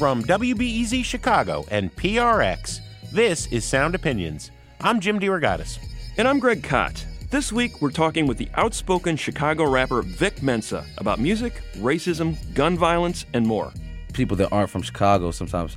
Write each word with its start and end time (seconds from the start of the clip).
From 0.00 0.24
WBEZ 0.24 1.04
Chicago 1.04 1.66
and 1.70 1.94
PRX, 1.94 2.80
this 3.12 3.46
is 3.48 3.66
Sound 3.66 3.94
Opinions. 3.94 4.50
I'm 4.80 4.98
Jim 4.98 5.20
DeRogatis. 5.20 5.78
And 6.16 6.26
I'm 6.26 6.38
Greg 6.38 6.62
Kot. 6.62 7.04
This 7.28 7.52
week, 7.52 7.82
we're 7.82 7.90
talking 7.90 8.26
with 8.26 8.38
the 8.38 8.48
outspoken 8.54 9.16
Chicago 9.16 9.68
rapper 9.68 10.00
Vic 10.00 10.42
Mensa 10.42 10.86
about 10.96 11.20
music, 11.20 11.60
racism, 11.74 12.38
gun 12.54 12.78
violence, 12.78 13.26
and 13.34 13.46
more. 13.46 13.74
People 14.14 14.38
that 14.38 14.48
aren't 14.50 14.70
from 14.70 14.80
Chicago 14.80 15.32
sometimes 15.32 15.76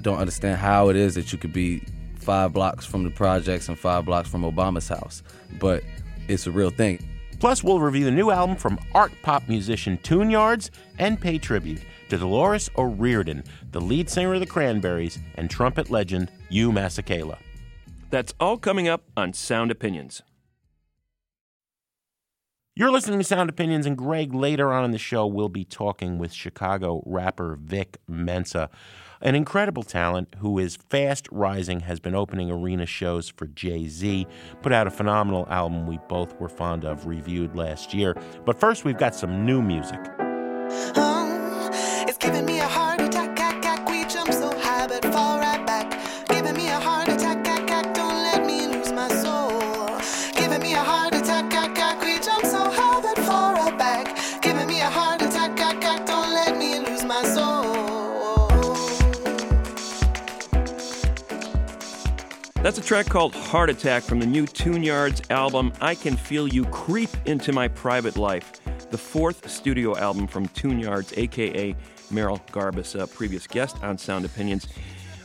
don't 0.00 0.16
understand 0.16 0.56
how 0.56 0.88
it 0.88 0.96
is 0.96 1.14
that 1.16 1.30
you 1.30 1.36
could 1.36 1.52
be 1.52 1.82
five 2.14 2.54
blocks 2.54 2.86
from 2.86 3.04
the 3.04 3.10
projects 3.10 3.68
and 3.68 3.78
five 3.78 4.06
blocks 4.06 4.30
from 4.30 4.44
Obama's 4.44 4.88
house. 4.88 5.22
But 5.58 5.82
it's 6.26 6.46
a 6.46 6.50
real 6.50 6.70
thing. 6.70 7.06
Plus, 7.38 7.62
we'll 7.62 7.80
review 7.80 8.04
the 8.04 8.10
new 8.10 8.30
album 8.30 8.56
from 8.56 8.78
art 8.94 9.12
pop 9.22 9.48
musician 9.48 9.98
tUnE-yArDs 9.98 10.70
and 10.98 11.20
pay 11.20 11.38
tribute 11.38 11.82
to 12.08 12.18
Dolores 12.18 12.70
O'Riordan, 12.76 13.44
the 13.70 13.80
lead 13.80 14.10
singer 14.10 14.34
of 14.34 14.40
the 14.40 14.46
Cranberries 14.46 15.18
and 15.36 15.48
trumpet 15.48 15.90
legend 15.90 16.30
Hugh 16.50 16.72
Masekela. 16.72 17.38
That's 18.10 18.34
all 18.40 18.56
coming 18.56 18.88
up 18.88 19.04
on 19.16 19.34
Sound 19.34 19.70
Opinions. 19.70 20.22
You're 22.74 22.92
listening 22.92 23.18
to 23.18 23.24
Sound 23.24 23.50
Opinions, 23.50 23.86
and 23.86 23.98
Greg, 23.98 24.32
later 24.32 24.72
on 24.72 24.84
in 24.84 24.92
the 24.92 24.98
show, 24.98 25.26
we'll 25.26 25.48
be 25.48 25.64
talking 25.64 26.16
with 26.16 26.32
Chicago 26.32 27.02
rapper 27.04 27.58
Vic 27.60 27.98
Mensa, 28.06 28.70
an 29.20 29.34
incredible 29.34 29.82
talent 29.82 30.34
who 30.38 30.58
is 30.58 30.76
fast 30.88 31.28
rising, 31.30 31.80
has 31.80 32.00
been 32.00 32.14
opening 32.14 32.50
arena 32.50 32.86
shows 32.86 33.28
for 33.28 33.46
Jay 33.46 33.88
Z, 33.88 34.26
put 34.62 34.72
out 34.72 34.86
a 34.86 34.90
phenomenal 34.90 35.46
album 35.48 35.86
we 35.86 35.98
both 36.08 36.38
were 36.40 36.48
fond 36.48 36.84
of, 36.84 37.06
reviewed 37.06 37.56
last 37.56 37.94
year. 37.94 38.14
But 38.44 38.58
first, 38.58 38.84
we've 38.84 38.98
got 38.98 39.14
some 39.14 39.44
new 39.44 39.62
music. 39.62 40.00
Oh, 40.96 41.18
That's 62.68 62.76
a 62.76 62.82
track 62.82 63.06
called 63.06 63.34
Heart 63.34 63.70
Attack 63.70 64.02
from 64.02 64.20
the 64.20 64.26
new 64.26 64.44
tUnE-yArDs 64.44 65.30
album, 65.30 65.72
I 65.80 65.94
Can 65.94 66.18
Feel 66.18 66.46
You 66.46 66.66
Creep 66.66 67.08
Into 67.24 67.50
My 67.50 67.66
Private 67.66 68.18
Life, 68.18 68.60
the 68.90 68.98
fourth 68.98 69.48
studio 69.48 69.96
album 69.96 70.26
from 70.26 70.48
tUnE-yArDs, 70.48 71.16
aka 71.16 71.74
Merrill 72.10 72.42
Garbus, 72.52 72.94
a 73.00 73.06
previous 73.06 73.46
guest 73.46 73.82
on 73.82 73.96
Sound 73.96 74.26
Opinions. 74.26 74.66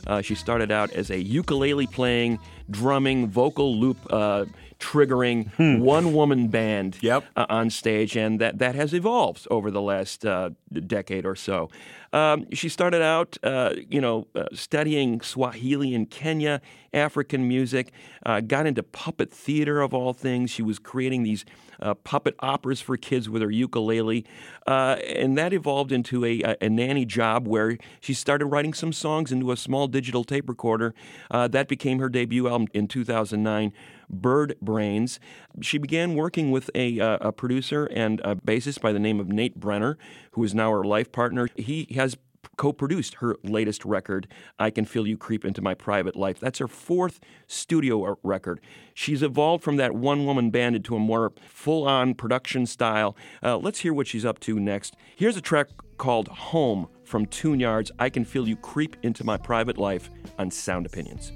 Uh, 0.06 0.20
she 0.20 0.34
started 0.34 0.70
out 0.70 0.90
as 0.92 1.10
a 1.10 1.18
ukulele 1.20 1.86
playing, 1.86 2.38
drumming, 2.70 3.28
vocal 3.28 3.74
loop 3.76 3.96
uh, 4.10 4.44
triggering 4.80 5.78
one 5.80 6.12
woman 6.12 6.48
band 6.48 6.98
Yep. 7.00 7.24
uh, 7.36 7.46
on 7.48 7.70
stage, 7.70 8.16
and 8.16 8.40
that, 8.40 8.58
that 8.58 8.74
has 8.74 8.92
evolved 8.92 9.46
over 9.50 9.70
the 9.70 9.80
last 9.80 10.26
uh, 10.26 10.50
decade 10.86 11.24
or 11.24 11.34
so. 11.36 11.70
Um, 12.12 12.46
she 12.52 12.68
started 12.68 13.02
out, 13.02 13.38
uh, 13.42 13.72
you 13.88 14.00
know, 14.00 14.26
uh, 14.36 14.44
studying 14.52 15.20
Swahili 15.20 15.94
in 15.94 16.06
Kenya, 16.06 16.60
African 16.92 17.48
music, 17.48 17.92
uh, 18.24 18.40
got 18.40 18.66
into 18.66 18.82
puppet 18.82 19.32
theater 19.32 19.80
of 19.80 19.92
all 19.94 20.12
things. 20.12 20.50
She 20.50 20.62
was 20.62 20.78
creating 20.78 21.22
these 21.24 21.44
uh, 21.84 21.94
puppet 21.94 22.34
operas 22.40 22.80
for 22.80 22.96
kids 22.96 23.28
with 23.28 23.42
her 23.42 23.50
ukulele, 23.50 24.24
uh, 24.66 24.96
and 25.06 25.38
that 25.38 25.52
evolved 25.52 25.92
into 25.92 26.24
a, 26.24 26.56
a, 26.60 26.68
nanny 26.68 27.04
job 27.04 27.46
where 27.46 27.76
she 28.00 28.14
started 28.14 28.46
writing 28.46 28.72
some 28.72 28.92
songs 28.92 29.30
into 29.30 29.52
a 29.52 29.56
small 29.56 29.86
digital 29.86 30.24
tape 30.24 30.48
recorder. 30.48 30.94
Uh, 31.30 31.46
that 31.46 31.68
became 31.68 31.98
her 31.98 32.08
debut 32.08 32.48
album 32.48 32.66
in 32.72 32.88
2009. 32.88 33.72
Bird 34.10 34.56
Brains. 34.60 35.18
She 35.60 35.78
began 35.78 36.14
working 36.14 36.50
with 36.50 36.70
a, 36.74 37.00
uh, 37.00 37.18
a 37.20 37.32
producer 37.32 37.86
and 37.86 38.20
a 38.20 38.36
bassist 38.36 38.80
by 38.80 38.92
the 38.92 38.98
name 38.98 39.18
of 39.18 39.28
Nate 39.28 39.58
Brenner, 39.58 39.98
who 40.32 40.44
is 40.44 40.54
now 40.54 40.70
her 40.72 40.84
life 40.84 41.10
partner. 41.10 41.48
He 41.56 41.88
has 41.94 42.16
co-produced 42.56 43.14
her 43.14 43.36
latest 43.42 43.84
record, 43.84 44.26
"I 44.58 44.70
Can 44.70 44.84
Feel 44.84 45.06
You 45.06 45.16
Creep 45.16 45.44
Into 45.44 45.62
My 45.62 45.74
Private 45.74 46.16
Life." 46.16 46.40
That's 46.40 46.58
her 46.58 46.68
fourth 46.68 47.20
studio 47.46 48.16
record. 48.22 48.60
She's 48.94 49.22
evolved 49.22 49.64
from 49.64 49.76
that 49.76 49.94
one-woman 49.94 50.50
band 50.50 50.76
into 50.76 50.96
a 50.96 50.98
more 50.98 51.32
full-on 51.46 52.14
production 52.14 52.66
style. 52.66 53.16
Uh, 53.42 53.56
let's 53.58 53.80
hear 53.80 53.92
what 53.92 54.06
she's 54.06 54.24
up 54.24 54.40
to 54.40 54.58
next. 54.58 54.96
Here's 55.16 55.36
a 55.36 55.40
track 55.42 55.68
called 55.98 56.28
"Home" 56.28 56.88
from 57.04 57.26
tUnE-yArDs. 57.26 57.90
"I 57.98 58.10
Can 58.10 58.24
Feel 58.24 58.48
You 58.48 58.56
Creep 58.56 58.96
Into 59.02 59.24
My 59.24 59.36
Private 59.36 59.78
Life" 59.78 60.10
on 60.38 60.50
Sound 60.50 60.86
Opinions. 60.86 61.32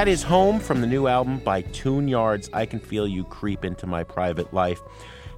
That 0.00 0.08
is 0.08 0.22
Home 0.22 0.60
from 0.60 0.80
the 0.80 0.86
new 0.86 1.08
album 1.08 1.40
by 1.40 1.60
tUnE-yArDs. 1.60 2.48
I 2.54 2.64
Can 2.64 2.80
Feel 2.80 3.06
You 3.06 3.22
Creep 3.22 3.66
Into 3.66 3.86
My 3.86 4.02
Private 4.02 4.54
Life. 4.54 4.80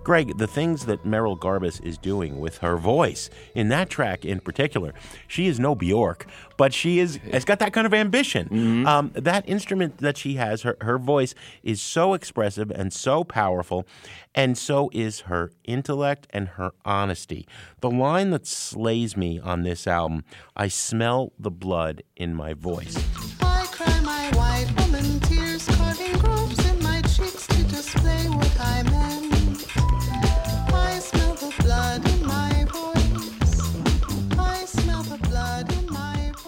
Greg, 0.04 0.38
the 0.38 0.46
things 0.46 0.86
that 0.86 1.04
Merrill 1.04 1.36
Garbus 1.36 1.84
is 1.84 1.98
doing 1.98 2.38
with 2.38 2.58
her 2.58 2.76
voice 2.76 3.28
in 3.56 3.70
that 3.70 3.90
track 3.90 4.24
in 4.24 4.38
particular, 4.38 4.94
she 5.26 5.48
is 5.48 5.58
no 5.58 5.74
Bjork, 5.74 6.28
but 6.56 6.72
she 6.72 7.00
is 7.00 7.16
has 7.32 7.44
got 7.44 7.58
that 7.58 7.72
kind 7.72 7.88
of 7.88 7.92
ambition. 7.92 8.86
Um, 8.86 9.10
that 9.16 9.48
instrument 9.48 9.98
that 9.98 10.16
she 10.16 10.34
has, 10.34 10.62
her, 10.62 10.76
her 10.80 10.96
voice 10.96 11.34
is 11.64 11.82
so 11.82 12.14
expressive 12.14 12.70
and 12.70 12.92
so 12.92 13.24
powerful, 13.24 13.84
and 14.32 14.56
so 14.56 14.90
is 14.92 15.22
her 15.22 15.50
intellect 15.64 16.28
and 16.30 16.50
her 16.50 16.70
honesty. 16.84 17.48
The 17.80 17.90
line 17.90 18.30
that 18.30 18.46
slays 18.46 19.16
me 19.16 19.40
on 19.40 19.64
this 19.64 19.88
album, 19.88 20.22
I 20.54 20.68
smell 20.68 21.32
the 21.36 21.50
blood 21.50 22.04
in 22.14 22.32
my 22.32 22.54
voice. 22.54 22.96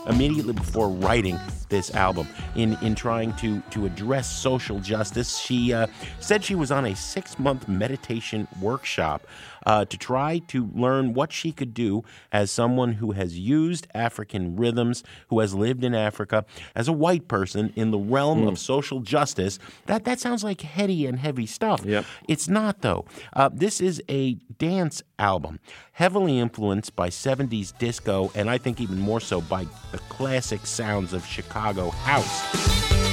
Immediately 0.06 0.52
before 0.52 0.88
writing 0.88 1.38
this 1.68 1.94
album 1.94 2.28
in, 2.54 2.76
in 2.82 2.94
trying 2.94 3.32
to, 3.36 3.60
to 3.70 3.86
address 3.86 4.30
social 4.30 4.78
justice. 4.80 5.38
She 5.38 5.72
uh, 5.72 5.86
said 6.20 6.44
she 6.44 6.54
was 6.54 6.70
on 6.70 6.86
a 6.86 6.94
six 6.94 7.38
month 7.38 7.68
meditation 7.68 8.46
workshop 8.60 9.26
uh, 9.66 9.84
to 9.84 9.96
try 9.96 10.38
to 10.48 10.70
learn 10.74 11.14
what 11.14 11.32
she 11.32 11.52
could 11.52 11.74
do 11.74 12.04
as 12.32 12.50
someone 12.50 12.94
who 12.94 13.12
has 13.12 13.38
used 13.38 13.86
African 13.94 14.56
rhythms, 14.56 15.02
who 15.28 15.40
has 15.40 15.54
lived 15.54 15.84
in 15.84 15.94
Africa, 15.94 16.44
as 16.74 16.88
a 16.88 16.92
white 16.92 17.28
person 17.28 17.72
in 17.76 17.90
the 17.90 17.98
realm 17.98 18.46
of 18.46 18.58
social 18.58 19.00
justice. 19.00 19.58
That, 19.86 20.04
that 20.04 20.20
sounds 20.20 20.44
like 20.44 20.60
heady 20.60 21.06
and 21.06 21.18
heavy 21.18 21.46
stuff. 21.46 21.84
Yep. 21.84 22.04
It's 22.28 22.48
not, 22.48 22.82
though. 22.82 23.04
Uh, 23.32 23.50
this 23.52 23.80
is 23.80 24.02
a 24.08 24.34
dance 24.58 25.02
album, 25.18 25.60
heavily 25.92 26.38
influenced 26.38 26.94
by 26.96 27.08
70s 27.08 27.76
disco, 27.78 28.30
and 28.34 28.50
I 28.50 28.58
think 28.58 28.80
even 28.80 28.98
more 28.98 29.20
so 29.20 29.40
by 29.40 29.66
the 29.92 29.98
classic 30.08 30.66
sounds 30.66 31.12
of 31.12 31.24
Chicago 31.24 31.90
house. 31.90 33.03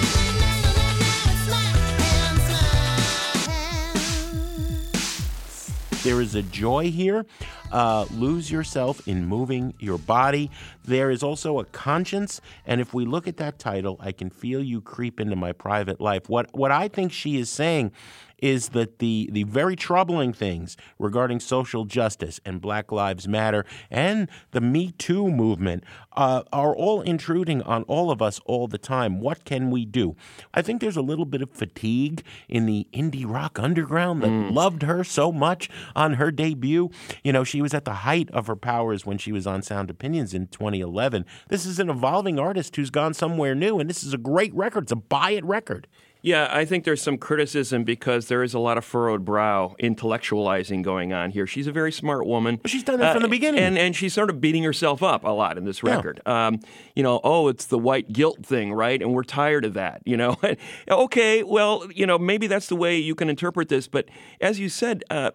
There 6.03 6.19
is 6.19 6.33
a 6.35 6.41
joy 6.41 6.89
here. 6.89 7.25
Uh, 7.71 8.05
lose 8.11 8.51
yourself 8.51 9.07
in 9.07 9.25
moving 9.25 9.73
your 9.79 9.97
body. 9.97 10.49
There 10.83 11.11
is 11.11 11.21
also 11.21 11.59
a 11.59 11.65
conscience, 11.65 12.41
and 12.65 12.81
if 12.81 12.93
we 12.93 13.05
look 13.05 13.27
at 13.27 13.37
that 13.37 13.59
title, 13.59 13.97
I 13.99 14.11
can 14.11 14.29
feel 14.29 14.63
you 14.63 14.81
creep 14.81 15.19
into 15.19 15.35
my 15.35 15.51
private 15.51 16.01
life. 16.01 16.27
What 16.27 16.53
what 16.53 16.71
I 16.71 16.87
think 16.87 17.11
she 17.11 17.37
is 17.37 17.49
saying 17.49 17.91
is 18.41 18.69
that 18.69 18.99
the, 18.99 19.29
the 19.31 19.43
very 19.43 19.75
troubling 19.75 20.33
things 20.33 20.75
regarding 20.99 21.39
social 21.39 21.85
justice 21.85 22.39
and 22.43 22.59
Black 22.59 22.91
Lives 22.91 23.27
Matter 23.27 23.65
and 23.89 24.27
the 24.51 24.61
Me 24.61 24.91
Too 24.97 25.29
movement 25.29 25.83
uh, 26.13 26.43
are 26.51 26.75
all 26.75 27.01
intruding 27.01 27.61
on 27.61 27.83
all 27.83 28.11
of 28.11 28.21
us 28.21 28.39
all 28.45 28.67
the 28.67 28.77
time. 28.77 29.19
What 29.19 29.45
can 29.45 29.71
we 29.71 29.85
do? 29.85 30.15
I 30.53 30.61
think 30.61 30.81
there's 30.81 30.97
a 30.97 31.01
little 31.01 31.25
bit 31.25 31.41
of 31.41 31.51
fatigue 31.51 32.23
in 32.49 32.65
the 32.65 32.87
indie 32.93 33.29
rock 33.29 33.59
underground 33.59 34.23
that 34.23 34.51
loved 34.51 34.83
her 34.83 35.03
so 35.03 35.31
much 35.31 35.69
on 35.95 36.15
her 36.15 36.31
debut. 36.31 36.89
You 37.23 37.31
know, 37.31 37.43
she 37.43 37.61
was 37.61 37.73
at 37.73 37.85
the 37.85 37.93
height 37.93 38.29
of 38.31 38.47
her 38.47 38.55
powers 38.55 39.05
when 39.05 39.17
she 39.17 39.31
was 39.31 39.45
on 39.45 39.61
Sound 39.61 39.89
Opinions 39.89 40.33
in 40.33 40.47
2011. 40.47 41.25
This 41.49 41.65
is 41.65 41.79
an 41.79 41.89
evolving 41.89 42.39
artist 42.39 42.75
who's 42.75 42.89
gone 42.89 43.13
somewhere 43.13 43.55
new, 43.55 43.79
and 43.79 43.89
this 43.89 44.03
is 44.03 44.13
a 44.13 44.17
great 44.17 44.53
record. 44.53 44.83
It's 44.83 44.91
a 44.91 44.95
buy 44.95 45.31
it 45.31 45.45
record. 45.45 45.87
Yeah, 46.23 46.47
I 46.51 46.65
think 46.65 46.83
there's 46.83 47.01
some 47.01 47.17
criticism 47.17 47.83
because 47.83 48.27
there 48.27 48.43
is 48.43 48.53
a 48.53 48.59
lot 48.59 48.77
of 48.77 48.85
furrowed 48.85 49.25
brow 49.25 49.75
intellectualizing 49.79 50.83
going 50.83 51.13
on 51.13 51.31
here. 51.31 51.47
She's 51.47 51.65
a 51.65 51.71
very 51.71 51.91
smart 51.91 52.27
woman. 52.27 52.59
Uh, 52.63 52.67
She's 52.67 52.83
done 52.83 52.99
that 52.99 53.13
from 53.13 53.23
the 53.23 53.27
beginning. 53.27 53.61
And, 53.61 53.77
and 53.77 53.95
she's 53.95 54.13
sort 54.13 54.29
of 54.29 54.39
beating 54.39 54.63
herself 54.63 55.01
up 55.01 55.23
a 55.23 55.29
lot 55.29 55.57
in 55.57 55.65
this 55.65 55.81
record. 55.81 56.21
Um, 56.27 56.59
you 56.95 57.01
know, 57.01 57.19
oh, 57.23 57.47
it's 57.47 57.65
the 57.65 57.79
white 57.79 58.13
guilt 58.13 58.45
thing, 58.45 58.71
right? 58.71 59.01
And 59.01 59.13
we're 59.13 59.23
tired 59.23 59.65
of 59.65 59.73
that, 59.73 60.01
you 60.05 60.15
know? 60.15 60.37
okay, 60.89 61.41
well, 61.41 61.87
you 61.91 62.05
know, 62.05 62.19
maybe 62.19 62.45
that's 62.45 62.67
the 62.67 62.75
way 62.75 62.97
you 62.97 63.15
can 63.15 63.27
interpret 63.29 63.69
this. 63.69 63.87
But 63.87 64.07
as 64.39 64.59
you 64.59 64.69
said, 64.69 65.03
uh, 65.09 65.31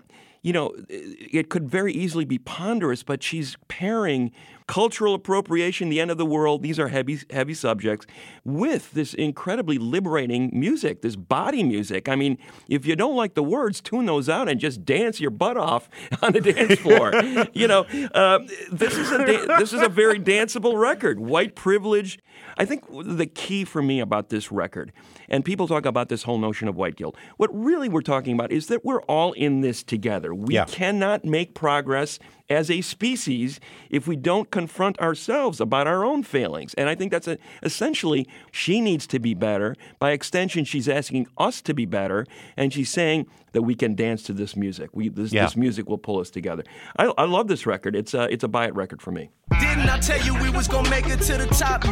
you 0.47 0.53
know, 0.53 0.73
it 0.89 1.49
could 1.49 1.69
very 1.69 1.93
easily 1.93 2.25
be 2.25 2.39
ponderous, 2.39 3.03
but 3.03 3.21
she's 3.21 3.57
pairing 3.67 4.31
cultural 4.69 5.13
appropriation, 5.13 5.89
the 5.89 6.01
end 6.01 6.09
of 6.09 6.19
the 6.19 6.25
world, 6.27 6.63
these 6.63 6.79
are 6.79 6.87
heavy, 6.87 7.19
heavy 7.31 7.53
subjects, 7.53 8.07
with 8.45 8.93
this 8.93 9.13
incredibly 9.13 9.77
liberating 9.77 10.51
music, 10.53 11.03
this 11.03 11.17
body 11.17 11.65
music. 11.65 12.09
I 12.09 12.15
mean, 12.15 12.39
if 12.69 12.87
you 12.87 12.95
don't 12.95 13.17
like 13.17 13.35
the 13.35 13.43
words, 13.43 13.81
tune 13.81 14.07
those 14.07 14.29
out 14.29 14.49
and 14.49 14.61
just 14.61 14.85
dance 14.85 15.21
your 15.21 15.33
butt 15.33 15.57
off 15.57 15.89
on 16.23 16.33
the 16.33 16.41
dance 16.41 16.79
floor. 16.81 17.13
you 17.53 17.67
know, 17.67 17.81
uh, 18.15 18.39
this 18.71 18.97
is 18.97 19.11
a 19.11 19.27
da- 19.27 19.59
this 19.59 19.73
is 19.73 19.83
a 19.83 19.89
very 19.89 20.21
danceable 20.21 20.79
record. 20.79 21.19
White 21.19 21.57
privilege. 21.57 22.21
I 22.57 22.67
think 22.67 22.85
the 22.89 23.27
key 23.27 23.65
for 23.65 23.83
me 23.83 23.99
about 23.99 24.29
this 24.29 24.53
record, 24.53 24.93
and 25.29 25.45
people 25.45 25.67
talk 25.69 25.87
about 25.87 26.09
this 26.09 26.23
whole 26.25 26.39
notion 26.39 26.69
of 26.69 26.77
white 26.77 26.97
guilt. 26.97 27.17
What 27.37 27.51
really 27.53 27.89
we're 27.89 28.03
talking 28.03 28.35
about 28.35 28.53
is 28.53 28.67
that 28.69 28.85
we're 28.85 29.03
all 29.03 29.33
in 29.33 29.61
this 29.61 29.83
together. 29.83 30.35
We 30.35 30.55
Yeah. 30.55 30.65
cannot 30.65 31.25
make 31.25 31.55
progress 31.55 32.19
as 32.49 32.71
a 32.71 32.81
species 32.81 33.59
if 33.91 34.07
we 34.07 34.15
don't 34.15 34.51
confront 34.53 34.99
ourselves 35.01 35.61
about 35.61 35.89
our 35.89 36.05
own 36.05 36.23
failings. 36.23 36.75
And 36.75 36.89
I 36.89 36.95
think 36.95 37.11
that's 37.11 37.27
a, 37.27 37.39
essentially 37.63 38.29
she 38.53 38.81
needs 38.81 39.07
to 39.09 39.19
be 39.19 39.35
better. 39.35 39.75
By 39.99 40.13
extension, 40.13 40.65
she's 40.65 40.89
asking 40.89 41.27
us 41.39 41.61
to 41.63 41.75
be 41.75 41.87
better, 41.87 42.25
and 42.57 42.73
she's 42.73 42.89
saying 42.89 43.27
that 43.53 43.63
we 43.63 43.75
can 43.75 43.95
dance 43.97 44.23
to 44.25 44.33
this 44.33 44.55
music. 44.55 44.91
We, 44.93 45.09
this, 45.09 45.33
Yeah. 45.33 45.45
this 45.45 45.57
music 45.57 45.89
will 45.89 45.99
pull 45.99 46.21
us 46.21 46.31
together. 46.31 46.63
I, 46.97 47.13
I 47.19 47.25
love 47.25 47.49
this 47.49 47.67
record. 47.67 47.97
It's 47.97 48.15
a, 48.15 48.33
it's 48.33 48.45
a 48.45 48.49
buy 48.49 48.67
it 48.67 48.75
record 48.77 49.03
for 49.03 49.11
me. 49.11 49.31
Didn't 49.59 49.89
I 49.89 49.99
tell 49.99 50.21
you 50.25 50.41
we 50.41 50.51
was 50.51 50.69
gonna 50.69 50.89
make 50.91 51.07
it 51.09 51.21
to 51.23 51.39
the 51.39 51.47
top? 51.47 51.83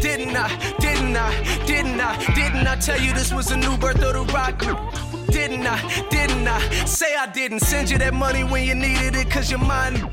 Didn't 0.00 0.36
I? 0.36 0.48
Didn't 0.78 1.16
I? 1.16 1.64
Didn't 1.66 2.00
I? 2.00 2.34
Didn't 2.34 2.66
I 2.66 2.76
tell 2.76 3.00
you 3.00 3.12
this 3.12 3.32
was 3.32 3.50
a 3.50 3.56
new 3.56 3.76
birth 3.76 4.02
of 4.02 4.14
the 4.14 4.32
rock? 4.32 4.58
group? 4.58 4.78
Didn't 5.28 5.66
I? 5.66 6.08
Didn't 6.10 6.48
I? 6.48 6.58
Say 6.84 7.14
I 7.14 7.26
didn't 7.26 7.60
send 7.60 7.90
you 7.90 7.98
that 7.98 8.14
money 8.14 8.42
when 8.42 8.64
you 8.64 8.74
needed 8.74 9.14
it 9.14 9.30
cause 9.30 9.50
you're 9.50 9.60
mine. 9.60 10.10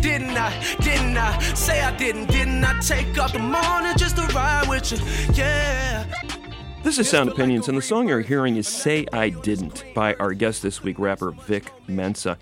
Didn't 0.00 0.36
I? 0.36 0.52
Didn't 0.80 1.16
I? 1.16 1.38
Say 1.54 1.80
I 1.80 1.96
didn't. 1.96 2.26
Didn't 2.26 2.64
I 2.64 2.78
take 2.80 3.18
up 3.18 3.32
the 3.32 3.38
morning 3.38 3.96
just 3.96 4.16
to 4.16 4.22
ride 4.34 4.68
with 4.68 4.92
you? 4.92 4.98
Yeah. 5.34 6.04
This 6.84 6.98
is 6.98 7.08
Sound 7.08 7.30
Opinions, 7.30 7.68
and 7.68 7.78
the 7.78 7.82
song 7.82 8.08
you're 8.08 8.20
hearing 8.20 8.56
is 8.56 8.68
Say 8.68 9.06
I 9.12 9.30
Didn't 9.30 9.84
by 9.94 10.14
our 10.16 10.34
guest 10.34 10.62
this 10.62 10.82
week, 10.82 10.98
rapper 10.98 11.30
Vic 11.30 11.72
Mensa. 11.88 12.36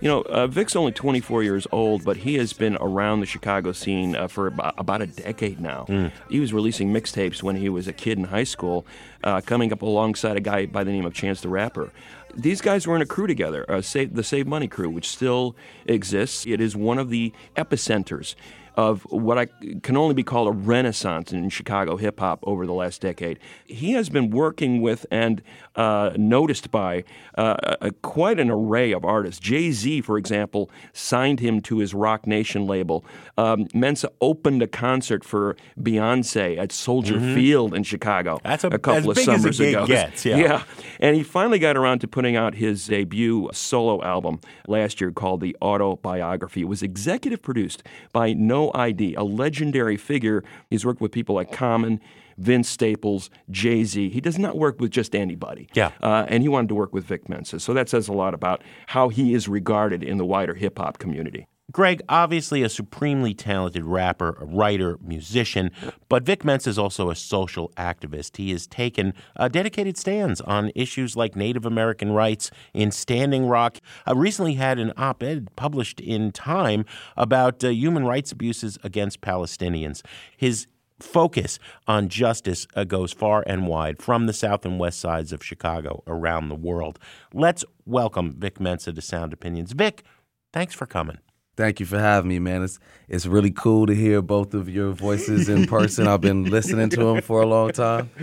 You 0.00 0.06
know, 0.08 0.20
uh, 0.22 0.46
Vic's 0.46 0.76
only 0.76 0.92
24 0.92 1.42
years 1.42 1.66
old, 1.72 2.04
but 2.04 2.18
he 2.18 2.36
has 2.36 2.52
been 2.52 2.76
around 2.80 3.18
the 3.18 3.26
Chicago 3.26 3.72
scene 3.72 4.14
uh, 4.14 4.28
for 4.28 4.46
about, 4.46 4.74
about 4.78 5.02
a 5.02 5.08
decade 5.08 5.58
now. 5.60 5.86
He 6.30 6.38
was 6.38 6.52
releasing 6.52 6.92
mixtapes 6.92 7.42
when 7.42 7.56
he 7.56 7.68
was 7.68 7.88
a 7.88 7.92
kid 7.92 8.16
in 8.16 8.24
high 8.24 8.44
school, 8.44 8.86
uh, 9.24 9.40
coming 9.40 9.72
up 9.72 9.82
alongside 9.82 10.36
a 10.36 10.40
guy 10.40 10.66
by 10.66 10.84
the 10.84 10.92
name 10.92 11.04
of 11.04 11.14
Chance 11.14 11.40
the 11.40 11.48
Rapper. 11.48 11.90
These 12.32 12.60
guys 12.60 12.86
were 12.86 12.94
in 12.94 13.02
a 13.02 13.06
crew 13.06 13.26
together, 13.26 13.64
uh, 13.68 13.80
Save, 13.80 14.14
the 14.14 14.22
Save 14.22 14.46
Money 14.46 14.68
crew, 14.68 14.88
which 14.88 15.08
still 15.08 15.56
exists. 15.86 16.46
It 16.46 16.60
is 16.60 16.76
one 16.76 16.98
of 16.98 17.10
the 17.10 17.32
epicenters 17.56 18.36
of 18.78 19.02
what 19.10 19.36
I 19.36 19.46
can 19.82 19.96
only 19.96 20.14
be 20.14 20.22
called 20.22 20.46
a 20.46 20.52
renaissance 20.52 21.32
in 21.32 21.48
Chicago 21.48 21.96
hip 21.96 22.20
hop 22.20 22.38
over 22.44 22.64
the 22.64 22.72
last 22.72 23.00
decade. 23.00 23.40
He 23.66 23.90
has 23.92 24.08
been 24.08 24.30
working 24.30 24.80
with 24.80 25.04
and 25.10 25.42
uh, 25.74 26.12
noticed 26.16 26.70
by 26.70 27.02
uh, 27.36 27.56
a, 27.80 27.90
quite 27.90 28.38
an 28.38 28.50
array 28.50 28.92
of 28.92 29.04
artists. 29.04 29.40
Jay 29.40 29.72
Z, 29.72 30.02
for 30.02 30.16
example, 30.16 30.70
signed 30.92 31.40
him 31.40 31.60
to 31.62 31.78
his 31.78 31.92
Roc 31.92 32.24
Nation 32.24 32.68
label. 32.68 33.04
Um, 33.36 33.66
Mensa 33.74 34.10
opened 34.20 34.62
a 34.62 34.68
concert 34.68 35.24
for 35.24 35.56
Beyonce 35.80 36.56
at 36.56 36.70
Soldier 36.70 37.18
Field 37.18 37.74
in 37.74 37.82
Chicago 37.82 38.36
Mm-hmm. 38.38 38.48
That's 38.48 38.64
a- 38.64 38.70
couple 38.78 38.92
as 38.92 39.06
of 39.06 39.14
big 39.16 39.28
as 39.28 39.28
a 39.28 39.38
summers 39.38 39.60
ago. 39.60 39.86
gets, 39.86 40.24
yeah. 40.24 40.36
yeah. 40.36 40.62
And 41.00 41.16
he 41.16 41.22
finally 41.24 41.58
got 41.58 41.76
around 41.76 41.98
to 42.00 42.08
putting 42.08 42.36
out 42.36 42.54
his 42.54 42.86
debut 42.86 43.50
solo 43.52 44.02
album 44.04 44.40
last 44.66 45.00
year 45.00 45.10
called 45.10 45.40
The 45.40 45.56
Autobiography. 45.60 46.60
It 46.62 46.68
was 46.68 46.82
executive 46.82 47.42
produced 47.42 47.82
by 48.12 48.32
No 48.34 48.67
ID, 48.74 49.14
a 49.14 49.22
legendary 49.22 49.96
figure. 49.96 50.44
He's 50.70 50.84
worked 50.84 51.00
with 51.00 51.12
people 51.12 51.34
like 51.34 51.52
Common, 51.52 52.00
Vince 52.36 52.68
Staples, 52.68 53.30
Jay 53.50 53.84
Z. 53.84 54.10
He 54.10 54.20
does 54.20 54.38
not 54.38 54.56
work 54.56 54.80
with 54.80 54.90
just 54.90 55.14
anybody. 55.14 55.68
Yeah. 55.74 55.92
Uh, 56.00 56.26
and 56.28 56.42
he 56.42 56.48
wanted 56.48 56.68
to 56.68 56.74
work 56.74 56.92
with 56.92 57.04
Vic 57.04 57.28
Mensa. 57.28 57.60
So 57.60 57.74
that 57.74 57.88
says 57.88 58.08
a 58.08 58.12
lot 58.12 58.34
about 58.34 58.62
how 58.88 59.08
he 59.08 59.34
is 59.34 59.48
regarded 59.48 60.02
in 60.02 60.18
the 60.18 60.24
wider 60.24 60.54
hip 60.54 60.78
hop 60.78 60.98
community. 60.98 61.46
Greg, 61.70 62.00
obviously 62.08 62.62
a 62.62 62.68
supremely 62.68 63.34
talented 63.34 63.84
rapper, 63.84 64.38
a 64.40 64.46
writer, 64.46 64.96
musician, 65.02 65.70
but 66.08 66.22
Vic 66.22 66.42
Mensa 66.42 66.70
is 66.70 66.78
also 66.78 67.10
a 67.10 67.14
social 67.14 67.70
activist. 67.76 68.38
He 68.38 68.52
has 68.52 68.66
taken 68.66 69.12
uh, 69.36 69.48
dedicated 69.48 69.98
stands 69.98 70.40
on 70.40 70.72
issues 70.74 71.14
like 71.14 71.36
Native 71.36 71.66
American 71.66 72.12
rights 72.12 72.50
in 72.72 72.90
Standing 72.90 73.46
Rock. 73.46 73.80
I 74.06 74.12
recently 74.12 74.54
had 74.54 74.78
an 74.78 74.94
op 74.96 75.22
ed 75.22 75.54
published 75.56 76.00
in 76.00 76.32
Time 76.32 76.86
about 77.18 77.62
uh, 77.62 77.68
human 77.68 78.06
rights 78.06 78.32
abuses 78.32 78.78
against 78.82 79.20
Palestinians. 79.20 80.00
His 80.38 80.66
focus 81.00 81.58
on 81.86 82.08
justice 82.08 82.66
uh, 82.76 82.84
goes 82.84 83.12
far 83.12 83.44
and 83.46 83.66
wide 83.66 84.02
from 84.02 84.24
the 84.24 84.32
south 84.32 84.64
and 84.64 84.78
west 84.78 85.00
sides 85.00 85.34
of 85.34 85.44
Chicago 85.44 86.02
around 86.06 86.48
the 86.48 86.54
world. 86.54 86.98
Let's 87.34 87.62
welcome 87.84 88.36
Vic 88.38 88.58
Mensa 88.58 88.94
to 88.94 89.02
Sound 89.02 89.34
Opinions. 89.34 89.72
Vic, 89.72 90.02
thanks 90.50 90.74
for 90.74 90.86
coming. 90.86 91.18
Thank 91.58 91.80
you 91.80 91.86
for 91.86 91.98
having 91.98 92.28
me, 92.28 92.38
man. 92.38 92.62
It's 92.62 92.78
it's 93.08 93.26
really 93.26 93.50
cool 93.50 93.86
to 93.86 93.92
hear 93.92 94.22
both 94.22 94.54
of 94.54 94.68
your 94.68 94.92
voices 94.92 95.48
in 95.48 95.66
person. 95.66 96.06
I've 96.06 96.20
been 96.20 96.44
listening 96.44 96.88
to 96.90 97.04
them 97.04 97.20
for 97.20 97.42
a 97.42 97.46
long 97.46 97.72
time. 97.72 98.10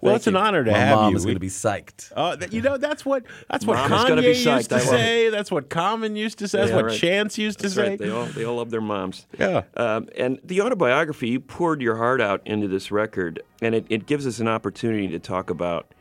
Well, 0.00 0.12
Thank 0.12 0.18
it's 0.18 0.26
an 0.28 0.36
honor 0.36 0.62
to 0.62 0.70
My 0.70 0.78
have 0.78 0.96
mom 0.96 1.10
you. 1.10 1.16
is 1.16 1.24
going 1.24 1.34
to 1.34 1.40
be 1.40 1.48
psyched. 1.48 2.12
Oh, 2.16 2.36
that, 2.36 2.52
you 2.52 2.62
know 2.62 2.76
that's 2.76 3.04
what 3.04 3.24
that's 3.50 3.66
what 3.66 3.74
Mom 3.78 3.92
is 3.92 4.04
gonna 4.04 4.22
be 4.22 4.28
Kanye 4.28 4.56
used 4.58 4.70
to 4.70 4.78
say. 4.78 5.28
That's 5.28 5.50
what 5.50 5.68
Common 5.70 6.14
used 6.14 6.38
to 6.38 6.46
say. 6.46 6.58
That's 6.58 6.70
Yeah, 6.70 6.76
what 6.76 6.84
right. 6.84 6.96
Chance 7.00 7.36
used 7.36 7.58
to 7.58 7.62
That's 7.64 7.74
say. 7.74 7.88
right. 7.88 7.98
They 7.98 8.08
all 8.08 8.26
they 8.26 8.44
all 8.44 8.54
love 8.58 8.70
their 8.70 8.80
moms. 8.80 9.26
Yeah. 9.40 9.62
Um, 9.76 10.08
and 10.16 10.38
the 10.44 10.60
autobiography, 10.60 11.30
you 11.30 11.40
poured 11.40 11.82
your 11.82 11.96
heart 11.96 12.20
out 12.20 12.42
into 12.46 12.68
this 12.68 12.92
record, 12.92 13.42
and 13.60 13.74
it, 13.74 13.86
it 13.88 14.06
gives 14.06 14.24
us 14.24 14.38
an 14.38 14.46
opportunity 14.46 15.08
to 15.08 15.18
talk 15.18 15.50
about. 15.50 15.92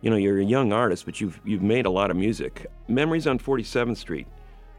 You 0.00 0.08
know, 0.08 0.16
you're 0.16 0.38
a 0.40 0.44
young 0.46 0.72
artist, 0.72 1.04
but 1.04 1.20
you've 1.20 1.38
you've 1.44 1.60
made 1.62 1.84
a 1.84 1.90
lot 1.90 2.10
of 2.10 2.16
music. 2.16 2.68
Memories 2.88 3.26
on 3.26 3.38
47th 3.38 3.98
Street 3.98 4.26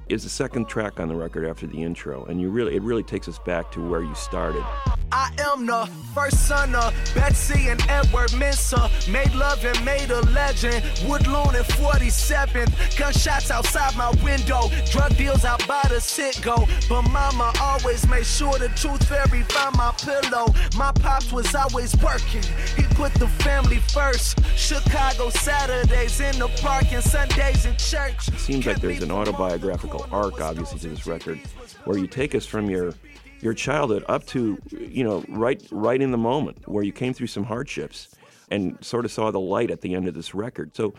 is 0.10 0.24
the 0.24 0.30
second 0.30 0.68
track 0.68 1.00
on 1.00 1.08
the 1.08 1.16
record 1.16 1.46
after 1.46 1.68
the 1.68 1.82
intro, 1.82 2.26
and 2.26 2.40
you 2.40 2.50
really 2.50 2.76
it 2.76 2.82
really 2.82 3.04
takes 3.04 3.28
us 3.28 3.40
back 3.40 3.72
to 3.72 3.82
where 3.82 4.02
you 4.02 4.14
started. 4.16 4.64
I 5.12 5.30
am 5.54 5.68
the 5.68 5.88
first 6.16 6.48
son 6.48 6.74
of 6.74 6.92
Betsy 7.14 7.68
and 7.68 7.80
Edward 7.88 8.34
Mensa. 8.34 8.90
Made 9.08 9.34
love 9.36 9.64
and 9.64 9.86
made 9.86 10.10
a 10.10 10.22
legend. 10.32 10.84
Woodlawn 11.08 11.56
and 11.56 11.66
47th. 11.66 12.98
Gunshots 12.98 13.52
outside 13.52 13.96
my 13.96 14.10
window. 14.24 14.70
Drug 14.90 15.16
deals 15.16 15.46
out 15.46 15.68
by 15.68 15.84
the 15.84 16.02
Citgo. 16.02 16.68
But 16.90 17.04
mama 17.04 17.54
always 17.62 18.08
made 18.08 18.26
sure 18.26 18.58
the 18.58 18.70
tooth 18.70 19.08
fairy 19.08 19.44
found 19.44 19.78
my 19.78 19.94
pillow. 20.00 20.48
My 20.76 20.92
pops 20.94 21.32
was 21.32 21.54
always 21.54 21.96
working. 21.98 22.42
He 22.76 22.84
put 22.96 23.14
the 23.14 23.28
family 23.28 23.78
first. 23.94 24.40
Chicago 24.58 25.30
Saturdays 25.30 26.20
in 26.22 26.40
the 26.40 26.48
park 26.62 26.92
and 26.92 27.04
Sundays 27.04 27.68
in 27.68 27.76
church. 27.78 28.30
It 28.30 28.40
seems 28.40 28.66
like 28.66 28.82
there's 28.82 29.04
an 29.04 29.12
autobiographical 29.12 30.03
arc, 30.12 30.42
obviously, 30.42 30.80
to 30.80 30.90
this 30.90 31.06
record, 31.06 31.40
where 31.86 31.98
you 31.98 32.08
take 32.08 32.36
us 32.36 32.46
from 32.46 32.70
your 32.70 32.94
your 33.42 33.54
childhood 33.54 34.06
up 34.08 34.26
to 34.26 34.58
you 34.72 35.04
know 35.04 35.24
right 35.28 35.62
right 35.70 36.02
in 36.02 36.12
the 36.12 36.18
moment 36.18 36.66
where 36.68 36.84
you 36.84 36.94
came 36.94 37.14
through 37.14 37.28
some 37.28 37.44
hardships 37.44 38.16
and 38.50 38.78
sort 38.82 39.04
of 39.04 39.12
saw 39.12 39.32
the 39.32 39.40
light 39.40 39.70
at 39.70 39.82
the 39.82 39.94
end 39.96 40.08
of 40.08 40.14
this 40.14 40.34
record. 40.34 40.76
So 40.76 40.94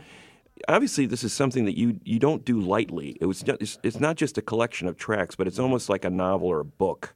obviously 0.69 1.07
this 1.07 1.25
is 1.25 1.33
something 1.33 1.65
that 1.65 1.79
you 1.79 1.99
you 2.05 2.19
don't 2.19 2.45
do 2.45 2.61
lightly. 2.61 3.17
It 3.21 3.27
was 3.27 3.43
just, 3.43 3.63
it's, 3.63 3.79
it's 3.83 4.01
not 4.01 4.17
just 4.17 4.39
a 4.39 4.43
collection 4.43 4.89
of 4.89 4.97
tracks, 4.97 5.35
but 5.35 5.47
it's 5.47 5.59
almost 5.59 5.89
like 5.89 6.05
a 6.05 6.11
novel 6.11 6.49
or 6.49 6.61
a 6.61 6.65
book 6.65 7.15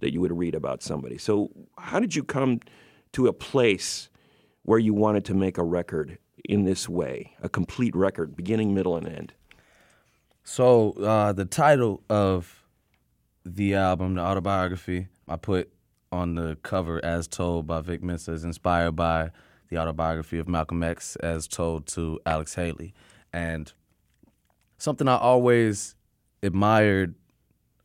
that 0.00 0.12
you 0.12 0.20
would 0.20 0.36
read 0.36 0.54
about 0.54 0.82
somebody. 0.82 1.18
So 1.18 1.50
how 1.78 2.00
did 2.00 2.14
you 2.14 2.22
come 2.22 2.60
to 3.12 3.28
a 3.28 3.32
place 3.32 4.08
where 4.62 4.78
you 4.78 4.92
wanted 4.92 5.24
to 5.26 5.34
make 5.34 5.56
a 5.56 5.64
record 5.64 6.18
in 6.44 6.64
this 6.64 6.88
way, 6.88 7.32
a 7.42 7.48
complete 7.48 7.96
record, 7.96 8.36
beginning, 8.36 8.74
middle, 8.74 8.96
and 8.96 9.08
end? 9.08 9.32
So 10.48 10.92
uh, 10.92 11.32
the 11.32 11.44
title 11.44 12.04
of 12.08 12.64
the 13.44 13.74
album, 13.74 14.14
the 14.14 14.20
autobiography, 14.20 15.08
I 15.28 15.34
put 15.34 15.72
on 16.12 16.36
the 16.36 16.56
cover 16.62 17.04
as 17.04 17.26
told 17.26 17.66
by 17.66 17.80
Vic 17.80 18.00
Mensa 18.00 18.30
is 18.30 18.44
inspired 18.44 18.92
by 18.92 19.32
the 19.70 19.78
autobiography 19.78 20.38
of 20.38 20.46
Malcolm 20.46 20.84
X 20.84 21.16
as 21.16 21.48
told 21.48 21.88
to 21.88 22.20
Alex 22.24 22.54
Haley. 22.54 22.94
And 23.32 23.72
something 24.78 25.08
I 25.08 25.16
always 25.16 25.96
admired 26.44 27.16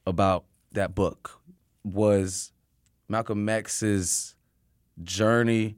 about 0.06 0.46
that 0.74 0.94
book 0.94 1.42
was 1.84 2.52
Malcolm 3.10 3.50
X's 3.50 4.36
journey 5.04 5.78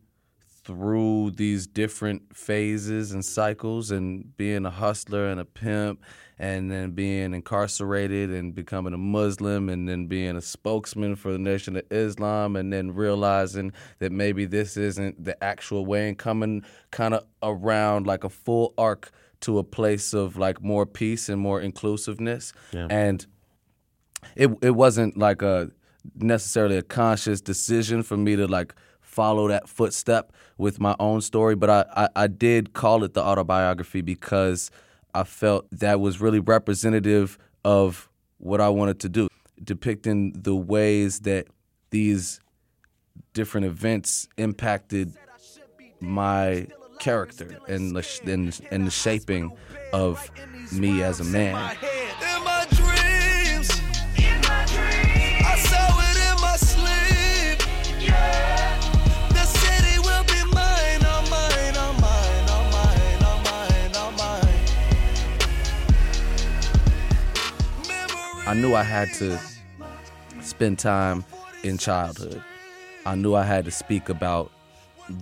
through 0.65 1.32
these 1.32 1.67
different 1.67 2.36
phases 2.36 3.12
and 3.12 3.24
cycles 3.24 3.91
and 3.91 4.36
being 4.38 4.65
a 4.65 4.70
hustler 4.70 5.27
and 5.27 5.39
a 5.39 5.46
pimp 5.46 6.01
and 6.39 6.72
then 6.72 6.91
being 6.91 7.34
incarcerated 7.34 8.29
and 8.29 8.55
becoming 8.55 8.93
a 8.93 8.98
Muslim 8.98 9.70
and 9.70 9.88
then 9.88 10.08
being 10.08 10.36
a 10.36 10.41
spokesman 10.41 11.15
for 11.15 11.32
the 11.32 11.38
Nation 11.38 11.75
of 11.75 11.84
Islam 11.91 12.55
and 12.55 12.72
then 12.72 12.93
realizing 12.93 13.74
that 14.00 14.12
maybe 14.12 14.46
this 14.46 14.77
isn't 14.77 15.24
the 15.24 15.41
actual 15.43 15.86
way 15.86 16.08
and 16.08 16.17
coming 16.17 16.63
kind 16.91 17.13
of 17.13 17.25
around 17.43 18.08
like 18.08 18.24
a 18.24 18.29
full 18.29 18.74
arc 18.77 19.12
to 19.41 19.60
a 19.60 19.63
place 19.63 20.13
of 20.13 20.38
like 20.38 20.62
more 20.62 20.86
peace 20.86 21.27
and 21.27 21.39
more 21.39 21.60
inclusiveness. 21.60 22.53
Yeah. 22.72 22.88
And 22.89 23.25
it 24.36 24.50
it 24.62 24.72
wasn't 24.72 25.17
like 25.17 25.41
a 25.41 25.70
necessarily 26.15 26.77
a 26.77 26.84
conscious 26.84 27.41
decision 27.41 28.03
for 28.03 28.17
me 28.17 28.36
to 28.36 28.48
like 28.48 28.74
follow 29.13 29.48
that 29.48 29.70
footstep 29.70 30.34
with 30.58 30.79
my 30.79 30.96
own 31.00 31.22
story, 31.22 31.55
but 31.55 31.70
I, 31.70 31.86
I, 31.96 32.24
I 32.24 32.27
did 32.27 32.74
call 32.74 33.03
it 33.03 33.13
the 33.13 33.22
autobiography 33.22 34.01
because 34.01 34.72
I 35.13 35.24
felt 35.24 35.67
that 35.72 36.00
was 36.00 36.20
really 36.20 36.39
representative 36.39 37.38
of 37.63 38.10
what 38.39 38.60
I 38.60 38.70
wanted 38.70 39.00
to 39.01 39.10
do, 39.10 39.27
depicting 39.63 40.34
the 40.34 40.55
ways 40.55 41.22
that 41.22 41.48
these 41.91 42.39
different 43.34 43.67
events 43.67 44.27
impacted 44.38 45.13
my 46.00 46.67
character 47.00 47.60
and 47.67 47.96
the, 47.96 48.20
and, 48.25 48.60
and 48.72 48.88
the 48.88 48.91
shaping 48.91 49.55
of 49.93 50.29
me 50.72 51.03
as 51.03 51.20
a 51.20 51.24
man. 51.24 51.75
I 68.45 68.53
knew 68.53 68.75
I 68.75 68.83
had 68.83 69.12
to 69.13 69.39
spend 70.41 70.77
time 70.77 71.23
in 71.63 71.77
childhood. 71.77 72.43
I 73.05 73.15
knew 73.15 73.35
I 73.35 73.43
had 73.43 73.63
to 73.65 73.71
speak 73.71 74.09
about 74.09 74.51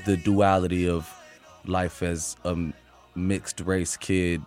the 0.06 0.18
duality 0.18 0.90
of 0.90 1.08
life 1.66 2.02
as 2.02 2.36
a 2.44 2.58
mixed 3.14 3.62
race 3.62 3.96
kid 3.96 4.42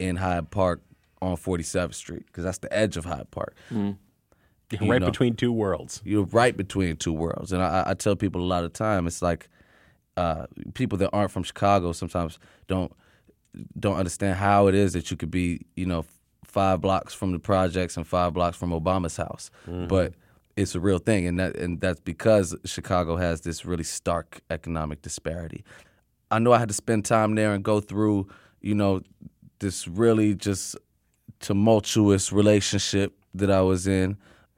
in 0.00 0.16
Hyde 0.16 0.50
Park 0.50 0.80
on 1.22 1.36
47th 1.36 1.94
Street 1.94 2.26
because 2.26 2.42
that's 2.42 2.58
the 2.58 2.72
edge 2.72 2.96
of 2.96 3.04
Hyde 3.04 3.30
Park. 3.30 3.54
You 3.70 4.90
right 4.90 5.00
know. 5.00 5.06
between 5.06 5.34
two 5.36 5.52
worlds. 5.52 6.02
You're 6.04 6.24
right 6.24 6.56
between 6.56 6.96
two 6.96 7.12
worlds, 7.12 7.52
and 7.52 7.62
I, 7.62 7.84
I 7.86 7.94
tell 7.94 8.16
people 8.16 8.42
a 8.42 8.44
lot 8.44 8.64
of 8.64 8.72
time 8.72 9.06
it's 9.06 9.22
like 9.22 9.48
uh, 10.16 10.46
people 10.74 10.98
that 10.98 11.10
aren't 11.12 11.30
from 11.30 11.44
Chicago 11.44 11.92
sometimes 11.92 12.38
don't 12.66 12.92
don't 13.78 13.96
understand 13.96 14.36
how 14.36 14.66
it 14.66 14.74
is 14.74 14.92
that 14.92 15.10
you 15.10 15.16
could 15.16 15.30
be 15.30 15.64
you 15.74 15.86
know 15.86 16.04
five 16.48 16.80
blocks 16.80 17.14
from 17.14 17.32
the 17.32 17.38
projects 17.38 17.96
and 17.96 18.06
five 18.06 18.32
blocks 18.32 18.56
from 18.56 18.70
Obama's 18.70 19.16
house, 19.16 19.50
but 19.86 20.14
it's 20.56 20.74
a 20.74 20.80
real 20.80 20.98
thing, 20.98 21.26
and 21.26 21.38
that 21.38 21.56
and 21.56 21.80
that's 21.80 22.00
because 22.00 22.56
Chicago 22.64 23.16
has 23.16 23.42
this 23.42 23.64
really 23.64 23.84
stark 23.84 24.40
economic 24.50 25.02
disparity. 25.02 25.62
I 26.30 26.38
know 26.40 26.52
I 26.52 26.58
had 26.58 26.68
to 26.68 26.74
spend 26.74 27.04
time 27.04 27.34
there 27.36 27.52
and 27.54 27.62
go 27.62 27.80
through 27.80 28.28
you 28.60 28.74
know 28.74 29.02
this 29.60 29.86
really 29.86 30.34
just 30.34 30.76
tumultuous 31.40 32.32
relationship 32.32 33.12
that 33.34 33.50
I 33.50 33.60
was 33.60 33.86
in, 33.86 34.16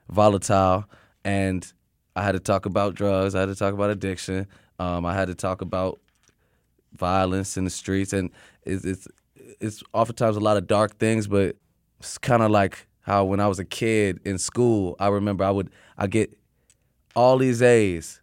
volatile, 0.08 0.84
and 1.24 1.70
I 2.16 2.22
had 2.22 2.32
to 2.32 2.40
talk 2.40 2.66
about 2.66 2.94
drugs. 2.94 3.34
I 3.34 3.40
had 3.40 3.50
to 3.50 3.54
talk 3.54 3.74
about 3.74 3.90
addiction. 3.90 4.46
Um, 4.78 5.04
I 5.04 5.14
had 5.14 5.28
to 5.28 5.34
talk 5.34 5.60
about 5.60 6.00
violence 6.94 7.56
in 7.56 7.64
the 7.64 7.70
streets, 7.70 8.12
and 8.12 8.30
it's 8.62 8.84
it's, 8.84 9.08
it's 9.60 9.82
oftentimes 9.92 10.36
a 10.36 10.40
lot 10.40 10.56
of 10.56 10.66
dark 10.66 10.96
things, 10.98 11.26
but 11.26 11.56
it's 12.00 12.18
kind 12.18 12.42
of 12.42 12.50
like 12.50 12.86
how 13.02 13.24
when 13.24 13.40
I 13.40 13.46
was 13.46 13.58
a 13.58 13.64
kid 13.64 14.20
in 14.24 14.38
school, 14.38 14.96
I 14.98 15.08
remember 15.08 15.44
I 15.44 15.50
would 15.50 15.70
I 15.96 16.06
get 16.06 16.36
all 17.14 17.38
these 17.38 17.62
A's, 17.62 18.20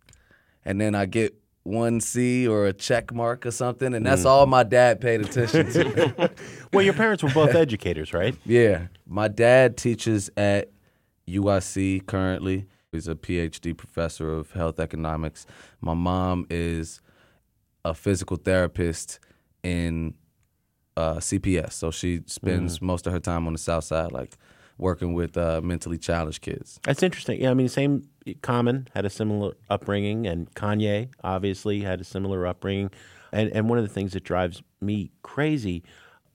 and 0.65 0.81
then 0.81 0.95
I 0.95 1.05
get 1.05 1.35
one 1.63 1.99
C 1.99 2.47
or 2.47 2.65
a 2.65 2.73
check 2.73 3.13
mark 3.13 3.45
or 3.45 3.51
something, 3.51 3.93
and 3.93 4.05
that's 4.05 4.23
mm. 4.23 4.27
all 4.27 4.45
my 4.45 4.63
dad 4.63 5.01
paid 5.01 5.21
attention 5.21 5.71
to. 5.71 6.31
Well, 6.73 6.83
your 6.83 6.93
parents 6.93 7.23
were 7.23 7.29
both 7.29 7.55
educators, 7.55 8.13
right? 8.13 8.35
Yeah. 8.45 8.87
My 9.05 9.29
dad 9.29 9.77
teaches 9.77 10.29
at 10.35 10.69
UIC 11.27 12.05
currently. 12.05 12.67
He's 12.91 13.07
a 13.07 13.15
PhD 13.15 13.75
professor 13.75 14.31
of 14.33 14.51
health 14.51 14.79
economics. 14.79 15.45
My 15.81 15.93
mom 15.93 16.45
is 16.49 17.01
a 17.85 17.93
physical 17.93 18.37
therapist 18.37 19.19
in 19.63 20.13
uh, 20.97 21.15
CPS. 21.17 21.73
So 21.73 21.91
she 21.91 22.21
spends 22.25 22.81
most 22.81 23.05
of 23.05 23.13
her 23.13 23.19
time 23.19 23.45
on 23.45 23.53
the 23.53 23.59
south 23.59 23.83
side, 23.83 24.11
like 24.11 24.35
working 24.79 25.13
with 25.13 25.37
uh, 25.37 25.61
mentally 25.63 25.97
challenged 25.97 26.41
kids. 26.41 26.79
That's 26.83 27.03
interesting. 27.03 27.39
Yeah, 27.41 27.51
I 27.51 27.53
mean, 27.53 27.69
same. 27.69 28.09
Common 28.41 28.89
had 28.93 29.05
a 29.05 29.09
similar 29.09 29.55
upbringing, 29.69 30.27
and 30.27 30.53
Kanye 30.53 31.09
obviously 31.23 31.81
had 31.81 32.01
a 32.01 32.03
similar 32.03 32.45
upbringing. 32.45 32.89
And 33.31 33.49
and 33.51 33.69
one 33.69 33.77
of 33.77 33.87
the 33.87 33.93
things 33.93 34.13
that 34.13 34.23
drives 34.23 34.63
me 34.81 35.11
crazy 35.21 35.83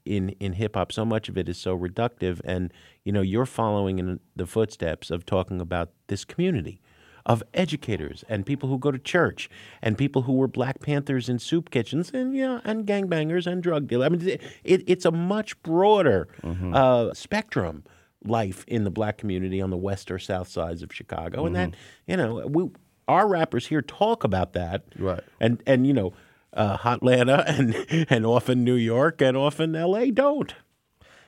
in 0.05 0.31
in 0.41 0.55
hip 0.55 0.77
hop, 0.77 0.93
so 0.93 1.05
much 1.05 1.29
of 1.29 1.37
it 1.37 1.49
is 1.49 1.59
so 1.59 1.77
reductive. 1.77 2.41
And 2.45 2.73
you 3.05 3.13
know, 3.13 3.21
you're 3.21 3.47
following 3.47 3.99
in 3.99 4.21
the 4.37 4.47
footsteps 4.47 5.11
of 5.11 5.27
talking 5.27 5.61
about 5.61 5.91
this 6.07 6.25
community 6.25 6.81
of 7.25 7.43
educators 7.55 8.25
and 8.29 8.45
people 8.45 8.69
who 8.69 8.79
go 8.79 8.91
to 8.91 8.99
church 8.99 9.49
and 9.81 9.97
people 9.97 10.23
who 10.23 10.33
were 10.33 10.49
Black 10.49 10.81
Panthers 10.81 11.29
in 11.29 11.39
soup 11.39 11.71
kitchens 11.71 12.11
and 12.13 12.35
yeah, 12.37 12.61
and 12.65 12.87
gangbangers 12.87 13.47
and 13.47 13.63
drug 13.63 13.87
dealers. 13.87 14.07
I 14.07 14.09
mean, 14.09 14.29
it, 14.29 14.43
it, 14.65 14.85
it's 14.87 15.05
a 15.05 15.13
much 15.13 15.61
broader 15.63 16.29
uh, 16.75 17.15
spectrum 17.15 17.85
life 18.25 18.65
in 18.69 18.85
the 18.85 18.91
black 18.91 19.19
community 19.19 19.61
on 19.61 19.71
the 19.71 19.77
west 19.77 20.11
or 20.11 20.19
south 20.19 20.49
sides 20.49 20.83
of 20.83 20.93
Chicago, 20.93 21.47
and 21.47 21.57
that 21.57 21.75
you 22.07 22.17
know 22.17 22.47
we 22.47 22.71
our 23.09 23.29
rappers 23.29 23.67
here 23.67 23.83
talk 23.83 24.25
about 24.25 24.53
that, 24.55 24.85
Right. 24.99 25.23
And 25.41 25.63
and 25.67 25.87
you 25.87 25.93
know, 25.93 26.13
uh, 26.53 26.79
Hotlanta 26.79 27.45
and 27.47 28.07
and 28.11 28.27
often 28.27 28.65
New 28.65 28.75
York 28.75 29.21
and 29.21 29.37
often 29.37 29.75
L.A. 29.75 30.11
don't. 30.11 30.55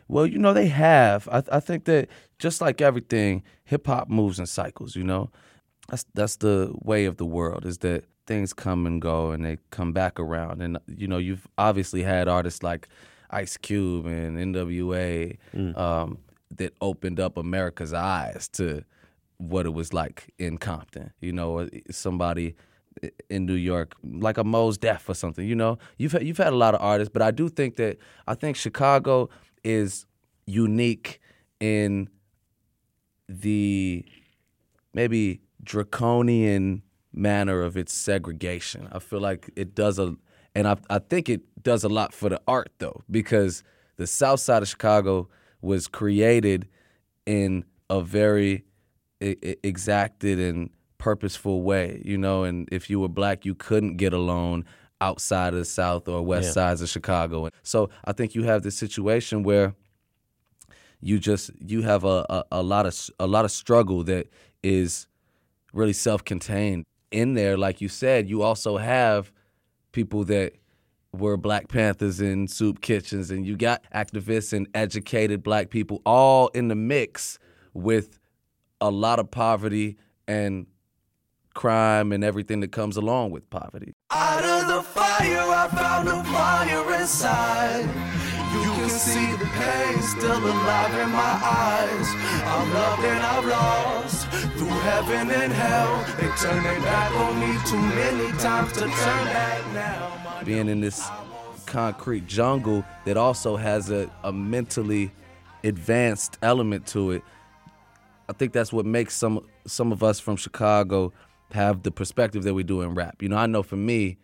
Well, 0.07 0.27
you 0.27 0.39
know 0.39 0.53
they 0.53 0.69
have. 0.69 1.29
I, 1.33 1.43
I 1.51 1.61
think 1.61 1.85
that 1.85 2.09
just 2.39 2.61
like 2.61 2.81
everything, 2.81 3.43
hip 3.65 3.87
hop 3.87 4.09
moves 4.09 4.39
in 4.39 4.47
cycles. 4.47 4.97
You 4.97 5.05
know, 5.05 5.31
that's 5.89 6.05
that's 6.15 6.37
the 6.37 6.73
way 6.83 7.05
of 7.05 7.17
the 7.17 7.27
world. 7.27 7.67
Is 7.67 7.79
that 7.79 8.05
things 8.27 8.53
come 8.53 8.87
and 8.87 9.01
go 9.01 9.31
and 9.31 9.45
they 9.45 9.59
come 9.71 9.93
back 9.93 10.19
around. 10.19 10.63
And 10.63 10.79
you 10.87 11.07
know, 11.07 11.19
you've 11.19 11.47
obviously 11.59 12.03
had 12.03 12.29
artists 12.29 12.63
like 12.63 12.89
Ice 13.31 13.57
Cube 13.57 14.07
and 14.07 14.39
N.W.A. 14.39 15.39
Um, 15.77 16.19
that 16.57 16.75
opened 16.81 17.21
up 17.21 17.37
America's 17.37 17.93
eyes 17.93 18.49
to 18.49 18.85
what 19.39 19.67
it 19.67 19.75
was 19.75 19.93
like 19.93 20.33
in 20.39 20.59
Compton. 20.59 21.13
You 21.21 21.33
know, 21.33 21.69
somebody 21.91 22.55
in 23.29 23.45
New 23.47 23.55
York, 23.55 23.95
like 24.03 24.39
a 24.39 24.45
Mos 24.45 24.79
Def 24.79 25.09
or 25.09 25.15
something. 25.15 25.47
You 25.47 25.57
know, 25.57 25.79
you've 25.99 26.13
had, 26.13 26.23
you've 26.23 26.39
had 26.39 26.53
a 26.53 26.57
lot 26.57 26.75
of 26.75 26.81
artists, 26.81 27.11
but 27.13 27.23
I 27.23 27.31
do 27.31 27.49
think 27.49 27.77
that 27.77 27.99
I 28.27 28.35
think 28.35 28.57
Chicago 28.57 29.29
is 29.63 30.07
unique 30.47 31.21
in 31.61 32.09
the 33.29 34.05
maybe 34.93 35.41
draconian 35.65 36.83
manner 37.13 37.63
of 37.63 37.77
its 37.77 37.93
segregation. 37.93 38.89
I 38.93 38.99
feel 38.99 39.21
like 39.21 39.51
it 39.57 39.75
does 39.75 39.99
a, 39.99 40.17
and 40.55 40.67
I 40.69 40.77
I 40.91 40.99
think 40.99 41.29
it 41.29 41.43
does 41.63 41.85
a 41.85 41.89
lot 41.89 42.13
for 42.13 42.29
the 42.29 42.41
art 42.47 42.71
though, 42.79 43.03
because 43.11 43.63
the 43.97 44.07
South 44.07 44.41
Side 44.41 44.63
of 44.63 44.69
Chicago 44.69 45.29
was 45.63 45.89
created 45.89 46.69
in 47.27 47.65
a 47.89 48.01
very 48.03 48.65
exacted 49.21 50.39
and 50.39 50.71
purposeful 50.99 51.63
way, 51.63 52.03
you 52.05 52.19
know. 52.19 52.45
And 52.45 52.69
if 52.73 52.91
you 52.91 53.01
were 53.01 53.09
black, 53.09 53.45
you 53.45 53.55
couldn't 53.55 53.97
get 53.97 54.13
a 54.13 54.19
loan 54.19 54.65
outside 55.01 55.53
of 55.53 55.59
the 55.59 55.65
South 55.65 56.09
or 56.09 56.23
West 56.23 56.47
Yeah. 56.49 56.53
sides 56.53 56.83
of 56.83 56.89
Chicago. 56.89 57.49
So 57.63 57.91
I 58.05 58.13
think 58.13 58.35
you 58.35 58.43
have 58.45 58.63
this 58.63 58.77
situation 58.77 59.43
where 59.43 59.75
you 61.01 61.19
just 61.19 61.51
you 61.61 61.83
have 61.83 62.05
a, 62.05 62.25
a, 62.31 62.45
a 62.53 62.63
lot 62.63 62.87
of 62.87 62.95
a 63.19 63.27
lot 63.27 63.45
of 63.45 63.51
struggle 63.51 64.03
that 64.05 64.29
is 64.63 65.07
really 65.75 65.93
self-contained 65.93 66.85
in 67.11 67.35
there 67.35 67.57
like 67.57 67.81
you 67.81 67.89
said 67.89 68.29
you 68.29 68.43
also 68.43 68.77
have 68.77 69.33
people 69.93 70.25
that 70.25 70.53
were 71.13 71.37
black 71.37 71.69
panthers 71.69 72.21
in 72.21 72.49
soup 72.49 72.81
kitchens 72.81 73.31
and 73.31 73.47
you 73.47 73.57
got 73.57 73.85
activists 73.95 74.53
and 74.53 74.67
educated 74.75 75.43
black 75.43 75.71
people 75.71 76.03
all 76.05 76.49
in 76.49 76.69
the 76.69 76.75
mix 76.75 77.39
with 77.73 78.19
a 78.81 78.91
lot 78.91 79.19
of 79.19 79.31
poverty 79.31 79.97
and 80.27 80.67
crime 81.55 82.13
and 82.13 82.25
everything 82.25 82.61
that 82.61 82.73
comes 82.73 82.97
along 82.97 83.31
with 83.31 83.49
poverty 83.49 83.93
Out 84.11 84.45
of 84.45 84.67
the 84.67 84.83
fire, 84.83 85.39
I 85.39 85.69
found 85.69 86.09
a 86.09 86.25
fire 86.25 87.01
inside. 87.01 88.34
Can 88.85 88.93
see 88.93 89.33
the 89.37 89.47
pain 89.47 90.03
still 90.03 90.37
alive 90.37 90.93
in 90.93 91.11
my 91.11 91.41
eyes. 91.43 92.07
I'm 92.45 92.75
loved 92.75 93.05
and 93.05 93.23
I've 93.25 93.47
lost 93.47 94.29
through 94.59 94.69
heaven 94.69 95.31
and 95.31 95.51
hell. 95.51 96.05
They 96.19 96.29
turned 96.37 96.67
their 96.67 96.81
back 96.81 97.11
on 97.13 97.41
me 97.41 97.59
too 97.65 97.79
many 97.79 98.31
times 98.39 98.73
to 98.73 98.81
turn 98.81 98.91
back 98.91 99.73
now. 99.73 100.43
Being 100.45 100.69
in 100.69 100.83
this 100.83 101.03
concrete 101.65 102.27
jungle 102.27 102.85
that 103.07 103.17
also 103.17 103.57
has 103.57 103.91
a, 103.91 104.11
a 104.23 104.31
mentally 104.31 105.11
advanced 105.63 106.37
element 106.43 106.87
to 106.89 107.13
it. 107.13 107.23
I 108.29 108.35
think 108.35 108.53
that's 108.53 108.71
what 108.71 108.85
makes 108.85 109.15
some 109.15 109.47
some 109.67 109.93
of 109.93 110.03
us 110.03 110.21
from 110.21 110.37
Chicago 110.37 111.11
have 111.53 111.85
the 111.85 111.91
perspective 111.91 112.43
that 112.43 112.53
we 112.53 112.65
do 112.65 112.83
in 112.83 112.95
rap. 112.95 113.23
You 113.23 113.31
know, 113.31 113.39
I 113.39 113.47
know 113.47 113.63
for 113.63 113.77
me, 113.77 114.19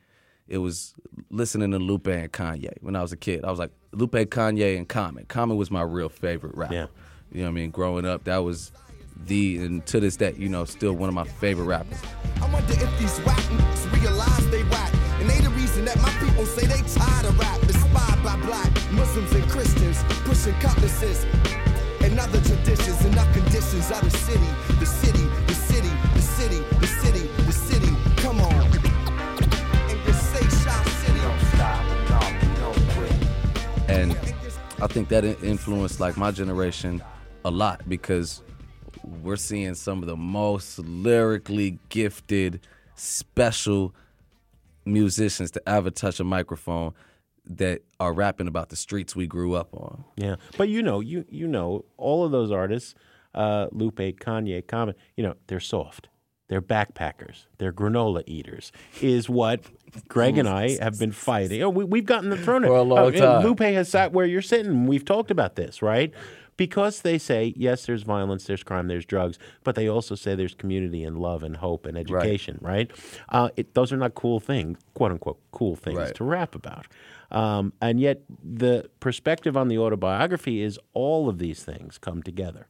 it 0.50 0.58
was 0.58 0.94
listening 1.30 1.70
to 1.70 1.78
Lupe 1.78 2.08
and 2.08 2.30
Kanye 2.30 2.74
when 2.82 2.96
I 2.96 3.02
was 3.02 3.12
a 3.12 3.16
kid. 3.16 3.44
I 3.44 3.50
was 3.50 3.58
like 3.58 3.70
Lupe, 3.92 4.12
Kanye, 4.12 4.76
and 4.76 4.88
Common. 4.88 5.24
Common 5.26 5.56
was 5.56 5.70
my 5.70 5.82
real 5.82 6.08
favorite 6.08 6.56
rapper. 6.56 6.74
Yeah. 6.74 6.86
You 7.32 7.38
know 7.38 7.44
what 7.44 7.50
I 7.50 7.54
mean? 7.54 7.70
Growing 7.70 8.04
up, 8.04 8.24
that 8.24 8.38
was 8.38 8.72
the 9.26 9.58
and 9.58 9.86
to 9.86 10.00
this 10.00 10.16
day, 10.16 10.34
you 10.36 10.48
know, 10.48 10.64
still 10.64 10.92
one 10.92 11.08
of 11.08 11.14
my 11.14 11.24
favorite 11.24 11.66
rappers. 11.66 11.98
I 12.42 12.50
wonder 12.52 12.72
if 12.72 12.98
these 12.98 13.18
whack 13.18 13.40
realize 14.00 14.50
they 14.50 14.64
whack. 14.64 14.92
And 15.20 15.30
they 15.30 15.38
the 15.40 15.50
reason 15.50 15.84
that 15.84 16.00
my 16.02 16.10
people 16.18 16.44
say 16.46 16.66
they 16.66 16.82
tired 16.88 17.26
of 17.26 17.38
rap. 17.38 17.62
Inspired 17.62 18.24
by 18.24 18.36
black 18.44 18.72
Muslims 18.90 19.32
and 19.32 19.48
Christians, 19.48 20.02
pushing 20.24 20.54
cutlasses 20.54 21.24
and 22.02 22.18
other 22.18 22.40
traditions 22.40 23.04
and 23.04 23.16
our 23.16 23.32
conditions 23.32 23.90
of 23.90 24.00
the. 24.02 24.10
The 24.10 24.16
city, 24.16 24.50
the 24.80 24.86
city, 24.86 25.19
and 33.90 34.12
I 34.80 34.86
think 34.86 35.08
that 35.08 35.24
influenced 35.24 35.98
like 35.98 36.16
my 36.16 36.30
generation 36.30 37.02
a 37.44 37.50
lot 37.50 37.88
because 37.88 38.40
we're 39.22 39.34
seeing 39.34 39.74
some 39.74 40.00
of 40.00 40.06
the 40.06 40.16
most 40.16 40.78
lyrically 40.78 41.80
gifted, 41.88 42.60
special 42.94 43.92
musicians 44.84 45.50
to 45.52 45.68
ever 45.68 45.90
touch 45.90 46.20
a 46.20 46.24
microphone 46.24 46.94
that 47.44 47.82
are 47.98 48.12
rapping 48.12 48.46
about 48.46 48.68
the 48.68 48.76
streets 48.76 49.16
we 49.16 49.26
grew 49.26 49.54
up 49.54 49.74
on. 49.74 50.04
Yeah, 50.16 50.36
but 50.56 50.68
you 50.68 50.82
know, 50.82 51.00
you 51.00 51.24
you 51.28 51.48
know, 51.48 51.84
all 51.96 52.24
of 52.24 52.30
those 52.30 52.52
artists, 52.52 52.94
uh, 53.34 53.66
Lupe, 53.72 53.96
Kanye, 53.96 54.64
Common, 54.64 54.94
you 55.16 55.24
know, 55.24 55.34
they're 55.48 55.58
soft. 55.58 56.08
They're 56.50 56.60
backpackers. 56.60 57.44
They're 57.58 57.72
granola 57.72 58.24
eaters. 58.26 58.72
Is 59.00 59.28
what 59.30 59.60
Greg 60.08 60.36
and 60.36 60.48
I 60.48 60.76
have 60.82 60.98
been 60.98 61.12
fighting. 61.12 61.62
Oh, 61.62 61.70
we, 61.70 61.84
we've 61.84 62.04
gotten 62.04 62.28
the 62.28 62.36
thrown 62.36 62.62
For 62.64 62.74
a 62.74 62.82
long 62.82 63.14
uh, 63.14 63.18
time. 63.18 63.44
Lupe 63.44 63.60
has 63.60 63.88
sat 63.88 64.12
where 64.12 64.26
you're 64.26 64.42
sitting. 64.42 64.86
We've 64.88 65.04
talked 65.04 65.30
about 65.30 65.54
this, 65.54 65.80
right? 65.80 66.12
Because 66.56 67.02
they 67.02 67.18
say 67.18 67.54
yes, 67.56 67.86
there's 67.86 68.02
violence, 68.02 68.46
there's 68.46 68.64
crime, 68.64 68.88
there's 68.88 69.06
drugs, 69.06 69.38
but 69.62 69.76
they 69.76 69.88
also 69.88 70.16
say 70.16 70.34
there's 70.34 70.56
community 70.56 71.04
and 71.04 71.18
love 71.18 71.44
and 71.44 71.56
hope 71.56 71.86
and 71.86 71.96
education, 71.96 72.58
right? 72.60 72.90
Uh, 73.28 73.50
it, 73.56 73.74
those 73.74 73.92
are 73.92 73.96
not 73.96 74.16
cool 74.16 74.40
things, 74.40 74.76
quote 74.94 75.12
unquote, 75.12 75.38
cool 75.52 75.76
things 75.76 75.98
Right. 75.98 76.14
to 76.16 76.24
rap 76.24 76.56
about. 76.56 76.88
Um, 77.30 77.72
and 77.80 78.00
yet, 78.00 78.22
the 78.42 78.90
perspective 78.98 79.56
on 79.56 79.68
the 79.68 79.78
autobiography 79.78 80.62
is 80.62 80.80
all 80.94 81.28
of 81.28 81.38
these 81.38 81.62
things 81.62 81.96
come 81.96 82.24
together. 82.24 82.66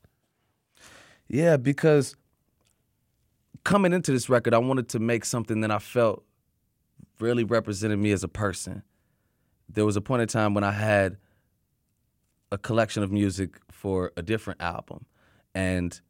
Yeah, 1.28 1.56
because 1.56 2.16
coming 3.70 3.92
into 3.92 4.10
this 4.10 4.28
record, 4.28 4.52
I 4.52 4.58
wanted 4.58 4.88
to 4.90 4.98
make 4.98 5.24
something 5.24 5.60
that 5.60 5.70
I 5.70 5.78
felt 5.78 6.24
really 7.20 7.44
represented 7.44 8.00
me 8.00 8.10
as 8.10 8.24
a 8.24 8.28
person. 8.28 8.82
There 9.68 9.86
was 9.86 9.96
a 9.96 10.00
point 10.00 10.22
in 10.22 10.28
time 10.28 10.54
when 10.54 10.64
I 10.64 10.72
had 10.72 11.18
a 12.50 12.58
collection 12.58 13.04
of 13.04 13.12
music 13.12 13.60
for 13.70 14.10
a 14.16 14.22
different 14.22 14.60
album, 14.60 15.06
and 15.54 16.00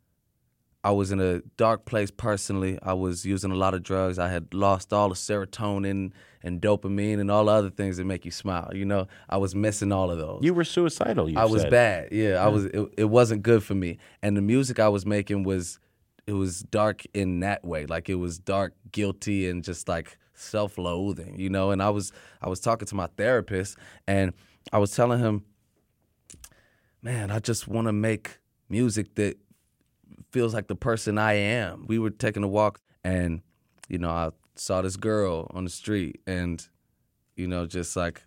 I 0.82 0.92
was 0.92 1.12
in 1.12 1.20
a 1.20 1.40
dark 1.58 1.84
place 1.84 2.10
personally. 2.10 2.78
I 2.82 2.94
was 2.94 3.26
using 3.26 3.50
a 3.50 3.54
lot 3.54 3.74
of 3.74 3.82
drugs. 3.82 4.18
I 4.18 4.30
had 4.30 4.54
lost 4.54 4.94
all 4.94 5.10
the 5.10 5.14
serotonin 5.14 6.12
and 6.42 6.62
dopamine 6.62 7.20
and 7.20 7.30
all 7.30 7.44
the 7.44 7.52
other 7.52 7.68
things 7.68 7.98
that 7.98 8.06
make 8.06 8.24
you 8.24 8.30
smile. 8.30 8.70
You 8.72 8.86
know, 8.86 9.06
I 9.28 9.36
was 9.36 9.54
missing 9.54 9.92
all 9.92 10.10
of 10.10 10.16
those. 10.16 10.40
You 10.42 10.54
were 10.54 10.64
suicidal. 10.64 11.28
You 11.28 11.38
I 11.38 11.44
was 11.44 11.60
said. 11.60 11.70
bad. 11.70 12.08
Yeah, 12.12 12.42
I 12.42 12.48
was. 12.48 12.64
It, 12.64 12.88
it 12.96 13.04
wasn't 13.04 13.42
good 13.42 13.62
for 13.62 13.74
me. 13.74 13.98
And 14.22 14.34
the 14.34 14.40
music 14.40 14.78
I 14.78 14.88
was 14.88 15.04
making 15.04 15.42
was, 15.42 15.78
it 16.30 16.34
was 16.34 16.60
dark 16.60 17.02
in 17.12 17.40
that 17.40 17.64
way. 17.64 17.86
Like 17.86 18.08
it 18.08 18.14
was 18.14 18.38
dark, 18.38 18.74
guilty, 18.92 19.48
and 19.48 19.64
just 19.64 19.88
like 19.88 20.16
self-loathing. 20.34 21.40
You 21.40 21.50
know. 21.50 21.72
And 21.72 21.82
I 21.82 21.90
was, 21.90 22.12
I 22.40 22.48
was 22.48 22.60
talking 22.60 22.86
to 22.86 22.94
my 22.94 23.08
therapist, 23.16 23.76
and 24.06 24.32
I 24.72 24.78
was 24.78 24.92
telling 24.92 25.18
him, 25.18 25.44
man, 27.02 27.32
I 27.32 27.40
just 27.40 27.66
want 27.66 27.88
to 27.88 27.92
make 27.92 28.38
music 28.68 29.16
that 29.16 29.38
feels 30.30 30.54
like 30.54 30.68
the 30.68 30.76
person 30.76 31.18
I 31.18 31.32
am. 31.32 31.86
We 31.88 31.98
were 31.98 32.10
taking 32.10 32.44
a 32.44 32.48
walk, 32.48 32.80
and 33.02 33.42
you 33.88 33.98
know, 33.98 34.10
I 34.10 34.30
saw 34.54 34.82
this 34.82 34.96
girl 34.96 35.50
on 35.52 35.64
the 35.64 35.70
street, 35.70 36.20
and 36.28 36.64
you 37.34 37.48
know, 37.48 37.66
just 37.66 37.96
like 37.96 38.22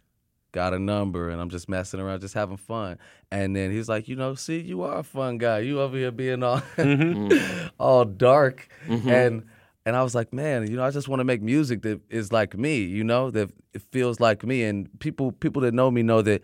got 0.53 0.73
a 0.73 0.79
number, 0.79 1.29
and 1.29 1.41
I'm 1.41 1.49
just 1.49 1.67
messing 1.67 1.99
around, 1.99 2.21
just 2.21 2.33
having 2.33 2.55
fun. 2.55 2.97
And 3.31 3.53
then 3.53 3.71
he's 3.71 3.89
like, 3.89 4.07
you 4.07 4.15
know, 4.15 4.35
see, 4.35 4.61
you 4.61 4.83
are 4.83 4.99
a 4.99 5.03
fun 5.03 5.37
guy. 5.37 5.59
You 5.59 5.81
over 5.81 5.97
here 5.97 6.11
being 6.11 6.43
all 6.43 6.59
mm-hmm. 6.77 7.27
Mm-hmm. 7.27 7.67
all 7.77 8.05
dark, 8.05 8.69
mm-hmm. 8.87 9.09
and 9.09 9.45
and 9.85 9.97
I 9.97 10.03
was 10.03 10.15
like, 10.15 10.31
man, 10.31 10.69
you 10.69 10.77
know, 10.77 10.85
I 10.85 10.91
just 10.91 11.09
want 11.09 11.19
to 11.19 11.25
make 11.25 11.41
music 11.41 11.81
that 11.81 11.99
is 12.09 12.31
like 12.31 12.57
me, 12.57 12.83
you 12.83 13.03
know, 13.03 13.29
that 13.31 13.51
it 13.73 13.81
feels 13.91 14.21
like 14.21 14.45
me, 14.45 14.63
and 14.63 14.87
people 14.99 15.33
people 15.33 15.61
that 15.63 15.73
know 15.73 15.91
me 15.91 16.03
know 16.03 16.21
that 16.21 16.41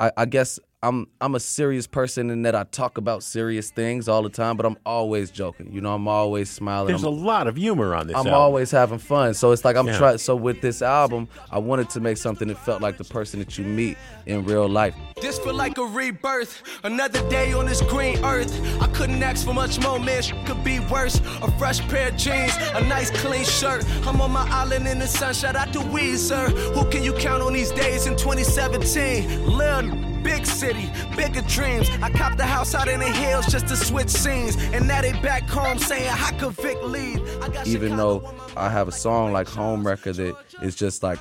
I, 0.00 0.10
I 0.16 0.24
guess 0.24 0.58
I'm 0.82 1.08
I'm 1.20 1.34
a 1.34 1.40
serious 1.40 1.86
person 1.86 2.30
in 2.30 2.40
that 2.42 2.54
I 2.54 2.64
talk 2.64 2.96
about 2.96 3.22
serious 3.22 3.70
things 3.70 4.08
all 4.08 4.22
the 4.22 4.30
time, 4.30 4.56
but 4.56 4.64
I'm 4.64 4.78
always 4.86 5.30
joking. 5.30 5.70
You 5.74 5.82
know, 5.82 5.92
I'm 5.94 6.08
always 6.08 6.48
smiling. 6.48 6.88
There's 6.88 7.02
I'm, 7.04 7.12
a 7.12 7.16
lot 7.16 7.46
of 7.48 7.56
humor 7.56 7.94
on 7.94 8.06
this. 8.06 8.16
I'm 8.16 8.20
album. 8.28 8.32
always 8.34 8.70
having 8.70 8.98
fun. 8.98 9.34
So 9.34 9.52
it's 9.52 9.62
like 9.62 9.76
I'm 9.76 9.86
Yeah. 9.88 9.98
trying. 9.98 10.16
So 10.18 10.34
with 10.34 10.62
this 10.62 10.80
album, 10.80 11.28
I 11.50 11.58
wanted 11.58 11.90
to 11.90 12.00
make 12.00 12.16
something 12.16 12.48
that 12.48 12.56
felt 12.56 12.80
like 12.80 12.96
the 12.96 13.04
person 13.04 13.40
that 13.40 13.58
you 13.58 13.64
meet 13.64 13.98
in 14.24 14.42
real 14.46 14.66
life. 14.70 14.94
This 15.20 15.38
feel 15.38 15.52
like 15.52 15.76
a 15.76 15.84
rebirth, 15.84 16.62
another 16.82 17.28
day 17.28 17.52
on 17.52 17.66
this 17.66 17.82
green 17.82 18.24
earth. 18.24 18.50
I 18.80 18.86
couldn't 18.86 19.22
ask 19.22 19.44
for 19.46 19.52
much 19.52 19.78
more, 19.82 19.98
man. 20.00 20.22
Sh- 20.22 20.32
could 20.46 20.64
be 20.64 20.80
worse. 20.80 21.20
A 21.42 21.50
fresh 21.58 21.80
pair 21.90 22.08
of 22.08 22.16
jeans, 22.16 22.52
a 22.74 22.80
nice 22.88 23.10
clean 23.10 23.44
shirt. 23.44 23.84
I'm 24.06 24.18
on 24.22 24.30
my 24.32 24.48
island 24.50 24.88
in 24.88 24.98
the 24.98 25.06
sun. 25.06 25.34
Shout 25.34 25.56
out 25.56 25.74
to 25.74 25.80
Weezer. 25.80 26.48
Who 26.74 26.88
can 26.90 27.02
you 27.02 27.12
count 27.12 27.42
on 27.42 27.52
these 27.52 27.70
days 27.70 28.06
in 28.06 28.16
2017? 28.16 29.46
Lil, 29.46 29.90
big 30.22 30.46
city, 30.46 30.90
bigger 31.16 31.42
dreams. 31.42 31.88
I 32.02 32.10
copped 32.10 32.36
the 32.36 32.46
house 32.46 32.74
out 32.74 32.88
in 32.88 33.00
the 33.00 33.06
hills 33.08 33.46
just 33.46 33.68
to 33.68 33.76
switch 33.76 34.08
scenes, 34.08 34.56
and 34.56 34.86
now 34.86 35.02
they 35.02 35.12
back 35.20 35.48
home 35.48 35.78
saying 35.78 36.08
how 36.08 36.36
could 36.38 36.52
Vic 36.52 36.76
got 36.80 37.66
Even 37.66 37.90
Chicago 37.90 38.20
though 38.20 38.34
I 38.56 38.68
have 38.68 38.88
a 38.88 38.92
song 38.92 39.32
like 39.32 39.46
Homewrecker 39.46 40.14
that 40.16 40.36
is 40.62 40.74
just 40.74 41.02
like 41.02 41.18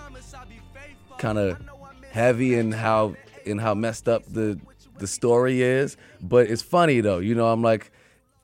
kind 1.17 1.38
of 1.38 1.59
heavy 2.12 2.55
in 2.55 2.71
how 2.71 3.15
in 3.45 3.57
how 3.57 3.73
messed 3.73 4.07
up 4.07 4.23
the 4.27 4.59
the 4.97 5.07
story 5.07 5.62
is, 5.62 5.97
but 6.21 6.47
it's 6.47 6.62
funny 6.62 7.01
though. 7.01 7.19
You 7.19 7.35
know, 7.35 7.47
I'm 7.47 7.62
like. 7.62 7.91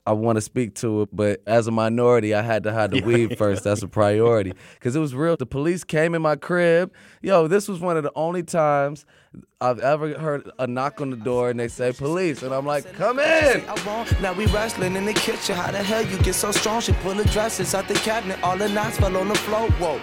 I 0.07 0.11
want 0.11 0.35
to 0.35 0.41
speak 0.41 0.75
to 0.75 1.01
it, 1.01 1.09
but 1.11 1.41
as 1.47 1.65
a 1.65 1.71
minority, 1.71 2.35
I 2.35 2.43
had 2.43 2.63
to 2.63 2.73
hide 2.73 2.91
the 2.91 3.01
weed 3.01 3.37
first. 3.39 3.63
That's 3.63 3.81
a 3.81 3.87
priority 3.87 4.53
because 4.75 4.95
it 4.95 4.99
was 4.99 5.15
real. 5.15 5.35
The 5.35 5.47
police 5.47 5.83
came 5.83 6.13
in 6.13 6.21
my 6.21 6.35
crib. 6.35 6.93
Yo, 7.23 7.47
this 7.47 7.67
was 7.67 7.79
one 7.79 7.97
of 7.97 8.03
the 8.03 8.11
only 8.15 8.43
times 8.43 9.05
I've 9.59 9.79
ever 9.79 10.17
heard 10.19 10.49
a 10.59 10.67
knock 10.67 11.01
on 11.01 11.09
the 11.09 11.17
door 11.17 11.49
and 11.49 11.59
they 11.59 11.67
say 11.67 11.91
police, 11.91 12.43
and 12.43 12.53
I'm 12.53 12.67
like, 12.67 12.93
come 12.93 13.17
in. 13.19 13.63
I 13.67 13.83
want. 13.85 14.21
Now 14.21 14.33
we 14.33 14.45
wrestling 14.47 14.95
in 14.95 15.05
the 15.05 15.13
kitchen. 15.13 15.55
How 15.55 15.71
the 15.71 15.81
hell 15.81 16.05
you 16.05 16.19
get 16.19 16.35
so 16.35 16.51
strong? 16.51 16.81
She 16.81 16.93
pull 16.93 17.15
the 17.15 17.25
dresses 17.25 17.73
out 17.73 17.87
the 17.87 17.95
cabinet. 17.95 18.41
All 18.43 18.57
the 18.57 18.69
knots 18.69 18.97
fell 18.97 19.17
on 19.17 19.27
the 19.27 19.35
floor. 19.35 19.69
Whoa. 19.71 20.01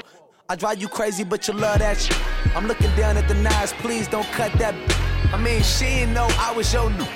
I 0.48 0.56
drive 0.56 0.80
you 0.80 0.88
crazy, 0.88 1.22
but 1.22 1.46
you 1.46 1.54
love 1.54 1.78
that 1.78 1.98
shit. 1.98 2.18
I'm 2.56 2.66
looking 2.66 2.94
down 2.96 3.16
at 3.16 3.28
the 3.28 3.34
knives. 3.34 3.72
Please 3.74 4.08
don't 4.08 4.26
cut 4.32 4.52
that. 4.54 4.74
I 5.32 5.36
mean, 5.38 5.62
she 5.62 5.84
didn't 5.84 6.14
know 6.14 6.26
I 6.32 6.52
was 6.52 6.72
your 6.72 6.90
new. 6.90 7.06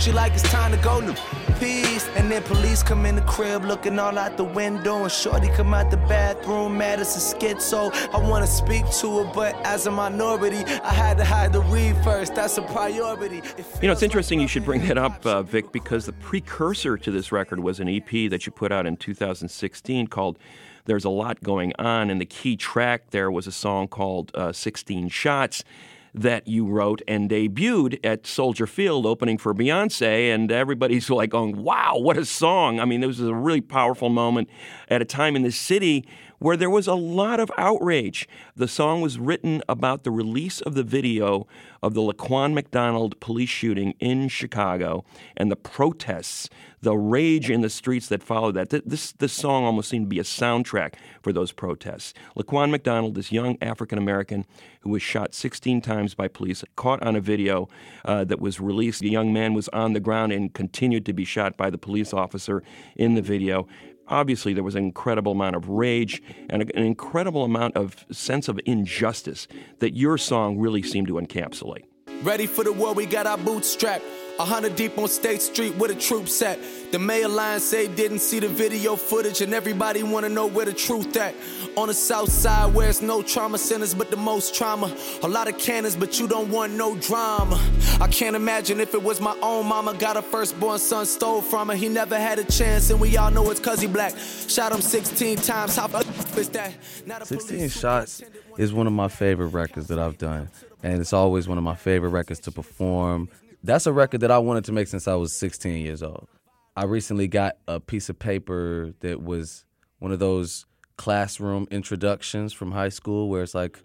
She 0.00 0.12
like 0.12 0.32
it's 0.32 0.42
time 0.44 0.70
to 0.72 0.78
go 0.78 1.00
new. 1.00 1.14
EPs. 1.58 2.08
And 2.16 2.30
then 2.30 2.42
police 2.42 2.82
come 2.82 3.06
in 3.06 3.16
the 3.16 3.22
crib 3.22 3.64
looking 3.64 3.98
all 3.98 4.16
out 4.18 4.36
the 4.36 4.44
window. 4.44 5.02
And 5.02 5.12
Shorty 5.12 5.48
come 5.48 5.74
out 5.74 5.90
the 5.90 5.96
bathroom 5.96 6.78
mad 6.78 7.00
as 7.00 7.16
a 7.16 7.36
schizo. 7.36 7.92
I 8.12 8.18
wanna 8.18 8.46
speak 8.46 8.88
to 9.00 9.18
her, 9.18 9.32
but 9.34 9.54
as 9.66 9.86
a 9.86 9.90
minority, 9.90 10.64
I 10.82 10.92
had 10.92 11.18
to 11.18 11.24
hide 11.24 11.52
the 11.52 11.62
read 11.62 11.96
first. 12.04 12.34
That's 12.34 12.58
a 12.58 12.62
priority. 12.62 13.38
It 13.38 13.66
You 13.82 13.88
know, 13.88 13.92
it's 13.92 14.02
interesting 14.02 14.40
you 14.40 14.48
should 14.48 14.64
bring 14.64 14.86
that 14.86 14.98
up, 14.98 15.24
uh, 15.26 15.42
Vic, 15.42 15.72
because 15.72 16.06
the 16.06 16.12
precursor 16.12 16.96
to 16.96 17.10
this 17.10 17.32
record 17.32 17.60
was 17.60 17.80
an 17.80 17.88
EP 17.88 18.28
that 18.30 18.46
you 18.46 18.52
put 18.52 18.72
out 18.72 18.86
in 18.86 18.96
2016 18.96 20.06
called 20.06 20.38
There's 20.84 21.04
a 21.04 21.10
Lot 21.10 21.42
Going 21.42 21.72
On. 21.78 22.10
And 22.10 22.20
the 22.20 22.26
key 22.26 22.56
track 22.56 23.10
there 23.10 23.30
was 23.30 23.46
a 23.46 23.52
song 23.52 23.88
called 23.88 24.30
uh, 24.34 24.52
16 24.52 25.08
Shots 25.08 25.64
that 26.14 26.48
you 26.48 26.66
wrote 26.66 27.02
and 27.06 27.30
debuted 27.30 27.98
at 28.04 28.26
Soldier 28.26 28.66
Field 28.66 29.06
opening 29.06 29.38
for 29.38 29.54
Beyonce. 29.54 30.34
And 30.34 30.50
everybody's 30.50 31.08
like 31.10 31.30
going, 31.30 31.62
wow, 31.62 31.98
what 31.98 32.16
a 32.16 32.24
song. 32.24 32.80
I 32.80 32.84
mean, 32.84 33.00
this 33.00 33.18
was 33.18 33.20
a 33.20 33.34
really 33.34 33.60
powerful 33.60 34.08
moment 34.08 34.48
at 34.88 35.02
a 35.02 35.04
time 35.04 35.36
in 35.36 35.42
the 35.42 35.52
city 35.52 36.06
where 36.38 36.56
there 36.56 36.70
was 36.70 36.86
a 36.86 36.94
lot 36.94 37.40
of 37.40 37.50
outrage. 37.58 38.28
The 38.56 38.68
song 38.68 39.00
was 39.00 39.18
written 39.18 39.62
about 39.68 40.04
the 40.04 40.10
release 40.10 40.60
of 40.60 40.74
the 40.74 40.82
video 40.82 41.46
of 41.82 41.94
the 41.94 42.00
Laquan 42.00 42.54
McDonald 42.54 43.18
police 43.20 43.48
shooting 43.48 43.94
in 44.00 44.28
Chicago 44.28 45.04
and 45.36 45.50
the 45.50 45.56
protests, 45.56 46.48
the 46.80 46.96
rage 46.96 47.50
in 47.50 47.60
the 47.60 47.70
streets 47.70 48.08
that 48.08 48.22
followed 48.22 48.52
that. 48.52 48.70
This, 48.70 49.12
this 49.12 49.32
song 49.32 49.64
almost 49.64 49.88
seemed 49.88 50.06
to 50.06 50.08
be 50.08 50.20
a 50.20 50.24
soundtrack 50.24 50.94
for 51.22 51.32
those 51.32 51.52
protests. 51.52 52.14
Laquan 52.36 52.70
McDonald, 52.70 53.14
this 53.14 53.32
young 53.32 53.56
African 53.60 53.98
American 53.98 54.44
who 54.80 54.90
was 54.90 55.02
shot 55.02 55.34
16 55.34 55.80
times 55.80 56.14
by 56.14 56.28
police, 56.28 56.64
caught 56.76 57.02
on 57.02 57.16
a 57.16 57.20
video 57.20 57.68
uh, 58.04 58.24
that 58.24 58.40
was 58.40 58.60
released. 58.60 59.00
The 59.00 59.10
young 59.10 59.32
man 59.32 59.54
was 59.54 59.68
on 59.68 59.92
the 59.92 60.00
ground 60.00 60.32
and 60.32 60.52
continued 60.52 61.04
to 61.06 61.12
be 61.12 61.24
shot 61.24 61.56
by 61.56 61.70
the 61.70 61.78
police 61.78 62.12
officer 62.12 62.62
in 62.96 63.14
the 63.14 63.22
video 63.22 63.66
obviously 64.08 64.52
there 64.52 64.64
was 64.64 64.74
an 64.74 64.84
incredible 64.84 65.32
amount 65.32 65.56
of 65.56 65.68
rage 65.68 66.22
and 66.50 66.62
an 66.62 66.84
incredible 66.84 67.44
amount 67.44 67.76
of 67.76 68.04
sense 68.10 68.48
of 68.48 68.60
injustice 68.64 69.48
that 69.78 69.96
your 69.96 70.18
song 70.18 70.58
really 70.58 70.82
seemed 70.82 71.08
to 71.08 71.14
encapsulate. 71.14 71.84
Ready 72.22 72.46
for 72.46 72.64
the 72.64 72.72
war, 72.72 72.94
we 72.94 73.06
got 73.06 73.26
our 73.26 73.38
boots 73.38 73.68
strapped. 73.68 74.04
A 74.38 74.44
hundred 74.44 74.76
deep 74.76 74.96
on 74.98 75.08
State 75.08 75.42
Street 75.42 75.74
where 75.76 75.88
the 75.88 75.94
troops 75.94 76.40
at. 76.42 76.58
The 76.92 76.98
mayor 76.98 77.28
line 77.28 77.58
say 77.60 77.88
didn't 77.88 78.20
see 78.20 78.38
the 78.38 78.48
video 78.48 78.94
footage, 78.96 79.40
and 79.40 79.52
everybody 79.52 80.02
wanna 80.02 80.28
know 80.28 80.46
where 80.46 80.64
the 80.64 80.72
truth 80.72 81.16
at. 81.16 81.34
On 81.76 81.88
the 81.88 81.94
south 81.94 82.30
side 82.30 82.72
where 82.72 82.88
it's 82.88 83.02
no 83.02 83.20
trauma 83.22 83.58
centers, 83.58 83.94
but 83.94 84.10
the 84.10 84.16
most 84.16 84.54
trauma. 84.54 84.94
A 85.22 85.28
lot 85.28 85.48
of 85.48 85.58
cannons, 85.58 85.96
but 85.96 86.20
you 86.20 86.28
don't 86.28 86.50
want 86.50 86.72
no 86.72 86.94
drama. 86.96 87.60
I 88.00 88.06
can't 88.06 88.36
imagine 88.36 88.78
if 88.80 88.94
it 88.94 89.02
was 89.02 89.20
my 89.20 89.36
own 89.42 89.66
mama. 89.66 89.94
Got 89.94 90.16
a 90.16 90.22
firstborn 90.22 90.78
son 90.78 91.04
stole 91.06 91.42
from 91.42 91.68
her. 91.68 91.74
He 91.74 91.88
never 91.88 92.16
had 92.16 92.38
a 92.38 92.44
chance, 92.44 92.90
and 92.90 93.00
we 93.00 93.16
all 93.16 93.30
know 93.30 93.50
it's 93.50 93.60
cause 93.60 93.80
he 93.80 93.88
black. 93.88 94.14
Shot 94.16 94.70
him 94.72 94.80
16 94.80 95.38
times. 95.38 95.74
How 95.76 95.86
f- 95.86 96.38
is 96.38 96.48
that? 96.50 96.72
Now 97.06 97.18
the 97.18 97.26
16 97.26 97.68
Shots 97.70 98.22
is 98.56 98.72
one 98.72 98.86
of 98.86 98.92
my 98.92 99.08
favorite 99.08 99.48
records 99.48 99.88
that 99.88 99.98
I've 99.98 100.16
done. 100.16 100.48
And 100.82 101.00
it's 101.00 101.12
always 101.12 101.48
one 101.48 101.58
of 101.58 101.64
my 101.64 101.74
favorite 101.74 102.10
records 102.10 102.38
to 102.40 102.52
perform. 102.52 103.28
That's 103.62 103.86
a 103.86 103.92
record 103.92 104.20
that 104.20 104.30
I 104.30 104.38
wanted 104.38 104.64
to 104.64 104.72
make 104.72 104.88
since 104.88 105.08
I 105.08 105.14
was 105.14 105.32
16 105.32 105.84
years 105.84 106.02
old. 106.02 106.28
I 106.76 106.84
recently 106.84 107.26
got 107.26 107.56
a 107.66 107.80
piece 107.80 108.08
of 108.08 108.18
paper 108.18 108.92
that 109.00 109.22
was 109.22 109.64
one 109.98 110.12
of 110.12 110.20
those 110.20 110.64
classroom 110.96 111.66
introductions 111.70 112.52
from 112.52 112.70
high 112.70 112.88
school 112.88 113.28
where 113.28 113.42
it's 113.42 113.54
like, 113.54 113.80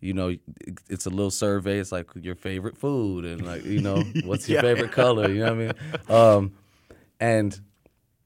you 0.00 0.12
know, 0.12 0.36
it's 0.90 1.06
a 1.06 1.10
little 1.10 1.30
survey. 1.30 1.78
It's 1.78 1.90
like 1.90 2.10
your 2.20 2.34
favorite 2.34 2.76
food 2.76 3.24
and 3.24 3.46
like, 3.46 3.64
you 3.64 3.80
know, 3.80 4.02
what's 4.24 4.48
your 4.48 4.60
favorite 4.60 4.92
color? 4.92 5.30
You 5.30 5.40
know 5.40 5.54
what 5.54 5.74
I 6.10 6.16
mean? 6.16 6.16
Um, 6.16 6.52
and 7.18 7.58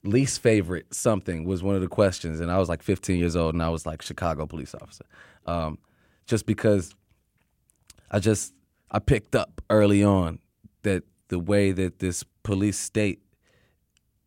least 0.05 0.41
favorite 0.41 0.93
something 0.95 1.45
was 1.45 1.63
one 1.63 1.75
of 1.75 1.81
the 1.81 1.89
questions 1.89 2.41
and 2.41 2.51
i 2.51 2.59
was 2.59 2.69
like 2.69 2.83
15 2.83 3.19
years 3.19 3.37
old 3.37 3.55
and 3.55 3.63
i 3.63 3.69
was 3.69 3.85
like 3.85 4.01
chicago 4.01 4.47
police 4.47 4.75
officer 4.75 5.05
um, 5.47 5.79
just 6.27 6.47
because 6.47 6.95
i 8.11 8.19
just 8.19 8.55
i 8.91 8.99
picked 8.99 9.35
up 9.35 9.61
early 9.71 10.05
on 10.05 10.39
that 10.83 11.05
the 11.29 11.39
way 11.39 11.73
that 11.73 11.99
this 11.99 12.25
police 12.43 12.79
state 12.79 13.23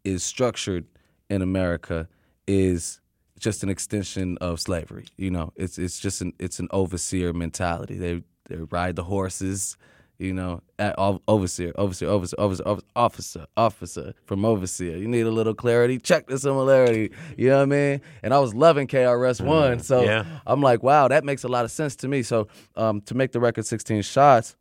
is 0.03 0.23
structured 0.23 0.85
in 1.29 1.41
america 1.41 2.07
is 2.47 2.99
just 3.39 3.63
an 3.63 3.69
extension 3.69 4.37
of 4.39 4.59
slavery 4.59 5.05
you 5.17 5.31
know 5.31 5.51
it's 5.55 5.77
it's 5.77 5.99
just 5.99 6.21
an 6.21 6.33
it's 6.39 6.59
an 6.59 6.67
overseer 6.71 7.33
mentality 7.33 7.97
they 7.97 8.23
they 8.49 8.57
ride 8.69 8.95
the 8.95 9.03
horses 9.03 9.77
you 10.21 10.33
know, 10.33 10.61
at, 10.77 10.93
overseer, 11.27 11.73
overseer, 11.79 12.07
overseer, 12.07 12.39
overseer, 12.39 12.77
officer, 12.95 13.47
officer, 13.57 14.13
from 14.25 14.45
overseer. 14.45 14.95
You 14.95 15.07
need 15.07 15.25
a 15.25 15.31
little 15.31 15.55
clarity. 15.55 15.97
Check 15.97 16.27
the 16.27 16.37
similarity. 16.37 17.11
You 17.37 17.49
know 17.49 17.57
what 17.57 17.63
I 17.63 17.65
mean? 17.65 18.01
And 18.21 18.31
I 18.31 18.37
was 18.37 18.53
loving 18.53 18.85
KRS 18.85 19.43
One, 19.43 19.79
so 19.79 20.03
yeah. 20.03 20.25
I'm 20.45 20.61
like, 20.61 20.83
wow, 20.83 21.07
that 21.07 21.25
makes 21.25 21.43
a 21.43 21.47
lot 21.47 21.65
of 21.65 21.71
sense 21.71 21.95
to 21.97 22.07
me. 22.07 22.21
So 22.21 22.47
um, 22.75 23.01
to 23.01 23.15
make 23.15 23.31
the 23.31 23.39
record 23.39 23.65
16 23.65 24.03
shots, 24.03 24.55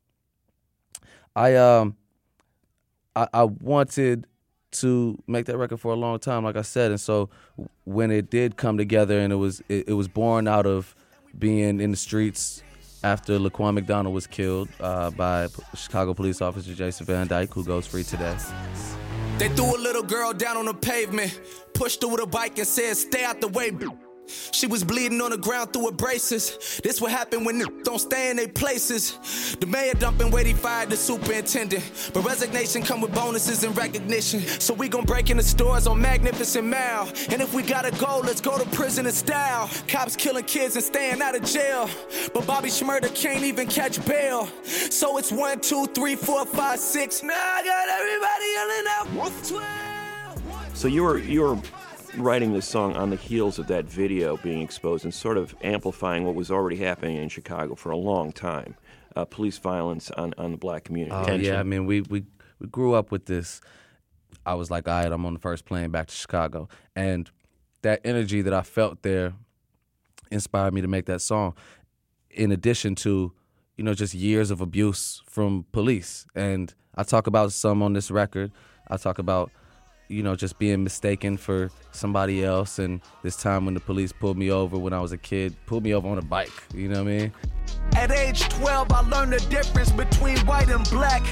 I 1.34 1.56
um, 1.56 1.96
I, 3.16 3.28
I 3.32 3.44
wanted 3.44 4.26
to 4.72 5.20
make 5.26 5.46
that 5.46 5.58
record 5.58 5.80
for 5.80 5.92
a 5.92 5.96
long 5.96 6.18
time, 6.18 6.44
like 6.44 6.56
I 6.56 6.62
said, 6.62 6.90
and 6.90 7.00
so 7.00 7.28
when 7.84 8.10
it 8.10 8.30
did 8.30 8.56
come 8.56 8.78
together, 8.78 9.18
and 9.18 9.32
it 9.32 9.36
was 9.36 9.62
it, 9.68 9.88
it 9.88 9.94
was 9.94 10.08
born 10.08 10.46
out 10.46 10.66
of 10.66 10.94
being 11.38 11.80
in 11.80 11.90
the 11.90 11.96
streets 11.96 12.62
after 13.02 13.38
Laquan 13.38 13.74
McDonald 13.74 14.14
was 14.14 14.26
killed 14.26 14.68
uh, 14.80 15.10
by 15.10 15.48
Chicago 15.74 16.14
police 16.14 16.40
officer 16.40 16.74
Jason 16.74 17.06
Van 17.06 17.26
Dyke, 17.26 17.52
who 17.52 17.64
goes 17.64 17.86
free 17.86 18.02
today. 18.02 18.36
They 19.38 19.48
threw 19.48 19.74
a 19.74 19.78
little 19.78 20.02
girl 20.02 20.32
down 20.34 20.56
on 20.56 20.66
the 20.66 20.74
pavement, 20.74 21.40
pushed 21.72 22.02
her 22.02 22.08
with 22.08 22.20
a 22.20 22.26
bike 22.26 22.58
and 22.58 22.66
said, 22.66 22.96
Stay 22.96 23.24
out 23.24 23.40
the 23.40 23.48
way. 23.48 23.70
B-." 24.30 24.50
She 24.52 24.66
was 24.66 24.84
bleeding 24.84 25.20
on 25.20 25.30
the 25.30 25.38
ground 25.38 25.72
through 25.72 25.86
her 25.86 25.92
braces. 25.92 26.80
This 26.82 27.00
what 27.00 27.10
happen 27.10 27.44
when 27.44 27.60
n- 27.60 27.68
don't 27.84 27.98
stay 27.98 28.30
in 28.30 28.36
their 28.36 28.48
places. 28.48 29.56
The 29.60 29.66
mayor 29.66 29.94
dumping 29.94 30.30
weight, 30.30 30.46
he 30.46 30.54
fired 30.54 30.90
the 30.90 30.96
superintendent. 30.96 32.10
But 32.12 32.24
resignation 32.24 32.82
come 32.82 33.00
with 33.00 33.14
bonuses 33.14 33.64
and 33.64 33.76
recognition. 33.76 34.40
So 34.40 34.74
we 34.74 34.88
gon' 34.88 35.04
break 35.04 35.30
in 35.30 35.36
the 35.36 35.42
stores 35.42 35.86
on 35.86 36.00
Magnificent 36.00 36.66
Mile. 36.66 37.08
And 37.30 37.40
if 37.42 37.54
we 37.54 37.62
gotta 37.62 37.90
go, 37.98 38.20
let's 38.24 38.40
go 38.40 38.58
to 38.58 38.68
prison 38.70 39.06
in 39.06 39.12
style. 39.12 39.70
Cops 39.88 40.16
killing 40.16 40.44
kids 40.44 40.76
and 40.76 40.84
staying 40.84 41.20
out 41.22 41.34
of 41.36 41.44
jail. 41.44 41.88
But 42.34 42.46
Bobby 42.46 42.68
Shmurda 42.68 43.14
can't 43.14 43.44
even 43.44 43.66
catch 43.68 44.04
bail. 44.06 44.48
So 44.64 45.18
it's 45.18 45.32
one, 45.32 45.60
two, 45.60 45.86
three, 45.86 46.16
four, 46.16 46.44
five, 46.46 46.78
six. 46.78 47.22
Now 47.22 47.32
I 47.34 47.62
got 47.64 47.88
everybody 47.88 48.46
yelling 48.56 48.86
out. 48.88 49.06
So 50.74 50.88
you 50.88 51.02
were 51.02 51.18
you 51.18 51.42
were 51.42 51.58
writing 52.16 52.52
this 52.52 52.66
song 52.66 52.96
on 52.96 53.10
the 53.10 53.16
heels 53.16 53.58
of 53.58 53.66
that 53.68 53.84
video 53.84 54.36
being 54.38 54.62
exposed 54.62 55.04
and 55.04 55.14
sort 55.14 55.36
of 55.36 55.54
amplifying 55.62 56.24
what 56.24 56.34
was 56.34 56.50
already 56.50 56.76
happening 56.76 57.16
in 57.16 57.28
Chicago 57.28 57.74
for 57.74 57.90
a 57.90 57.96
long 57.96 58.32
time. 58.32 58.74
Uh, 59.16 59.24
police 59.24 59.58
violence 59.58 60.10
on, 60.12 60.32
on 60.38 60.52
the 60.52 60.56
black 60.56 60.84
community. 60.84 61.14
Oh 61.14 61.34
yeah, 61.34 61.58
I 61.58 61.64
mean 61.64 61.84
we 61.84 62.02
we 62.02 62.24
we 62.58 62.66
grew 62.68 62.94
up 62.94 63.10
with 63.10 63.26
this. 63.26 63.60
I 64.46 64.54
was 64.54 64.70
like, 64.70 64.86
all 64.86 65.02
right, 65.02 65.10
I'm 65.10 65.26
on 65.26 65.34
the 65.34 65.40
first 65.40 65.64
plane 65.64 65.90
back 65.90 66.06
to 66.06 66.14
Chicago, 66.14 66.68
and 66.94 67.30
that 67.82 68.00
energy 68.04 68.40
that 68.42 68.54
I 68.54 68.62
felt 68.62 69.02
there 69.02 69.34
inspired 70.30 70.74
me 70.74 70.80
to 70.80 70.88
make 70.88 71.06
that 71.06 71.20
song. 71.20 71.54
In 72.30 72.52
addition 72.52 72.94
to, 72.96 73.32
you 73.76 73.82
know, 73.82 73.94
just 73.94 74.14
years 74.14 74.52
of 74.52 74.60
abuse 74.60 75.22
from 75.26 75.66
police, 75.72 76.24
and 76.34 76.72
I 76.94 77.02
talk 77.02 77.26
about 77.26 77.52
some 77.52 77.82
on 77.82 77.92
this 77.92 78.10
record. 78.10 78.52
I 78.88 78.96
talk 78.96 79.18
about, 79.18 79.50
you 80.10 80.24
know, 80.24 80.34
just 80.34 80.58
being 80.58 80.82
mistaken 80.82 81.36
for 81.36 81.70
somebody 81.92 82.44
else, 82.44 82.78
and 82.80 83.00
this 83.22 83.36
time 83.36 83.64
when 83.64 83.74
the 83.74 83.80
police 83.80 84.12
pulled 84.12 84.36
me 84.36 84.50
over 84.50 84.76
when 84.76 84.92
I 84.92 85.00
was 85.00 85.12
a 85.12 85.18
kid, 85.18 85.54
pulled 85.66 85.84
me 85.84 85.94
over 85.94 86.08
on 86.08 86.18
a 86.18 86.22
bike. 86.22 86.52
You 86.74 86.88
know 86.88 87.04
what 87.04 87.12
I 87.12 87.16
mean? 87.16 87.32
At 87.96 88.12
age 88.12 88.48
12, 88.48 88.92
I 88.92 89.00
learned 89.00 89.32
the 89.32 89.40
difference 89.50 89.90
between 89.90 90.38
white 90.46 90.68
and 90.68 90.88
black. 90.90 91.22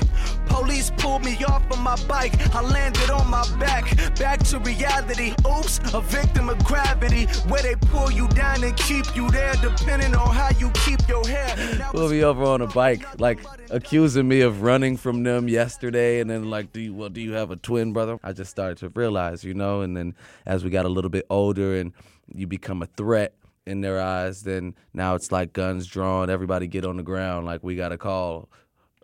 Police 0.46 0.90
pulled 0.98 1.24
me 1.24 1.36
off 1.44 1.62
of 1.70 1.78
my 1.78 1.96
bike. 2.06 2.34
I 2.54 2.60
landed 2.62 3.10
on 3.10 3.30
my 3.30 3.44
back. 3.58 3.84
Back 4.16 4.40
to 4.44 4.58
reality. 4.58 5.34
Oops, 5.46 5.80
a 5.94 6.00
victim 6.00 6.48
of 6.48 6.62
gravity. 6.64 7.26
Where 7.48 7.62
they 7.62 7.76
pull 7.76 8.10
you 8.10 8.28
down 8.28 8.64
and 8.64 8.76
keep 8.76 9.16
you 9.16 9.30
there, 9.30 9.54
depending 9.54 10.14
on 10.14 10.34
how 10.34 10.50
you 10.58 10.70
keep 10.70 11.06
your 11.08 11.26
hair. 11.26 11.54
Pulled 11.92 12.10
me 12.10 12.24
over 12.24 12.44
on 12.44 12.60
a 12.60 12.66
bike, 12.66 13.20
like 13.20 13.40
accusing 13.70 14.26
me 14.26 14.40
of 14.40 14.62
running 14.62 14.96
from 14.96 15.22
them 15.22 15.48
yesterday, 15.48 16.20
and 16.20 16.28
then 16.28 16.50
like, 16.50 16.72
do 16.72 16.80
you 16.80 16.94
well, 16.94 17.08
do 17.08 17.20
you 17.20 17.32
have 17.32 17.50
a 17.50 17.56
twin 17.56 17.92
brother? 17.92 18.18
I 18.22 18.32
just 18.32 18.50
started 18.50 18.78
to 18.78 18.88
realize, 18.90 19.44
you 19.44 19.54
know, 19.54 19.82
and 19.82 19.96
then 19.96 20.14
as 20.44 20.64
we 20.64 20.70
got 20.70 20.84
a 20.84 20.90
little 20.90 21.10
bit 21.10 21.26
older 21.30 21.76
and 21.76 21.92
you 22.34 22.46
become 22.46 22.82
a 22.82 22.86
threat 22.86 23.32
in 23.68 23.82
their 23.82 24.00
eyes, 24.00 24.42
then 24.42 24.74
now 24.94 25.14
it's 25.14 25.30
like 25.30 25.52
guns 25.52 25.86
drawn, 25.86 26.30
everybody 26.30 26.66
get 26.66 26.84
on 26.84 26.96
the 26.96 27.02
ground, 27.02 27.46
like 27.46 27.62
we 27.62 27.76
got 27.76 27.92
a 27.92 27.98
call 27.98 28.48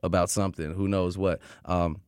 about 0.03 0.31
something, 0.31 0.73
who 0.75 0.89
knows 0.89 1.19
what. 1.19 1.41
Um, 1.65 2.01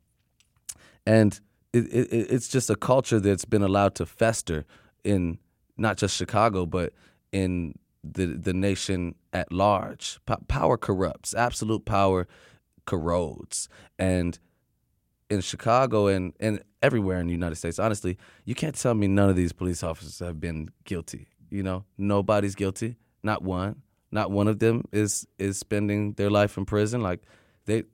and 1.07 1.39
it, 1.73 1.85
it, 1.93 2.09
it's 2.31 2.49
just 2.49 2.71
a 2.71 2.77
culture 2.77 3.21
that's 3.21 3.45
been 3.45 3.63
allowed 3.63 3.95
to 3.97 4.07
fester 4.07 4.65
in 5.05 5.39
not 5.77 5.99
just 5.99 6.17
Chicago, 6.17 6.67
but 6.67 6.93
in 7.33 7.75
the 8.03 8.27
the 8.27 8.55
nation 8.55 9.15
at 9.33 9.53
large. 9.53 10.19
P- 10.27 10.35
power 10.49 10.77
corrupts. 10.77 11.35
Absolute 11.35 11.85
power 11.85 12.27
corrodes, 12.87 13.69
and 13.99 14.39
in 15.29 15.41
Chicago 15.41 16.07
and 16.07 16.33
and 16.41 16.63
everywhere 16.83 17.19
in 17.19 17.27
the 17.27 17.33
United 17.33 17.57
States, 17.57 17.79
honestly, 17.79 18.17
you 18.45 18.55
can't 18.55 18.75
tell 18.75 18.95
me 18.95 19.07
none 19.09 19.29
of 19.29 19.37
these 19.37 19.53
police 19.53 19.83
officers 19.83 20.19
have 20.21 20.41
been 20.41 20.71
guilty. 20.85 21.29
You 21.51 21.63
know, 21.63 21.85
nobody's 21.97 22.55
guilty. 22.55 22.97
Not 23.23 23.43
one. 23.43 23.83
Not 24.11 24.31
one 24.31 24.49
of 24.49 24.59
them 24.59 24.85
is 24.93 25.27
is 25.39 25.59
spending 25.59 26.13
their 26.15 26.31
life 26.31 26.57
in 26.57 26.65
prison. 26.65 27.03
Like 27.03 27.23
they 27.67 27.85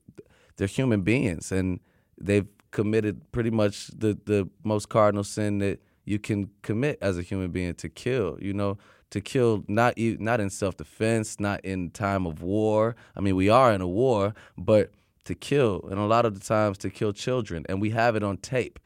they're 0.56 0.66
human 0.66 1.02
beings 1.02 1.50
and 1.50 1.80
they've 2.20 2.46
committed 2.70 3.32
pretty 3.32 3.50
much 3.50 3.88
the 3.88 4.18
the 4.26 4.48
most 4.62 4.88
cardinal 4.88 5.24
sin 5.24 5.58
that 5.58 5.80
you 6.04 6.18
can 6.18 6.50
commit 6.62 6.98
as 7.00 7.16
a 7.18 7.22
human 7.22 7.50
being 7.50 7.74
to 7.74 7.88
kill. 7.88 8.38
You 8.40 8.52
know, 8.52 8.78
to 9.10 9.20
kill 9.20 9.64
not 9.68 9.94
not 9.98 10.40
in 10.40 10.50
self 10.50 10.76
defense, 10.76 11.38
not 11.38 11.64
in 11.64 11.90
time 11.90 12.26
of 12.26 12.42
war. 12.42 12.96
I 13.16 13.20
mean, 13.20 13.36
we 13.36 13.48
are 13.48 13.72
in 13.72 13.80
a 13.80 13.88
war, 13.88 14.34
but 14.56 14.90
to 15.24 15.34
kill, 15.34 15.86
and 15.90 16.00
a 16.00 16.04
lot 16.06 16.24
of 16.26 16.34
the 16.34 16.40
times 16.44 16.78
to 16.78 16.90
kill 16.90 17.12
children, 17.12 17.64
and 17.68 17.80
we 17.80 17.90
have 17.90 18.16
it 18.16 18.22
on 18.22 18.38
tape. 18.38 18.78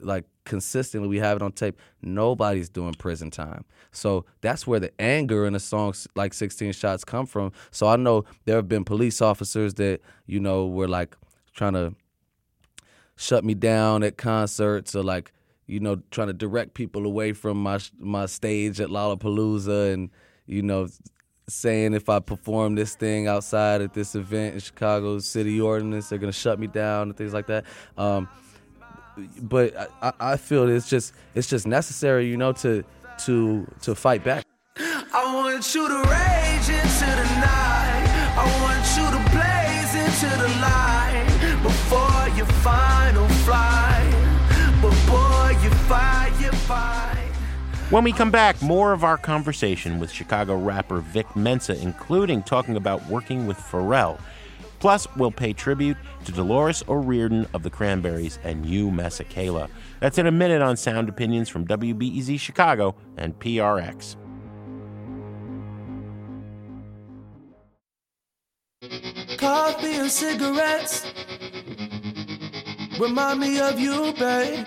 Like 0.00 0.24
consistently, 0.44 1.08
we 1.08 1.18
have 1.18 1.36
it 1.36 1.42
on 1.42 1.52
tape. 1.52 1.78
Nobody's 2.02 2.68
doing 2.68 2.94
prison 2.94 3.30
time, 3.30 3.64
so 3.92 4.24
that's 4.40 4.66
where 4.66 4.80
the 4.80 4.92
anger 5.00 5.46
in 5.46 5.54
a 5.54 5.60
song 5.60 5.94
like 6.14 6.34
"16 6.34 6.72
Shots" 6.72 7.04
come 7.04 7.26
from. 7.26 7.52
So 7.70 7.86
I 7.86 7.96
know 7.96 8.24
there 8.44 8.56
have 8.56 8.68
been 8.68 8.84
police 8.84 9.20
officers 9.20 9.74
that 9.74 10.00
you 10.26 10.40
know 10.40 10.66
were 10.66 10.88
like 10.88 11.16
trying 11.54 11.74
to 11.74 11.94
shut 13.16 13.44
me 13.44 13.54
down 13.54 14.02
at 14.02 14.16
concerts 14.16 14.96
or 14.96 15.02
like 15.02 15.32
you 15.66 15.78
know 15.78 16.00
trying 16.10 16.28
to 16.28 16.32
direct 16.32 16.74
people 16.74 17.04
away 17.04 17.32
from 17.32 17.62
my 17.62 17.78
my 17.98 18.26
stage 18.26 18.80
at 18.80 18.88
Lollapalooza 18.88 19.92
and 19.92 20.10
you 20.46 20.62
know 20.62 20.88
saying 21.48 21.94
if 21.94 22.08
I 22.08 22.20
perform 22.20 22.76
this 22.76 22.94
thing 22.94 23.26
outside 23.26 23.82
at 23.82 23.92
this 23.92 24.14
event 24.14 24.54
in 24.54 24.60
Chicago 24.60 25.18
City 25.18 25.60
Ordinance 25.60 26.08
they're 26.08 26.18
gonna 26.18 26.32
shut 26.32 26.58
me 26.58 26.66
down 26.66 27.08
and 27.08 27.16
things 27.16 27.34
like 27.34 27.46
that. 27.48 27.64
Um, 27.98 28.28
but 29.42 29.90
I, 30.02 30.12
I 30.20 30.36
feel 30.36 30.68
it's 30.68 30.88
just 30.88 31.14
it's 31.34 31.48
just 31.48 31.66
necessary, 31.66 32.26
you 32.28 32.36
know, 32.36 32.52
to 32.54 32.84
to 33.24 33.66
to 33.82 33.94
fight 33.94 34.24
back. 34.24 34.44
I 34.76 35.34
want 35.34 35.74
you 35.74 35.86
to 35.86 35.94
rage 35.94 36.68
into 36.68 37.06
the 37.06 37.28
night. 37.40 38.06
I 38.36 38.44
want 38.62 38.86
you 38.96 39.06
to 39.10 39.20
blaze 39.34 39.94
into 39.94 40.30
the 40.38 40.48
light 40.60 41.60
before 41.62 42.36
your 42.36 42.46
final 42.62 43.28
flight. 43.44 44.14
Before 44.80 45.52
you 45.62 45.70
fight, 45.86 46.32
you 46.40 46.50
fight. 46.52 47.32
When 47.90 48.04
we 48.04 48.12
come 48.12 48.30
back, 48.30 48.62
more 48.62 48.92
of 48.92 49.02
our 49.02 49.18
conversation 49.18 49.98
with 49.98 50.12
Chicago 50.12 50.56
rapper 50.56 51.00
Vic 51.00 51.34
Mensa, 51.34 51.76
including 51.82 52.42
talking 52.42 52.76
about 52.76 53.04
working 53.06 53.46
with 53.46 53.58
Pharrell. 53.58 54.20
Plus, 54.80 55.06
we'll 55.16 55.30
pay 55.30 55.52
tribute 55.52 55.98
to 56.24 56.32
Dolores 56.32 56.82
O'Riordan 56.88 57.46
of 57.52 57.62
the 57.62 57.70
Cranberries 57.70 58.38
and 58.42 58.64
Hugh 58.64 58.90
Masekela. 58.90 59.68
That's 60.00 60.16
in 60.16 60.26
a 60.26 60.32
minute 60.32 60.62
on 60.62 60.76
Sound 60.76 61.08
Opinions 61.10 61.50
from 61.50 61.66
WBEZ 61.66 62.40
Chicago 62.40 62.94
and 63.18 63.38
PRX. 63.38 64.16
Coffee 69.36 69.96
and 69.96 70.10
cigarettes 70.10 71.06
remind 72.98 73.40
me 73.40 73.60
of 73.60 73.78
you, 73.78 74.14
babe. 74.18 74.66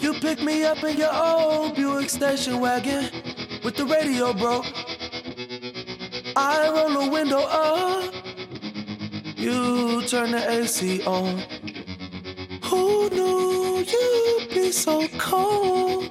You 0.00 0.14
pick 0.14 0.42
me 0.42 0.64
up 0.64 0.82
in 0.84 0.96
your 0.96 1.14
old 1.14 1.76
Buick 1.76 2.08
station 2.08 2.60
wagon 2.60 3.10
with 3.62 3.76
the 3.76 3.84
radio 3.84 4.32
broke. 4.32 4.66
I 6.36 6.70
roll 6.70 7.04
the 7.04 7.10
window 7.10 7.40
up. 7.40 8.13
You 9.44 10.00
turn 10.06 10.30
the 10.30 10.42
AC 10.50 11.02
on. 11.02 11.42
Who 12.62 13.10
knew 13.10 13.84
you'd 13.86 14.48
be 14.48 14.72
so 14.72 15.06
cold? 15.18 16.08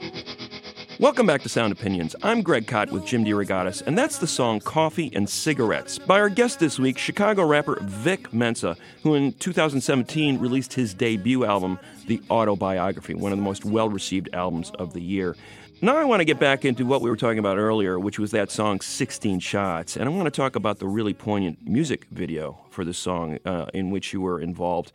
Welcome 1.00 1.26
back 1.26 1.42
to 1.42 1.50
Sound 1.50 1.74
Opinions. 1.74 2.16
I'm 2.22 2.44
Greg 2.44 2.68
Kot 2.68 2.92
with 2.92 3.08
Jim 3.08 3.26
DeRogatis, 3.26 3.82
and 3.88 3.98
that's 3.98 4.20
the 4.20 4.28
song 4.28 4.60
Coffee 4.60 5.12
and 5.16 5.28
Cigarettes 5.28 5.98
by 5.98 6.20
our 6.20 6.30
guest 6.30 6.60
this 6.60 6.78
week, 6.78 7.00
Chicago 7.00 7.44
rapper 7.44 7.80
Vic 7.82 8.32
Mensa, 8.32 8.78
who 9.02 9.16
in 9.16 9.34
2017 9.34 10.38
released 10.38 10.74
his 10.74 10.94
debut 10.94 11.44
album, 11.44 11.80
The 12.06 12.22
Autobiography, 12.30 13.16
one 13.16 13.32
of 13.32 13.40
the 13.40 13.44
most 13.44 13.66
well 13.66 13.90
received 13.90 14.30
albums 14.32 14.70
of 14.78 14.94
the 14.94 15.02
year. 15.02 15.36
Now 15.82 15.98
I 15.98 16.06
want 16.06 16.22
to 16.22 16.26
get 16.26 16.40
back 16.40 16.64
into 16.66 16.86
what 16.86 17.02
we 17.02 17.10
were 17.10 17.18
talking 17.18 17.40
about 17.40 17.58
earlier, 17.58 18.00
which 18.00 18.18
was 18.18 18.32
that 18.32 18.52
song 18.52 18.80
16 18.80 19.40
Shots, 19.40 19.98
and 19.98 20.08
I 20.08 20.12
want 20.12 20.26
to 20.26 20.32
talk 20.32 20.56
about 20.56 20.80
the 20.80 20.88
really 20.88 21.14
poignant 21.14 21.68
music 21.68 22.06
video 22.12 22.60
for 22.70 22.86
the 22.86 22.94
song 22.94 23.40
uh, 23.46 23.66
in 23.74 23.90
which 23.90 24.14
you 24.14 24.22
were 24.22 24.40
involved. 24.40 24.92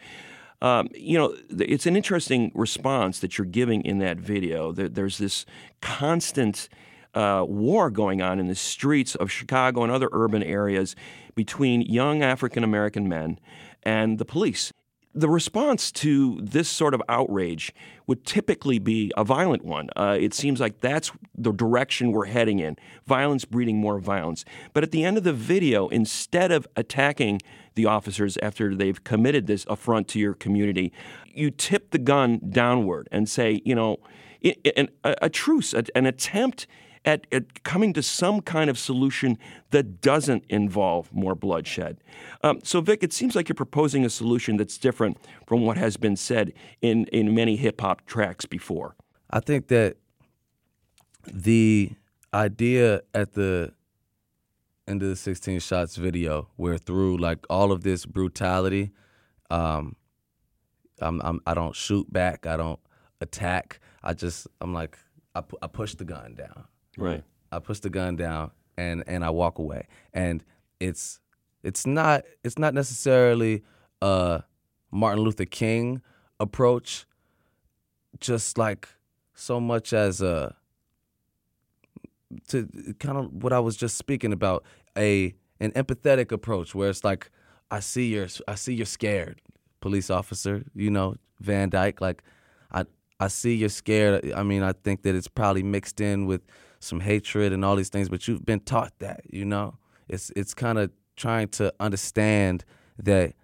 Um, 0.62 0.88
you 0.94 1.18
know, 1.18 1.36
it's 1.50 1.86
an 1.86 1.94
interesting 1.94 2.52
response 2.54 3.18
that 3.20 3.36
you're 3.36 3.46
giving 3.46 3.82
in 3.84 3.98
that 3.98 4.16
video. 4.18 4.72
There, 4.72 4.88
there's 4.88 5.18
this 5.18 5.44
constant 5.80 6.68
uh, 7.14 7.44
war 7.46 7.90
going 7.90 8.22
on 8.22 8.38
in 8.40 8.48
the 8.48 8.54
streets 8.54 9.14
of 9.14 9.30
Chicago 9.30 9.82
and 9.82 9.92
other 9.92 10.08
urban 10.12 10.42
areas 10.42 10.96
between 11.34 11.82
young 11.82 12.22
African 12.22 12.64
American 12.64 13.08
men 13.08 13.38
and 13.82 14.18
the 14.18 14.24
police. 14.24 14.72
The 15.14 15.28
response 15.28 15.90
to 15.92 16.38
this 16.40 16.68
sort 16.68 16.94
of 16.94 17.02
outrage 17.08 17.72
would 18.06 18.24
typically 18.24 18.78
be 18.78 19.10
a 19.16 19.24
violent 19.24 19.64
one. 19.64 19.88
Uh, 19.96 20.16
it 20.20 20.34
seems 20.34 20.60
like 20.60 20.80
that's 20.80 21.10
the 21.36 21.50
direction 21.50 22.12
we're 22.12 22.26
heading 22.26 22.58
in 22.58 22.76
violence 23.06 23.44
breeding 23.44 23.78
more 23.78 23.98
violence. 23.98 24.44
But 24.74 24.84
at 24.84 24.90
the 24.90 25.04
end 25.04 25.16
of 25.16 25.24
the 25.24 25.32
video, 25.32 25.88
instead 25.88 26.52
of 26.52 26.68
attacking 26.76 27.40
the 27.74 27.86
officers 27.86 28.36
after 28.42 28.74
they've 28.74 29.02
committed 29.02 29.46
this 29.46 29.64
affront 29.68 30.08
to 30.08 30.18
your 30.18 30.34
community, 30.34 30.92
you 31.26 31.50
tip 31.50 31.90
the 31.90 31.98
gun 31.98 32.40
downward 32.50 33.08
and 33.10 33.28
say, 33.28 33.62
you 33.64 33.74
know, 33.74 33.98
a 35.04 35.28
truce, 35.28 35.74
a- 35.74 35.96
an 35.96 36.06
attempt 36.06 36.66
at, 37.08 37.26
at 37.32 37.62
coming 37.64 37.94
to 37.94 38.02
some 38.02 38.42
kind 38.42 38.68
of 38.68 38.78
solution 38.78 39.38
that 39.70 40.02
doesn't 40.02 40.44
involve 40.50 41.10
more 41.10 41.34
bloodshed. 41.34 41.96
Um, 42.44 42.60
so, 42.62 42.82
Vic, 42.82 43.02
it 43.02 43.14
seems 43.14 43.34
like 43.34 43.48
you're 43.48 43.54
proposing 43.54 44.04
a 44.04 44.10
solution 44.10 44.58
that's 44.58 44.76
different 44.76 45.16
from 45.46 45.62
what 45.62 45.78
has 45.78 45.96
been 45.96 46.16
said 46.16 46.52
in, 46.82 47.06
in 47.06 47.34
many 47.34 47.56
hip 47.56 47.80
hop 47.80 48.04
tracks 48.04 48.44
before. 48.44 48.94
I 49.30 49.40
think 49.40 49.68
that 49.68 49.96
the 51.32 51.92
idea 52.34 53.00
at 53.14 53.32
the 53.32 53.72
end 54.86 55.02
of 55.02 55.08
the 55.08 55.16
16 55.16 55.60
shots 55.60 55.96
video 55.96 56.48
where 56.56 56.76
through 56.76 57.16
like 57.16 57.38
all 57.48 57.72
of 57.72 57.82
this 57.82 58.04
brutality 58.06 58.90
um 59.50 59.96
I'm, 61.00 61.20
I'm 61.22 61.40
i 61.46 61.52
don't 61.52 61.76
shoot 61.76 62.10
back 62.10 62.46
i 62.46 62.56
don't 62.56 62.80
attack 63.20 63.80
i 64.02 64.14
just 64.14 64.46
i'm 64.62 64.72
like 64.72 64.98
i, 65.34 65.42
pu- 65.42 65.58
I 65.60 65.66
push 65.66 65.94
the 65.94 66.06
gun 66.06 66.34
down 66.34 66.64
Right. 67.02 67.24
I 67.50 67.58
push 67.60 67.80
the 67.80 67.90
gun 67.90 68.16
down 68.16 68.50
and 68.76 69.04
and 69.06 69.24
I 69.24 69.30
walk 69.30 69.58
away. 69.58 69.86
And 70.12 70.44
it's 70.80 71.20
it's 71.62 71.86
not 71.86 72.24
it's 72.44 72.58
not 72.58 72.74
necessarily 72.74 73.62
a 74.00 74.42
Martin 74.90 75.22
Luther 75.24 75.44
King 75.44 76.02
approach, 76.40 77.06
just 78.20 78.58
like 78.58 78.88
so 79.34 79.60
much 79.60 79.92
as 79.92 80.20
a 80.20 80.56
to 82.48 82.68
kind 82.98 83.18
of 83.18 83.42
what 83.42 83.52
I 83.52 83.60
was 83.60 83.76
just 83.76 83.96
speaking 83.96 84.32
about 84.32 84.64
a 84.96 85.34
an 85.60 85.72
empathetic 85.72 86.30
approach 86.32 86.74
where 86.74 86.90
it's 86.90 87.04
like 87.04 87.30
I 87.70 87.80
see 87.80 88.06
you're 88.14 88.28
I 88.46 88.54
see 88.54 88.74
you're 88.74 88.86
scared, 88.86 89.40
police 89.80 90.10
officer. 90.10 90.64
You 90.74 90.90
know 90.90 91.16
Van 91.40 91.70
Dyke. 91.70 92.00
Like 92.00 92.22
I 92.70 92.84
I 93.18 93.28
see 93.28 93.54
you're 93.54 93.68
scared. 93.68 94.32
I 94.32 94.42
mean 94.42 94.62
I 94.62 94.72
think 94.72 95.02
that 95.02 95.14
it's 95.14 95.28
probably 95.28 95.62
mixed 95.62 96.00
in 96.00 96.26
with 96.26 96.42
some 96.80 97.00
hatred 97.00 97.52
and 97.52 97.64
all 97.64 97.76
these 97.76 97.88
things, 97.88 98.08
but 98.08 98.26
you've 98.28 98.46
been 98.46 98.60
taught 98.60 98.92
that. 98.98 99.22
You 99.28 99.44
know 99.44 99.78
it's 100.08 100.32
it's 100.34 100.54
kind 100.54 100.78
of 100.78 100.90
trying 101.16 101.48
to 101.48 101.72
understand 101.78 102.64
that 102.98 103.34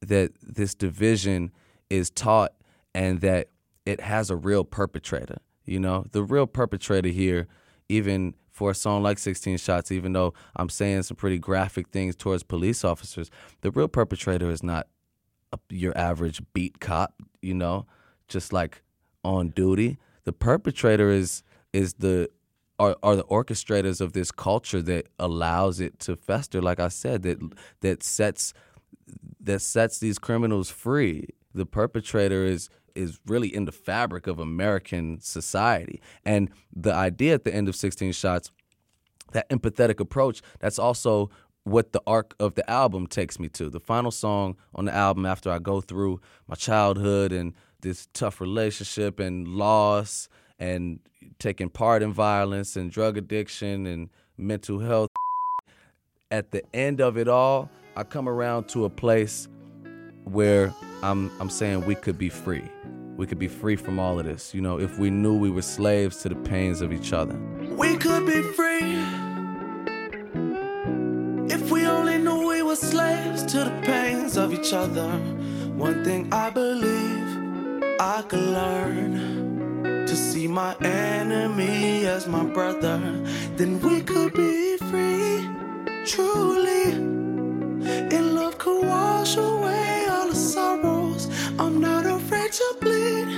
that 0.00 0.32
this 0.42 0.74
division 0.74 1.52
is 1.90 2.10
taught 2.10 2.52
and 2.94 3.20
that 3.20 3.48
it 3.84 4.00
has 4.00 4.30
a 4.30 4.36
real 4.36 4.64
perpetrator. 4.64 5.38
You 5.64 5.80
know, 5.80 6.04
the 6.12 6.22
real 6.22 6.46
perpetrator 6.46 7.08
here, 7.08 7.46
even 7.88 8.34
for 8.50 8.70
a 8.70 8.74
song 8.74 9.02
like 9.02 9.18
16 9.18 9.58
Shots, 9.58 9.92
even 9.92 10.12
though 10.12 10.34
I'm 10.56 10.68
saying 10.68 11.02
some 11.02 11.16
pretty 11.16 11.38
graphic 11.38 11.88
things 11.88 12.16
towards 12.16 12.42
police 12.42 12.84
officers, 12.84 13.30
the 13.60 13.70
real 13.70 13.88
perpetrator 13.88 14.50
is 14.50 14.62
not 14.62 14.86
a, 15.52 15.58
your 15.68 15.96
average 15.96 16.40
beat 16.54 16.80
cop, 16.80 17.14
you 17.42 17.54
know, 17.54 17.86
just 18.28 18.52
like 18.52 18.82
on 19.24 19.48
duty. 19.50 19.98
The 20.24 20.32
perpetrator 20.32 21.10
is 21.10 21.42
is 21.72 21.94
the 21.94 22.30
are, 22.78 22.96
are 23.02 23.16
the 23.16 23.24
orchestrators 23.24 24.00
of 24.00 24.12
this 24.12 24.30
culture 24.30 24.82
that 24.82 25.06
allows 25.18 25.80
it 25.80 25.98
to 25.98 26.16
fester 26.16 26.60
like 26.62 26.80
i 26.80 26.88
said 26.88 27.22
that 27.22 27.38
that 27.80 28.02
sets 28.02 28.52
that 29.40 29.60
sets 29.60 29.98
these 29.98 30.18
criminals 30.18 30.70
free 30.70 31.26
the 31.54 31.66
perpetrator 31.66 32.44
is 32.44 32.68
is 32.94 33.20
really 33.26 33.54
in 33.54 33.64
the 33.64 33.72
fabric 33.72 34.26
of 34.26 34.38
american 34.38 35.20
society 35.20 36.00
and 36.24 36.50
the 36.74 36.92
idea 36.92 37.34
at 37.34 37.44
the 37.44 37.54
end 37.54 37.68
of 37.68 37.76
16 37.76 38.12
shots 38.12 38.50
that 39.32 39.48
empathetic 39.50 40.00
approach 40.00 40.42
that's 40.58 40.78
also 40.78 41.30
what 41.68 41.92
the 41.92 42.02
arc 42.06 42.34
of 42.40 42.54
the 42.54 42.68
album 42.70 43.06
takes 43.06 43.38
me 43.38 43.48
to. 43.50 43.68
The 43.68 43.80
final 43.80 44.10
song 44.10 44.56
on 44.74 44.86
the 44.86 44.94
album, 44.94 45.26
after 45.26 45.50
I 45.50 45.58
go 45.58 45.80
through 45.80 46.20
my 46.46 46.54
childhood 46.54 47.32
and 47.32 47.54
this 47.80 48.08
tough 48.12 48.40
relationship 48.40 49.20
and 49.20 49.46
loss 49.46 50.28
and 50.58 51.00
taking 51.38 51.68
part 51.68 52.02
in 52.02 52.12
violence 52.12 52.76
and 52.76 52.90
drug 52.90 53.16
addiction 53.16 53.86
and 53.86 54.10
mental 54.36 54.78
health. 54.78 55.10
At 56.30 56.50
the 56.50 56.62
end 56.74 57.00
of 57.00 57.16
it 57.16 57.28
all, 57.28 57.70
I 57.96 58.04
come 58.04 58.28
around 58.28 58.68
to 58.68 58.84
a 58.84 58.90
place 58.90 59.48
where 60.24 60.74
I'm 61.02 61.30
I'm 61.40 61.50
saying 61.50 61.86
we 61.86 61.94
could 61.94 62.18
be 62.18 62.28
free. 62.28 62.64
We 63.16 63.26
could 63.26 63.38
be 63.38 63.48
free 63.48 63.76
from 63.76 63.98
all 63.98 64.20
of 64.20 64.26
this. 64.26 64.54
You 64.54 64.60
know, 64.60 64.78
if 64.78 64.98
we 64.98 65.10
knew 65.10 65.36
we 65.36 65.50
were 65.50 65.62
slaves 65.62 66.22
to 66.22 66.28
the 66.28 66.36
pains 66.36 66.82
of 66.82 66.92
each 66.92 67.12
other. 67.12 67.36
We 67.70 67.96
could 67.96 68.26
be 68.26 68.42
free 68.42 68.98
if 71.50 71.70
we 71.70 71.86
only 71.86 72.18
knew 72.18 72.46
we 72.46 72.62
were 72.62 72.76
slaves 72.76 73.42
to 73.44 73.64
the 73.64 73.80
pains 73.84 74.36
of 74.36 74.52
each 74.52 74.72
other. 74.72 75.08
One 75.74 76.04
thing 76.04 76.32
I 76.32 76.50
believe 76.50 77.26
I 78.00 78.22
could 78.28 78.40
learn 78.40 79.47
see 80.18 80.48
my 80.48 80.76
enemy 80.80 82.06
as 82.06 82.26
my 82.26 82.44
brother, 82.44 82.98
then 83.56 83.80
we 83.80 84.02
could 84.02 84.34
be 84.34 84.76
free 84.76 85.48
truly. 86.04 86.92
And 88.14 88.34
love 88.34 88.58
could 88.58 88.86
wash 88.86 89.36
away 89.36 90.06
all 90.10 90.28
the 90.28 90.34
sorrows. 90.34 91.28
I'm 91.58 91.80
not 91.80 92.04
afraid 92.06 92.52
to 92.52 92.76
bleed 92.80 93.28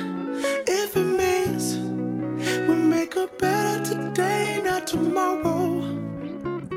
if 0.66 0.96
it 0.96 1.04
means 1.04 1.76
we 2.68 2.74
make 2.74 3.16
a 3.16 3.28
better 3.38 3.84
today, 3.84 4.62
not 4.64 4.86
tomorrow. 4.86 5.82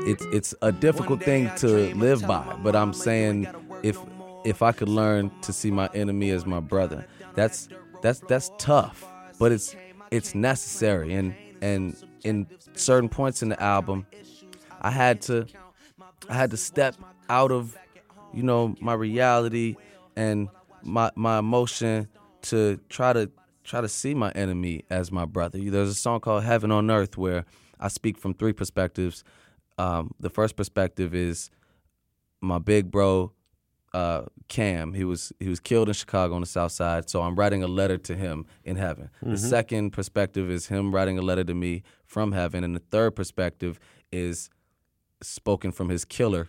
It's 0.06 0.24
it's 0.32 0.54
a 0.60 0.70
difficult 0.70 1.22
thing 1.22 1.50
to 1.56 1.94
live 1.94 2.26
by, 2.26 2.44
but 2.62 2.76
I'm 2.76 2.92
saying 2.92 3.46
if 3.82 3.96
if 4.44 4.60
I 4.62 4.72
could 4.72 4.90
learn 4.90 5.30
to 5.42 5.52
see 5.52 5.70
my 5.70 5.88
enemy 5.94 6.30
as 6.30 6.44
my 6.44 6.60
brother, 6.60 7.06
that's 7.34 7.68
that's 8.02 8.20
that's 8.20 8.50
tough, 8.58 9.06
but 9.38 9.50
it's 9.50 9.74
it's 10.14 10.34
necessary. 10.34 11.12
And 11.14 11.34
and 11.60 11.96
in 12.22 12.46
certain 12.74 13.08
points 13.08 13.42
in 13.42 13.48
the 13.48 13.60
album, 13.60 14.06
I 14.80 14.90
had 14.90 15.20
to 15.22 15.46
I 16.28 16.34
had 16.34 16.50
to 16.52 16.56
step 16.56 16.94
out 17.28 17.50
of 17.50 17.76
you 18.32 18.42
know 18.42 18.76
my 18.80 18.94
reality 18.94 19.76
and 20.14 20.48
my 20.82 21.10
my 21.16 21.38
emotion 21.38 22.08
to 22.42 22.78
try 22.88 23.12
to 23.12 23.30
try 23.64 23.80
to 23.80 23.88
see 23.88 24.14
my 24.14 24.30
enemy 24.32 24.84
as 24.88 25.10
my 25.10 25.24
brother. 25.24 25.58
There's 25.58 25.88
a 25.88 25.94
song 25.94 26.20
called 26.20 26.44
Heaven 26.44 26.70
on 26.70 26.90
Earth 26.90 27.16
where 27.16 27.44
I 27.80 27.88
speak 27.88 28.18
from 28.18 28.34
three 28.34 28.52
perspectives. 28.52 29.24
Um, 29.78 30.14
the 30.20 30.30
first 30.30 30.54
perspective 30.54 31.14
is 31.14 31.50
my 32.40 32.58
big 32.58 32.90
bro 32.90 33.32
uh, 33.94 34.24
Cam. 34.48 34.92
He 34.92 35.04
was 35.04 35.32
he 35.38 35.48
was 35.48 35.60
killed 35.60 35.88
in 35.88 35.94
Chicago 35.94 36.34
on 36.34 36.40
the 36.40 36.46
South 36.46 36.72
Side. 36.72 37.08
So 37.08 37.22
I'm 37.22 37.36
writing 37.36 37.62
a 37.62 37.68
letter 37.68 37.96
to 37.96 38.16
him 38.16 38.44
in 38.64 38.76
heaven. 38.76 39.08
The 39.22 39.38
second 39.38 39.92
perspective 39.92 40.50
is 40.50 40.66
him 40.66 40.94
writing 40.94 41.16
a 41.16 41.22
letter 41.22 41.44
to 41.44 41.54
me 41.54 41.82
from 42.04 42.32
heaven, 42.32 42.64
and 42.64 42.74
the 42.74 42.82
third 42.90 43.14
perspective 43.16 43.78
is 44.12 44.50
spoken 45.22 45.72
from 45.72 45.88
his 45.88 46.04
killer, 46.04 46.48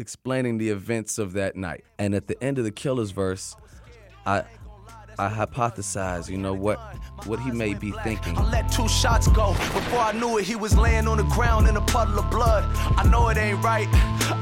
explaining 0.00 0.58
the 0.58 0.70
events 0.70 1.18
of 1.18 1.34
that 1.34 1.54
night. 1.54 1.84
And 1.98 2.14
at 2.14 2.26
the 2.26 2.42
end 2.42 2.58
of 2.58 2.64
the 2.64 2.72
killer's 2.72 3.12
verse, 3.12 3.54
I 4.26 4.44
I 5.18 5.28
hypothesize, 5.28 6.28
you 6.28 6.36
know 6.38 6.54
what 6.54 6.78
what 7.26 7.40
he 7.40 7.50
may 7.50 7.72
be 7.74 7.92
thinking. 8.02 8.36
I 8.36 8.50
let 8.50 8.70
two 8.70 8.88
shots 8.88 9.28
go. 9.28 9.52
Before 9.52 10.00
I 10.00 10.12
knew 10.12 10.38
it, 10.38 10.44
he 10.44 10.56
was 10.56 10.76
laying 10.76 11.06
on 11.06 11.16
the 11.16 11.22
ground 11.24 11.68
in 11.68 11.76
a 11.76 11.80
puddle 11.80 12.18
of 12.18 12.28
blood. 12.30 12.64
I 12.98 13.04
know 13.08 13.28
it 13.28 13.36
ain't 13.38 13.62
right. 13.62 13.88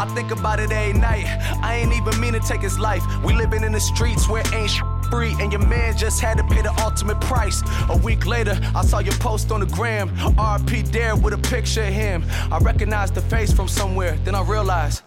I 0.00 0.10
think 0.14 0.30
about 0.30 0.58
it 0.58 0.72
every 0.72 0.98
night. 0.98 1.26
I 1.62 1.76
ain't 1.76 1.92
even 1.92 2.18
mean 2.20 2.32
to 2.32 2.40
take 2.40 2.60
his 2.62 2.78
life. 2.78 3.02
We 3.24 3.34
living 3.34 3.62
in 3.62 3.72
the 3.72 3.80
streets 3.80 4.28
where 4.28 4.42
ain't 4.54 4.70
sh- 4.70 4.80
free, 5.10 5.34
and 5.38 5.52
your 5.52 5.64
man 5.66 5.96
just 5.96 6.20
had 6.20 6.38
to 6.38 6.44
pay 6.44 6.62
the 6.62 6.72
ultimate 6.82 7.20
price. 7.20 7.62
A 7.90 7.96
week 7.98 8.26
later, 8.26 8.58
I 8.74 8.84
saw 8.84 8.98
your 9.00 9.14
post 9.14 9.52
on 9.52 9.60
the 9.60 9.66
gram. 9.66 10.08
RP 10.36 10.90
there 10.90 11.14
with 11.14 11.34
a 11.34 11.38
picture 11.38 11.82
of 11.84 11.92
him. 11.92 12.24
I 12.50 12.58
recognized 12.58 13.14
the 13.14 13.20
face 13.22 13.52
from 13.52 13.68
somewhere. 13.68 14.18
Then 14.24 14.34
I 14.34 14.42
realized. 14.42 15.02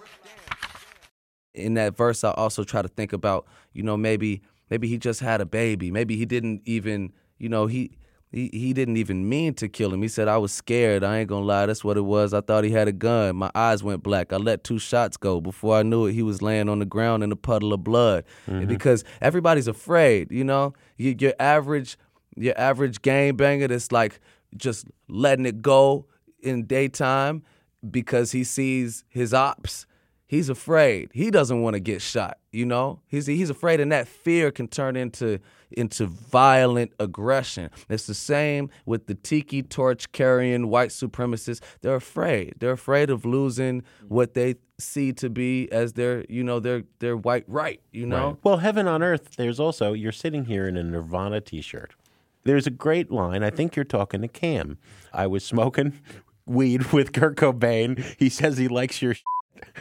in 1.54 1.73
that 1.75 1.95
verse 1.95 2.23
I 2.23 2.32
also 2.32 2.63
try 2.63 2.82
to 2.82 2.88
think 2.89 3.13
about, 3.13 3.47
you 3.73 3.82
know, 3.82 3.95
maybe 3.97 4.41
maybe 4.69 4.88
he 4.88 4.97
just 4.97 5.19
had 5.19 5.41
a 5.41 5.45
baby. 5.45 5.91
Maybe 5.91 6.17
he 6.17 6.25
didn't 6.25 6.62
even, 6.65 7.13
you 7.38 7.49
know, 7.49 7.67
he 7.67 7.97
he, 8.32 8.49
he 8.51 8.73
didn't 8.73 8.97
even 8.97 9.30
mean 9.30 9.54
to 9.56 9.69
kill 9.69 9.93
him. 9.93 10.01
He 10.01 10.10
said, 10.10 10.28
I 10.28 10.38
was 10.38 10.51
scared. 10.51 11.06
I 11.06 11.19
ain't 11.19 11.30
gonna 11.30 11.45
lie, 11.45 11.65
that's 11.67 11.86
what 11.86 11.95
it 11.95 12.01
was. 12.01 12.34
I 12.34 12.41
thought 12.41 12.65
he 12.65 12.71
had 12.71 12.89
a 12.89 12.91
gun. 12.91 13.38
My 13.38 13.49
eyes 13.56 13.82
went 13.82 14.04
black. 14.04 14.34
I 14.34 14.38
let 14.38 14.65
two 14.65 14.78
shots 14.78 15.15
go. 15.15 15.39
Before 15.39 15.78
I 15.78 15.84
knew 15.84 16.08
it, 16.08 16.13
he 16.13 16.21
was 16.21 16.41
laying 16.41 16.67
on 16.67 16.80
the 16.80 16.86
ground 16.86 17.23
in 17.23 17.32
a 17.32 17.38
puddle 17.38 17.71
of 17.71 17.84
blood. 17.84 18.25
And 18.45 18.56
mm-hmm. 18.56 18.67
because 18.67 19.06
everybody's 19.21 19.69
afraid, 19.69 20.32
you 20.32 20.43
know? 20.43 20.73
You, 20.97 21.15
your 21.17 21.34
average 21.39 21.97
your 22.36 22.60
average 22.60 23.01
game 23.01 23.38
banger 23.38 23.69
that's 23.69 23.93
like 23.93 24.19
just 24.58 24.86
letting 25.08 25.45
it 25.45 25.62
go 25.62 26.06
in 26.41 26.65
daytime 26.65 27.43
because 27.89 28.32
he 28.32 28.43
sees 28.43 29.06
his 29.08 29.34
ops 29.34 29.86
he's 30.27 30.49
afraid. 30.49 31.09
He 31.13 31.31
doesn't 31.31 31.61
want 31.61 31.75
to 31.75 31.79
get 31.79 32.01
shot. 32.01 32.38
You 32.51 32.65
know, 32.65 33.01
he's 33.07 33.25
he's 33.25 33.49
afraid, 33.49 33.79
and 33.79 33.91
that 33.91 34.07
fear 34.07 34.51
can 34.51 34.67
turn 34.67 34.95
into 34.95 35.39
into 35.71 36.05
violent 36.05 36.93
aggression. 36.99 37.69
It's 37.89 38.07
the 38.07 38.13
same 38.13 38.69
with 38.85 39.07
the 39.07 39.15
tiki 39.15 39.61
torch 39.61 40.11
carrying 40.11 40.69
white 40.69 40.89
supremacists. 40.89 41.61
They're 41.81 41.95
afraid. 41.95 42.55
They're 42.59 42.71
afraid 42.71 43.09
of 43.09 43.25
losing 43.25 43.83
what 44.07 44.33
they 44.33 44.55
see 44.77 45.13
to 45.13 45.29
be 45.29 45.71
as 45.71 45.93
their 45.93 46.25
you 46.29 46.43
know 46.43 46.59
their 46.59 46.83
their 46.99 47.17
white 47.17 47.45
right. 47.47 47.81
You 47.91 48.05
know. 48.05 48.38
Well, 48.43 48.57
Heaven 48.57 48.88
on 48.88 49.03
Earth, 49.03 49.35
there's 49.38 49.59
also, 49.59 49.93
you're 49.93 50.11
sitting 50.11 50.45
here 50.45 50.67
in 50.67 50.77
a 50.77 50.83
Nirvana 50.83 51.41
t 51.41 51.61
shirt. 51.61 51.95
There's 52.43 52.67
a 52.67 52.71
great 52.71 53.11
line. 53.11 53.43
I 53.43 53.49
think 53.49 53.75
you're 53.75 53.85
talking 53.85 54.21
to 54.21 54.27
Cam. 54.27 54.77
I 55.11 55.25
was 55.25 55.43
smoking 55.43 55.99
weed 56.45 56.93
with 56.93 57.11
Kurt 57.11 57.38
Cobain. 57.38 58.03
He 58.19 58.29
says 58.29 58.57
he 58.57 58.67
likes 58.67 59.01
your 59.01 59.15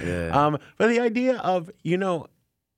Yeah. 0.05 0.29
Um, 0.47 0.59
but 0.79 0.89
the 0.89 1.01
idea 1.01 1.39
of, 1.39 1.71
you 1.83 1.97
know, 1.97 2.27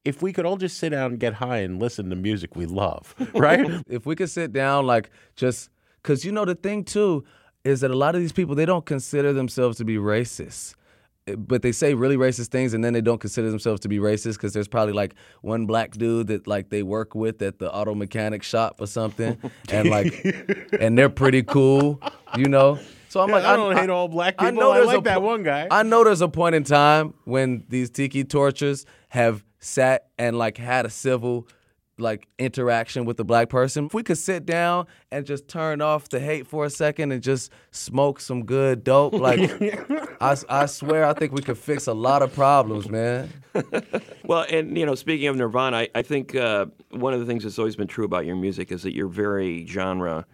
if 0.05 0.23
we 0.23 0.33
could 0.33 0.47
all 0.47 0.57
just 0.57 0.79
sit 0.79 0.91
down 0.91 1.13
and 1.13 1.21
get 1.21 1.35
high 1.35 1.59
and 1.59 1.81
listen 1.81 2.11
to 2.11 2.17
music 2.17 2.55
we 2.57 2.67
love, 2.67 3.15
right? 3.35 3.67
if 3.89 4.07
we 4.07 4.15
could 4.15 4.31
sit 4.31 4.53
down, 4.53 4.87
like 4.87 5.11
just 5.35 5.71
because 6.03 6.25
you 6.25 6.33
know 6.33 6.45
the 6.45 6.55
thing 6.55 6.85
too 6.85 7.25
is 7.65 7.81
that 7.81 7.91
a 7.91 7.97
lot 7.97 8.15
of 8.15 8.21
these 8.21 8.33
people 8.33 8.55
they 8.55 8.65
don't 8.67 8.87
consider 8.87 9.33
themselves 9.33 9.77
to 9.79 9.85
be 9.85 9.97
racist. 9.97 10.75
Eh, 11.27 11.35
But 11.37 11.63
they 11.63 11.73
say 11.73 11.95
really 11.95 12.17
racist 12.17 12.49
things, 12.49 12.73
and 12.75 12.85
then 12.85 12.93
they 12.93 13.01
don't 13.01 13.21
consider 13.21 13.51
themselves 13.51 13.81
to 13.81 13.89
be 13.89 13.99
racist 13.99 14.35
because 14.35 14.53
there's 14.53 14.69
probably 14.69 14.93
like 14.93 15.15
one 15.43 15.67
black 15.67 15.91
dude 15.93 16.29
that 16.29 16.47
like 16.47 16.71
they 16.71 16.85
work 16.85 17.17
with 17.17 17.43
at 17.43 17.59
the 17.59 17.73
auto 17.73 17.93
mechanic 17.97 18.45
shop 18.45 18.77
or 18.81 18.87
something, 18.87 19.37
and 19.71 19.91
like, 19.91 20.25
and 20.81 20.97
they're 20.97 21.09
pretty 21.11 21.43
cool, 21.43 22.01
you 22.37 22.47
know. 22.49 22.79
So 23.17 23.23
I'm 23.23 23.31
like, 23.31 23.45
I 23.45 23.57
don't 23.57 23.75
hate 23.75 23.89
all 23.89 24.09
black 24.09 24.35
people. 24.35 24.47
I 24.47 24.51
know 24.51 24.75
there's 24.75 24.89
like 24.89 24.99
a 24.99 25.01
that 25.05 25.15
po- 25.15 25.21
one 25.21 25.43
guy. 25.43 25.69
I 25.71 25.83
know 25.83 26.05
there's 26.05 26.21
a 26.21 26.29
point 26.29 26.55
in 26.55 26.65
time 26.65 27.15
when 27.25 27.65
these 27.71 27.89
tiki 27.89 28.25
torches 28.25 28.85
have 29.09 29.43
sat 29.59 30.09
and 30.19 30.37
like 30.37 30.59
had 30.59 30.85
a 30.85 30.91
civil 30.91 31.49
like 31.99 32.29
interaction 32.39 33.07
with 33.07 33.17
the 33.17 33.25
black 33.25 33.49
person. 33.49 33.87
If 33.87 33.95
we 33.95 34.03
could 34.03 34.19
sit 34.19 34.45
down 34.45 34.87
and 35.11 35.25
just 35.25 35.49
turn 35.49 35.81
off 35.81 36.11
the 36.11 36.21
hate 36.21 36.47
for 36.47 36.67
a 36.67 36.71
second 36.71 37.11
and 37.11 37.23
just 37.23 37.51
smoke 37.71 38.21
some 38.21 38.45
good 38.45 38.85
dope, 38.85 39.13
like 39.15 39.41
I, 40.21 40.37
I 40.51 40.67
swear 40.67 41.07
I 41.07 41.15
think 41.15 41.33
we 41.33 41.41
could 41.41 41.57
fix 41.57 41.87
a 41.87 41.95
lot 41.95 42.21
of 42.21 42.35
problems, 42.35 42.89
man. 42.91 43.33
Well, 44.25 44.45
and 44.51 44.77
you 44.77 44.85
know, 44.85 44.97
speaking 44.97 45.29
of 45.29 45.37
Nirvana, 45.37 45.77
I, 45.77 45.89
I 45.95 46.03
think 46.03 46.35
uh, 46.35 46.67
one 46.91 47.15
of 47.15 47.21
the 47.21 47.27
things 47.27 47.45
that's 47.45 47.61
always 47.61 47.77
been 47.77 47.87
true 47.87 48.05
about 48.05 48.27
your 48.27 48.35
music 48.35 48.73
is 48.73 48.83
that 48.83 48.93
you're 48.93 49.07
very 49.07 49.65
genre 49.67 50.27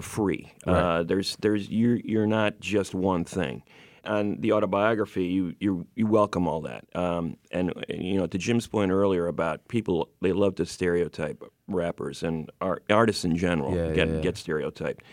free. 0.00 0.52
Uh, 0.66 1.02
there's, 1.02 1.36
there's, 1.40 1.68
you're, 1.68 1.96
you're 1.96 2.26
not 2.26 2.60
just 2.60 2.94
one 2.94 3.24
thing. 3.24 3.62
On 4.04 4.40
the 4.40 4.52
autobiography, 4.52 5.26
you, 5.26 5.54
you, 5.60 5.86
you 5.94 6.06
welcome 6.06 6.48
all 6.48 6.62
that. 6.62 6.84
Um, 6.96 7.36
and 7.52 7.72
you 7.88 8.16
know, 8.16 8.26
to 8.26 8.36
Jim's 8.36 8.66
point 8.66 8.90
earlier 8.90 9.28
about 9.28 9.68
people, 9.68 10.08
they 10.20 10.32
love 10.32 10.56
to 10.56 10.66
stereotype 10.66 11.40
rappers 11.68 12.24
and 12.24 12.50
art, 12.60 12.82
artists 12.90 13.24
in 13.24 13.36
general 13.36 13.74
Yeah, 13.76 13.92
get 13.92 14.08
yeah, 14.08 14.14
yeah. 14.14 14.20
get 14.20 14.36
stereotyped. 14.36 15.04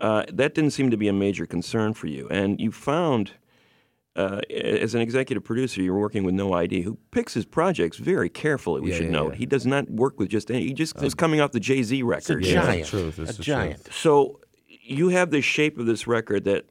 Uh, 0.00 0.24
that 0.32 0.54
didn't 0.54 0.70
seem 0.70 0.90
to 0.90 0.96
be 0.96 1.08
a 1.08 1.12
major 1.12 1.44
concern 1.44 1.92
for 1.92 2.06
you, 2.06 2.26
and 2.30 2.58
you 2.58 2.72
found 2.72 3.32
uh, 4.16 4.40
as 4.50 4.94
an 4.94 5.00
executive 5.00 5.44
producer, 5.44 5.80
you're 5.82 5.98
working 5.98 6.24
with 6.24 6.34
No 6.34 6.52
ID, 6.52 6.82
who 6.82 6.98
picks 7.12 7.34
his 7.34 7.44
projects 7.44 7.98
very 7.98 8.28
carefully. 8.28 8.80
We 8.80 8.90
Yeah, 8.90 8.96
should 8.96 9.04
yeah, 9.06 9.10
note 9.12 9.32
yeah. 9.32 9.38
he 9.38 9.46
does 9.46 9.66
not 9.66 9.88
work 9.90 10.18
with 10.18 10.28
just 10.28 10.50
any. 10.50 10.62
He 10.64 10.72
just 10.72 11.00
is 11.02 11.14
coming 11.14 11.40
off 11.40 11.52
the 11.52 11.60
Jay 11.60 11.82
Z 11.82 12.02
record. 12.02 12.40
It's 12.40 12.48
a 12.48 12.52
Yeah, 12.52 12.58
it's 12.58 12.66
the 12.66 12.72
giant. 12.72 12.86
truth, 12.88 13.18
it's 13.20 13.30
a 13.32 13.36
the 13.36 13.42
giant. 13.42 13.88
So 13.92 14.40
you 14.68 15.08
have 15.10 15.30
the 15.30 15.40
shape 15.40 15.78
of 15.78 15.86
this 15.86 16.06
record 16.06 16.44
that 16.44 16.64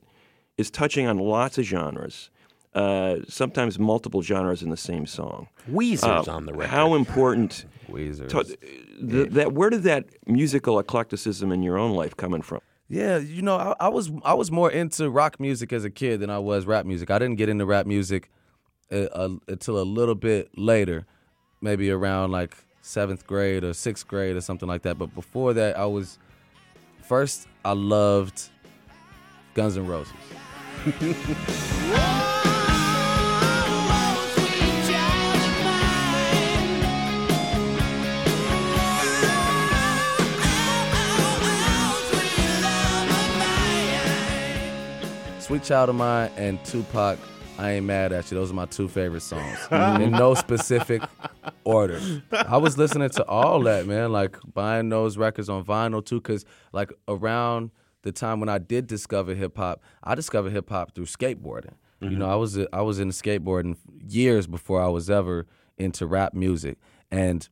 is 0.57 0.69
touching 0.71 1.07
on 1.07 1.19
lots 1.19 1.57
of 1.57 1.63
genres, 1.65 2.29
uh, 2.73 3.17
sometimes 3.27 3.79
multiple 3.79 4.21
genres 4.21 4.61
in 4.61 4.69
the 4.69 4.77
same 4.77 5.05
song. 5.05 5.47
Weezer's 5.71 6.27
Uh, 6.27 6.31
on 6.33 6.45
the 6.47 6.53
record. 6.53 6.69
How 6.69 6.95
important? 6.95 7.65
Weezer. 7.89 8.27
to- 8.27 8.43
th- 8.43 9.29
that 9.29 9.53
where 9.53 9.69
did 9.69 9.83
that 9.83 10.05
musical 10.25 10.77
eclecticism 10.79 11.53
in 11.53 11.63
your 11.63 11.77
own 11.77 11.91
life 11.95 12.17
coming 12.17 12.41
from? 12.41 12.59
Yeah, 12.89 13.17
you 13.17 13.41
know, 13.41 13.57
I, 13.57 13.75
I 13.79 13.89
was 13.89 14.11
I 14.23 14.33
was 14.33 14.49
more 14.49 14.71
into 14.71 15.09
rock 15.09 15.39
music 15.39 15.73
as 15.73 15.83
a 15.83 15.89
kid 15.89 16.21
than 16.21 16.29
I 16.29 16.39
was 16.39 16.65
rap 16.65 16.85
music. 16.85 17.11
I 17.11 17.19
didn't 17.19 17.35
get 17.35 17.49
into 17.49 17.65
rap 17.65 17.85
music 17.85 18.29
uh, 18.91 19.29
until 19.47 19.79
a 19.79 19.83
little 19.83 20.15
bit 20.15 20.57
later, 20.57 21.05
maybe 21.59 21.91
around 21.91 22.31
like 22.31 22.55
seventh 22.81 23.27
grade 23.27 23.65
or 23.65 23.73
sixth 23.73 24.07
grade 24.07 24.37
or 24.37 24.41
something 24.41 24.69
like 24.69 24.83
that. 24.83 24.97
But 24.97 25.13
before 25.13 25.53
that, 25.53 25.77
I 25.77 25.85
was 25.85 26.17
first. 27.01 27.47
I 27.65 27.73
loved 27.73 28.49
Guns 29.53 29.75
N' 29.75 29.85
Roses. 29.85 30.13
Sweet 45.57 45.65
Child 45.65 45.89
of 45.89 45.95
Mine 45.95 46.29
and 46.37 46.63
Tupac, 46.65 47.17
I 47.57 47.71
Ain't 47.71 47.87
Mad 47.87 48.13
at 48.13 48.29
You. 48.29 48.37
Those 48.37 48.51
are 48.51 48.53
my 48.53 48.67
two 48.67 48.87
favorite 48.87 49.21
songs. 49.21 49.57
In 49.71 50.11
no 50.11 50.35
specific 50.35 51.01
order. 51.63 51.99
I 52.31 52.57
was 52.57 52.77
listening 52.77 53.09
to 53.09 53.25
all 53.25 53.61
that, 53.63 53.87
man, 53.87 54.11
like 54.11 54.37
buying 54.53 54.89
those 54.89 55.17
records 55.17 55.49
on 55.49 55.65
vinyl 55.65 56.05
too, 56.05 56.21
because 56.21 56.45
like 56.73 56.93
around 57.07 57.71
the 58.03 58.11
time 58.11 58.39
when 58.39 58.49
I 58.49 58.59
did 58.59 58.85
discover 58.85 59.33
hip 59.33 59.57
hop, 59.57 59.81
I 60.03 60.13
discovered 60.13 60.51
hip 60.51 60.69
hop 60.69 60.93
through 60.93 61.05
skateboarding. 61.05 61.73
You 62.01 62.09
mm-hmm. 62.09 62.19
know, 62.19 62.29
I 62.29 62.35
was 62.35 62.59
I 62.71 62.81
was 62.83 62.99
into 62.99 63.15
skateboarding 63.15 63.77
years 64.07 64.45
before 64.45 64.79
I 64.79 64.89
was 64.89 65.09
ever 65.09 65.47
into 65.75 66.05
rap 66.05 66.35
music. 66.35 66.77
And 67.09 67.49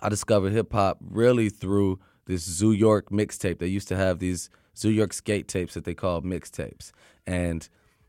I 0.00 0.08
discovered 0.08 0.54
hip 0.54 0.72
hop 0.72 0.96
really 1.02 1.50
through 1.50 2.00
this 2.24 2.44
Zoo 2.44 2.72
York 2.72 3.10
mixtape. 3.10 3.58
They 3.58 3.66
used 3.66 3.88
to 3.88 3.96
have 3.96 4.20
these 4.20 4.48
Zoo 4.76 4.90
York 4.90 5.12
skate 5.12 5.48
tapes 5.48 5.74
that 5.74 5.84
they 5.84 5.94
called 5.94 6.24
mixtapes. 6.24 6.92
And 7.26 7.66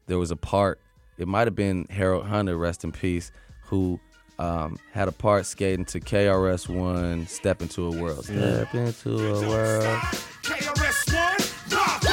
there 0.08 0.18
was 0.18 0.32
a 0.32 0.36
part, 0.36 0.80
it 1.18 1.28
might 1.28 1.48
have 1.48 1.56
been 1.56 1.88
Harold 1.90 2.26
Hunter, 2.26 2.58
rest 2.58 2.84
in 2.84 2.92
peace, 2.92 3.32
who 3.64 4.00
um, 4.40 4.78
had 4.92 5.08
a 5.08 5.12
part 5.12 5.46
skating 5.46 5.86
to 5.86 6.00
KRS 6.00 6.68
One, 6.70 7.28
Step 7.28 7.62
Into 7.62 7.88
a 7.88 8.02
World. 8.02 8.26
Step 8.26 8.74
into 8.76 9.18
a 9.18 9.48
world. 9.48 9.84
KRS-One, 10.44 11.78
rock 11.78 12.05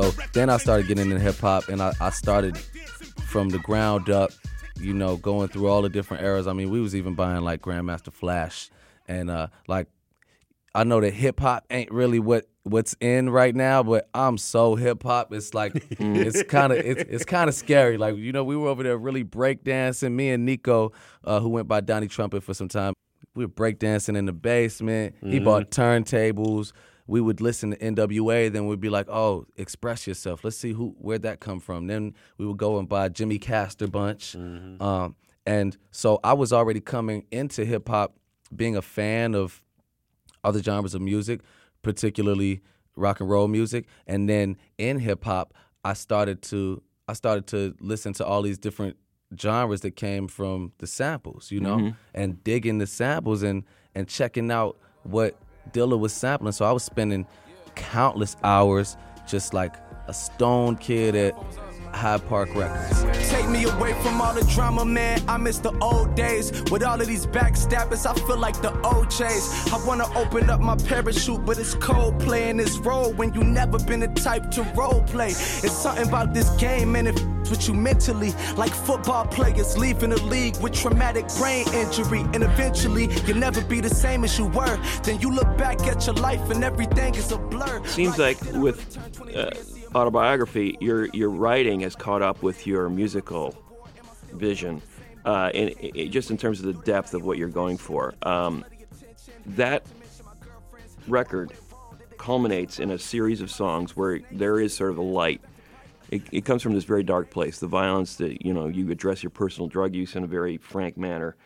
So 0.00 0.10
then 0.32 0.48
I 0.48 0.56
started 0.56 0.86
getting 0.86 1.10
into 1.10 1.18
hip 1.18 1.36
hop, 1.36 1.68
and 1.68 1.82
I, 1.82 1.92
I 2.00 2.08
started 2.08 2.56
from 2.56 3.50
the 3.50 3.58
ground 3.58 4.08
up, 4.08 4.30
you 4.80 4.94
know, 4.94 5.18
going 5.18 5.48
through 5.48 5.68
all 5.68 5.82
the 5.82 5.90
different 5.90 6.22
eras. 6.22 6.46
I 6.46 6.54
mean, 6.54 6.70
we 6.70 6.80
was 6.80 6.96
even 6.96 7.14
buying 7.14 7.42
like 7.42 7.60
Grandmaster 7.60 8.12
Flash, 8.12 8.70
and 9.08 9.30
uh, 9.30 9.48
like 9.68 9.88
I 10.74 10.84
know 10.84 11.02
that 11.02 11.12
hip 11.12 11.40
hop 11.40 11.66
ain't 11.70 11.90
really 11.90 12.18
what 12.18 12.46
what's 12.62 12.96
in 13.00 13.28
right 13.28 13.54
now, 13.54 13.82
but 13.82 14.08
I'm 14.14 14.38
so 14.38 14.74
hip 14.74 15.02
hop. 15.02 15.34
It's 15.34 15.52
like 15.52 15.72
it's 15.90 16.44
kind 16.44 16.72
of 16.72 16.78
it's, 16.78 17.02
it's 17.08 17.24
kind 17.26 17.48
of 17.48 17.54
scary. 17.54 17.98
Like 17.98 18.16
you 18.16 18.32
know, 18.32 18.44
we 18.44 18.56
were 18.56 18.68
over 18.68 18.82
there 18.82 18.96
really 18.96 19.24
breakdancing. 19.24 20.12
Me 20.12 20.30
and 20.30 20.46
Nico, 20.46 20.92
uh, 21.24 21.40
who 21.40 21.50
went 21.50 21.68
by 21.68 21.82
Donnie 21.82 22.08
Trumpet 22.08 22.42
for 22.42 22.54
some 22.54 22.68
time, 22.68 22.94
we 23.34 23.44
were 23.44 23.52
breakdancing 23.52 24.16
in 24.16 24.24
the 24.24 24.32
basement. 24.32 25.16
He 25.22 25.40
bought 25.40 25.70
turntables. 25.70 26.72
We 27.10 27.20
would 27.20 27.40
listen 27.40 27.72
to 27.72 27.76
NWA, 27.76 28.52
then 28.52 28.66
we'd 28.66 28.80
be 28.80 28.88
like, 28.88 29.08
"Oh, 29.08 29.46
express 29.56 30.06
yourself. 30.06 30.44
Let's 30.44 30.56
see 30.56 30.72
who 30.72 30.94
where'd 30.98 31.22
that 31.22 31.40
come 31.40 31.58
from." 31.60 31.86
Then 31.88 32.14
we 32.38 32.46
would 32.46 32.56
go 32.56 32.78
and 32.78 32.88
buy 32.88 33.08
Jimmy 33.08 33.38
Castor 33.38 33.88
bunch, 33.88 34.36
um, 34.36 35.16
and 35.44 35.76
so 35.90 36.20
I 36.22 36.34
was 36.34 36.52
already 36.52 36.80
coming 36.80 37.26
into 37.30 37.64
hip 37.64 37.88
hop, 37.88 38.14
being 38.54 38.76
a 38.76 38.82
fan 38.82 39.34
of 39.34 39.62
other 40.44 40.62
genres 40.62 40.94
of 40.94 41.02
music, 41.02 41.40
particularly 41.82 42.60
rock 42.96 43.20
and 43.20 43.28
roll 43.28 43.48
music. 43.48 43.86
And 44.06 44.28
then 44.28 44.56
in 44.78 45.00
hip 45.00 45.24
hop, 45.24 45.52
I 45.84 45.94
started 45.94 46.42
to 46.42 46.82
I 47.08 47.14
started 47.14 47.46
to 47.48 47.74
listen 47.80 48.12
to 48.14 48.24
all 48.24 48.42
these 48.42 48.58
different 48.58 48.96
genres 49.38 49.80
that 49.80 49.96
came 49.96 50.28
from 50.28 50.72
the 50.78 50.86
samples, 50.86 51.50
you 51.50 51.60
know, 51.60 51.76
and 52.14 52.42
digging 52.44 52.78
the 52.78 52.86
samples 52.86 53.42
and 53.42 53.64
and 53.94 54.06
checking 54.08 54.50
out 54.52 54.78
what 55.02 55.36
Dilla 55.72 55.98
was 55.98 56.12
sampling. 56.12 56.52
So 56.52 56.64
I 56.64 56.72
was 56.72 56.82
spending 56.82 57.26
countless 57.74 58.36
hours 58.42 58.96
just 59.26 59.54
like 59.54 59.76
a 60.08 60.14
stone 60.14 60.76
kid 60.76 61.14
at 61.14 61.34
Hyde 61.92 62.26
Park 62.28 62.54
Records. 62.54 63.30
Take 63.30 63.48
me 63.48 63.64
away 63.64 63.92
from 64.02 64.20
all 64.20 64.34
the 64.34 64.44
drama, 64.44 64.84
man. 64.84 65.22
I 65.28 65.36
miss 65.36 65.58
the 65.58 65.76
old 65.80 66.14
days. 66.14 66.50
With 66.70 66.82
all 66.82 67.00
of 67.00 67.06
these 67.06 67.26
backstabbers, 67.26 68.06
I 68.06 68.14
feel 68.26 68.38
like 68.38 68.60
the 68.62 68.70
OJs. 68.82 69.72
I 69.72 69.86
wanna 69.86 70.06
open 70.16 70.50
up 70.50 70.60
my 70.60 70.76
parachute, 70.76 71.44
but 71.44 71.58
it's 71.58 71.74
cold 71.74 72.18
playing 72.20 72.58
this 72.58 72.78
role 72.78 73.12
when 73.12 73.34
you 73.34 73.42
never 73.42 73.78
been 73.78 74.00
the 74.00 74.08
type 74.08 74.50
to 74.52 74.62
role 74.76 75.02
play. 75.02 75.28
It's 75.28 75.72
something 75.72 76.08
about 76.08 76.34
this 76.34 76.48
game, 76.56 76.92
man. 76.92 77.06
It 77.06 77.18
f- 77.18 77.26
with 77.50 77.66
you 77.66 77.74
mentally, 77.74 78.32
like 78.56 78.72
football 78.72 79.26
players 79.26 79.76
leaving 79.76 80.10
the 80.10 80.22
league 80.22 80.56
with 80.58 80.72
traumatic 80.72 81.26
brain 81.36 81.66
injury, 81.74 82.20
and 82.32 82.44
eventually 82.44 83.08
you'll 83.26 83.38
never 83.38 83.60
be 83.62 83.80
the 83.80 83.90
same 83.90 84.22
as 84.24 84.38
you 84.38 84.46
were. 84.46 84.78
Then 85.02 85.20
you 85.20 85.30
look 85.32 85.58
back 85.58 85.80
at 85.82 86.06
your 86.06 86.14
life 86.14 86.48
and 86.50 86.62
everything 86.62 87.16
is 87.16 87.32
a 87.32 87.38
blur. 87.38 87.82
Seems 87.86 88.18
like 88.18 88.40
with 88.52 88.78
uh, 89.36 89.50
autobiography, 89.94 90.76
your 90.80 91.06
your 91.06 91.30
writing 91.30 91.80
has 91.80 91.94
caught 91.96 92.22
up 92.22 92.42
with 92.42 92.66
your 92.66 92.88
musical 92.88 93.56
vision, 94.32 94.80
uh, 95.24 95.50
it, 95.54 95.76
it- 95.94 96.08
just 96.10 96.30
in 96.30 96.36
terms 96.38 96.60
of 96.60 96.66
the 96.66 96.82
depth 96.84 97.14
of 97.14 97.24
what 97.24 97.38
you're 97.38 97.48
going 97.48 97.76
for. 97.76 98.14
Um, 98.22 98.64
that 99.46 99.82
record 101.08 101.52
culminates 102.18 102.78
in 102.78 102.90
a 102.90 102.98
series 102.98 103.40
of 103.40 103.50
songs 103.50 103.96
where 103.96 104.20
there 104.30 104.60
is 104.60 104.74
sort 104.74 104.90
of 104.90 104.98
a 104.98 105.02
light. 105.02 105.40
It, 106.10 106.22
it 106.32 106.44
comes 106.44 106.62
from 106.62 106.74
this 106.74 106.84
very 106.84 107.02
dark 107.02 107.30
place, 107.30 107.60
the 107.60 107.66
violence 107.68 108.16
that 108.16 108.44
you 108.44 108.52
know 108.52 108.66
you 108.68 108.90
address 108.90 109.22
your 109.22 109.30
personal 109.30 109.68
drug 109.68 109.94
use 109.94 110.14
in 110.16 110.24
a 110.24 110.26
very 110.26 110.56
frank 110.56 110.96
manner. 110.96 111.36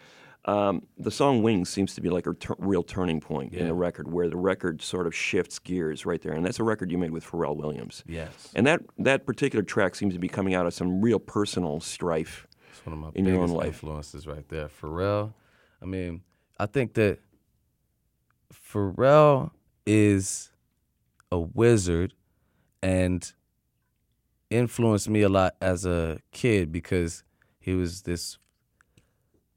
Um, 0.47 0.86
the 0.99 1.11
song 1.11 1.42
"Wings" 1.42 1.70
seems 1.70 1.95
to 1.95 2.03
be 2.03 2.11
like 2.11 2.26
a 2.26 2.34
real 2.59 2.82
turning 2.82 3.20
point 3.20 3.55
in 3.55 3.66
the 3.66 3.74
record, 3.74 4.12
where 4.12 4.28
the 4.28 4.36
record 4.36 4.82
sort 4.82 5.07
of 5.07 5.14
shifts 5.14 5.59
gears 5.59 6.05
right 6.05 6.20
there, 6.20 6.32
and 6.32 6.45
that's 6.45 6.61
a 6.61 6.64
record 6.64 6.90
you 6.90 6.99
made 6.99 7.12
with 7.12 7.24
Pharrell 7.24 7.57
Williams. 7.57 8.05
Yes. 8.07 8.51
and 8.55 8.66
that 8.66 8.82
that 8.99 9.24
particular 9.24 9.62
track 9.62 9.95
seems 9.95 10.12
to 10.12 10.20
be 10.20 10.28
coming 10.28 10.55
out 10.55 10.66
of 10.66 10.74
some 10.74 11.01
real 11.01 11.18
personal 11.18 11.80
strife. 11.80 12.47
It's 12.70 12.84
one 12.84 12.92
of 12.92 12.99
my 12.99 13.11
in 13.14 13.24
your 13.24 13.36
own 13.36 13.47
biggest 13.47 13.57
life. 13.57 13.66
influences 13.68 14.26
right 14.26 14.47
there. 14.49 14.68
Pharrell. 14.68 15.32
I 15.80 15.86
mean, 15.86 16.22
I 16.59 16.66
think 16.66 16.95
that 16.95 17.20
Pharrell 18.53 19.51
is 19.86 20.51
a 21.32 21.38
wizard 21.38 22.14
and 22.82 23.32
influenced 24.51 25.09
me 25.09 25.22
a 25.22 25.28
lot 25.28 25.57
as 25.61 25.86
a 25.86 26.18
kid 26.32 26.70
because 26.70 27.24
he 27.59 27.72
was 27.74 28.03
this 28.03 28.38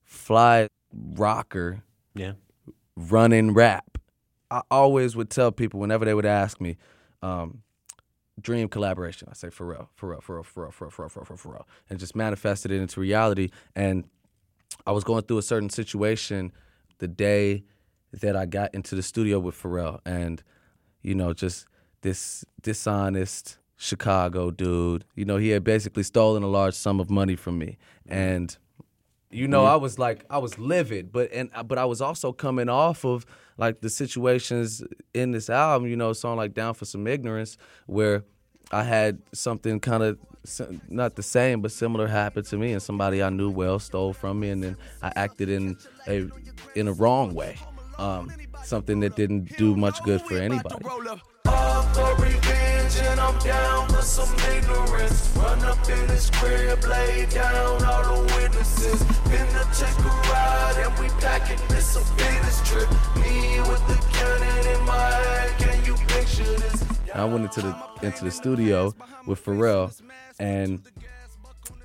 fly 0.05 0.67
rocker 0.93 1.83
yeah 2.15 2.33
running 2.95 3.53
rap 3.53 3.97
i 4.51 4.61
always 4.71 5.15
would 5.15 5.29
tell 5.29 5.51
people 5.51 5.79
whenever 5.79 6.05
they 6.05 6.13
would 6.13 6.25
ask 6.25 6.59
me 6.59 6.77
um, 7.21 7.61
dream 8.39 8.67
collaboration 8.67 9.27
i 9.29 9.33
say 9.33 9.49
for 9.49 9.65
real 9.65 9.89
for 9.95 10.09
real 10.09 10.21
for 10.21 10.35
real 10.35 10.43
for 10.43 10.63
real 10.63 10.71
for 10.71 10.85
real 10.85 10.91
for 10.91 11.01
real 11.01 11.09
for 11.09 11.19
real, 11.33 11.38
for 11.38 11.51
real. 11.51 11.67
and 11.89 11.99
just 11.99 12.15
manifested 12.15 12.71
it 12.71 12.81
into 12.81 12.99
reality 12.99 13.49
and 13.75 14.05
i 14.85 14.91
was 14.91 15.03
going 15.03 15.23
through 15.23 15.38
a 15.38 15.43
certain 15.43 15.69
situation 15.69 16.51
the 16.99 17.07
day 17.07 17.63
that 18.13 18.35
i 18.35 18.45
got 18.45 18.73
into 18.73 18.95
the 18.95 19.03
studio 19.03 19.39
with 19.39 19.55
pharrell 19.55 19.99
and 20.05 20.43
you 21.01 21.13
know 21.13 21.33
just 21.33 21.67
this 22.01 22.45
dishonest 22.61 23.57
Chicago 23.77 24.51
dude. 24.51 25.05
You 25.15 25.23
know, 25.25 25.38
he 25.38 25.49
had 25.49 25.63
basically 25.63 26.03
stolen 26.03 26.43
a 26.43 26.47
large 26.47 26.73
sum 26.73 26.99
of 26.99 27.09
money 27.09 27.35
from 27.35 27.57
me. 27.59 27.77
Mm-hmm. 28.07 28.13
And 28.13 28.57
you 29.30 29.47
know, 29.47 29.65
I 29.65 29.75
was 29.75 29.99
like, 29.99 30.25
I 30.30 30.38
was 30.38 30.57
livid, 30.57 31.11
but 31.11 31.32
and 31.34 31.49
but 31.65 31.78
I 31.78 31.86
was 31.86 32.01
also 32.01 32.32
coming 32.32 32.69
off 32.69 33.03
of 33.03 33.25
like 33.57 33.82
the 33.82 33.89
situations 33.89 34.84
in 35.13 35.32
this 35.32 35.49
album, 35.49 35.89
you 35.89 35.95
know, 35.95 36.13
song 36.13 36.38
like 36.38 36.53
"Down 36.53 36.73
for 36.73 36.86
Some 36.86 37.07
Ignorance," 37.07 37.57
where 37.88 38.23
I 38.71 38.84
had 38.84 39.21
something 39.34 39.80
kind 39.80 40.03
of 40.03 40.17
not 40.88 41.15
the 41.15 41.23
same 41.23 41.61
but 41.61 41.71
similar 41.71 42.07
happened 42.07 42.45
to 42.47 42.57
me, 42.57 42.71
and 42.71 42.82
somebody 42.82 43.21
I 43.21 43.30
knew 43.30 43.49
well 43.49 43.80
stole 43.80 44.13
from 44.13 44.39
me, 44.39 44.49
and 44.49 44.63
then 44.63 44.78
I 45.01 45.11
acted 45.15 45.49
in 45.49 45.78
a 46.07 46.30
in 46.75 46.88
a 46.88 46.93
wrong 46.93 47.34
way, 47.34 47.57
um, 47.97 48.32
something 48.63 49.01
that 49.01 49.15
didn't 49.15 49.57
do 49.57 49.75
much 49.75 50.01
good 50.03 50.21
for 50.21 50.38
anybody. 50.38 50.86
I'm 53.19 53.38
down 53.39 53.89
some 54.01 54.33
ignorance. 54.55 55.35
Run 55.35 55.59
up 55.65 55.89
in 55.89 56.07
crib, 56.31 56.81
lay 56.85 57.25
down 57.25 57.83
all 57.83 58.23
the 58.23 58.35
witnesses. 58.35 59.03
Been 59.25 59.47
a 59.57 59.65
ride 60.31 60.75
and 60.85 60.97
we 60.97 61.09
packing 61.19 61.59
this 61.67 61.97
a 61.97 62.01
trip. 62.65 62.89
Me 63.17 63.59
with 63.67 63.85
the 63.89 63.97
cannon 64.13 64.79
in 64.79 64.85
my 64.85 65.11
hand, 65.11 65.57
can 65.59 65.85
you 65.85 65.95
picture 66.07 66.45
this? 66.45 66.85
I 67.13 67.25
went 67.25 67.43
into 67.43 67.61
the 67.61 67.75
into 68.03 68.23
the 68.23 68.31
studio 68.31 68.93
with 69.25 69.43
Pharrell, 69.43 70.01
and 70.39 70.81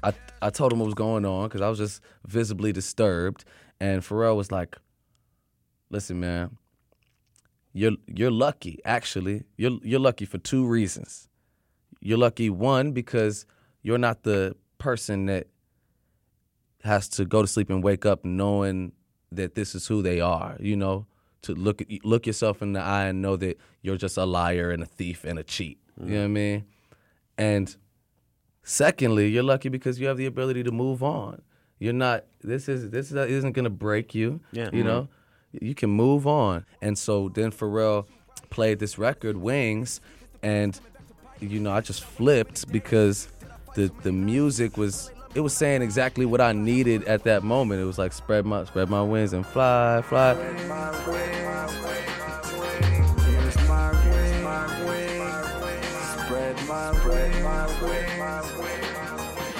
I 0.04 0.12
I 0.40 0.50
told 0.50 0.72
him 0.72 0.78
what 0.78 0.86
was 0.86 0.94
going 0.94 1.24
on 1.24 1.48
because 1.48 1.62
I 1.62 1.68
was 1.68 1.78
just 1.78 2.00
visibly 2.26 2.72
disturbed, 2.72 3.44
and 3.80 4.02
Pharrell 4.02 4.36
was 4.36 4.52
like, 4.52 4.78
"Listen, 5.90 6.20
man, 6.20 6.58
you're 7.72 7.96
you're 8.06 8.30
lucky. 8.30 8.80
Actually, 8.84 9.44
you're 9.56 9.78
you're 9.82 10.00
lucky 10.00 10.24
for 10.24 10.38
two 10.38 10.66
reasons. 10.66 11.28
You're 12.00 12.18
lucky 12.18 12.50
one 12.50 12.92
because 12.92 13.46
you're 13.82 13.98
not 13.98 14.22
the 14.22 14.56
person 14.78 15.26
that 15.26 15.46
has 16.82 17.08
to 17.08 17.24
go 17.24 17.42
to 17.42 17.48
sleep 17.48 17.70
and 17.70 17.82
wake 17.82 18.04
up 18.04 18.24
knowing 18.24 18.92
that 19.30 19.54
this 19.54 19.74
is 19.74 19.86
who 19.86 20.02
they 20.02 20.20
are. 20.20 20.56
You 20.60 20.76
know, 20.76 21.06
to 21.42 21.54
look 21.54 21.82
look 22.04 22.26
yourself 22.26 22.62
in 22.62 22.72
the 22.72 22.80
eye 22.80 23.06
and 23.06 23.22
know 23.22 23.36
that 23.36 23.58
you're 23.82 23.96
just 23.96 24.16
a 24.16 24.24
liar 24.24 24.70
and 24.70 24.82
a 24.82 24.86
thief 24.86 25.24
and 25.24 25.38
a 25.38 25.44
cheat. 25.44 25.78
You 26.00 26.06
know 26.06 26.14
what 26.14 26.22
I 26.22 26.24
mm-hmm. 26.24 26.32
mean? 26.32 26.64
And 27.38 27.76
secondly, 28.62 29.28
you're 29.28 29.42
lucky 29.42 29.68
because 29.68 30.00
you 30.00 30.06
have 30.06 30.16
the 30.16 30.26
ability 30.26 30.62
to 30.64 30.72
move 30.72 31.02
on. 31.02 31.42
You're 31.78 31.92
not. 31.92 32.24
This 32.42 32.68
is 32.68 32.90
this 32.90 33.10
is, 33.10 33.16
isn't 33.16 33.52
going 33.52 33.64
to 33.64 33.70
break 33.70 34.14
you. 34.14 34.40
Yeah. 34.52 34.64
You 34.64 34.70
mm-hmm. 34.70 34.84
know, 34.84 35.08
you 35.60 35.74
can 35.74 35.90
move 35.90 36.26
on. 36.26 36.64
And 36.80 36.96
so 36.96 37.28
then 37.28 37.50
Pharrell 37.50 38.06
played 38.50 38.78
this 38.78 38.98
record, 38.98 39.36
Wings, 39.36 40.00
and 40.42 40.78
you 41.40 41.60
know 41.60 41.72
I 41.72 41.80
just 41.80 42.04
flipped 42.04 42.70
because 42.70 43.28
the 43.74 43.90
the 44.02 44.12
music 44.12 44.76
was 44.76 45.10
it 45.34 45.40
was 45.40 45.54
saying 45.54 45.82
exactly 45.82 46.26
what 46.26 46.40
I 46.40 46.52
needed 46.52 47.04
at 47.04 47.24
that 47.24 47.42
moment. 47.42 47.80
It 47.80 47.84
was 47.84 47.98
like 47.98 48.12
spread 48.12 48.44
my 48.44 48.64
spread 48.64 48.90
my 48.90 49.02
wings 49.02 49.32
and 49.32 49.46
fly, 49.46 50.02
fly. 50.02 50.34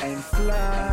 He's 0.03 0.92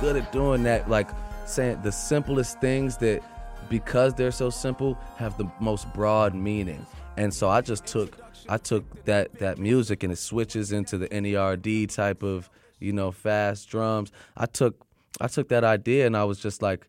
good 0.00 0.16
at 0.16 0.32
doing 0.32 0.62
that, 0.62 0.88
like 0.88 1.10
saying 1.46 1.80
the 1.82 1.92
simplest 1.92 2.58
things 2.60 2.96
that 2.96 3.22
because 3.68 4.14
they're 4.14 4.32
so 4.32 4.48
simple 4.48 4.98
have 5.16 5.36
the 5.36 5.48
most 5.60 5.92
broad 5.92 6.34
meaning. 6.34 6.84
And 7.16 7.32
so 7.32 7.50
I 7.50 7.60
just 7.60 7.86
took 7.86 8.18
I 8.48 8.56
took 8.56 9.04
that 9.04 9.34
that 9.38 9.58
music 9.58 10.02
and 10.02 10.12
it 10.12 10.16
switches 10.16 10.72
into 10.72 10.96
the 10.96 11.08
NERD 11.08 11.94
type 11.94 12.22
of, 12.22 12.48
you 12.78 12.92
know, 12.92 13.12
fast 13.12 13.68
drums. 13.68 14.10
I 14.36 14.46
took 14.46 14.86
I 15.20 15.28
took 15.28 15.48
that 15.48 15.64
idea 15.64 16.06
and 16.06 16.16
I 16.16 16.24
was 16.24 16.40
just 16.40 16.62
like, 16.62 16.88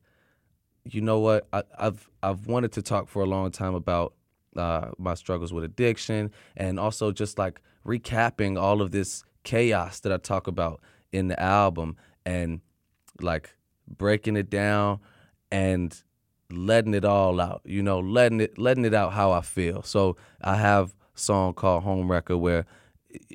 you 0.85 1.01
know 1.01 1.19
what? 1.19 1.47
I, 1.51 1.63
I've 1.77 2.09
I've 2.23 2.47
wanted 2.47 2.71
to 2.73 2.81
talk 2.81 3.09
for 3.09 3.21
a 3.21 3.27
long 3.27 3.51
time 3.51 3.75
about 3.75 4.13
uh, 4.55 4.91
my 4.97 5.15
struggles 5.15 5.51
with 5.51 5.65
addiction 5.65 6.31
and 6.55 6.79
also 6.79 7.11
just 7.11 7.37
like 7.37 7.59
recapping 7.85 8.59
all 8.59 8.81
of 8.81 8.91
this 8.91 9.23
chaos 9.43 9.99
that 9.99 10.13
I 10.13 10.17
talk 10.17 10.47
about 10.47 10.81
in 11.11 11.27
the 11.27 11.39
album 11.41 11.97
and 12.25 12.61
like 13.23 13.55
breaking 13.87 14.35
it 14.35 14.49
down 14.49 14.99
and 15.51 16.01
letting 16.51 16.93
it 16.93 17.05
all 17.05 17.39
out. 17.39 17.61
You 17.65 17.83
know, 17.83 17.99
letting 17.99 18.41
it 18.41 18.57
letting 18.57 18.85
it 18.85 18.93
out 18.93 19.13
how 19.13 19.31
I 19.31 19.41
feel. 19.41 19.83
So 19.83 20.17
I 20.41 20.55
have 20.55 20.95
a 21.15 21.19
song 21.19 21.53
called 21.53 21.83
Homewrecker 21.83 22.39
where 22.39 22.65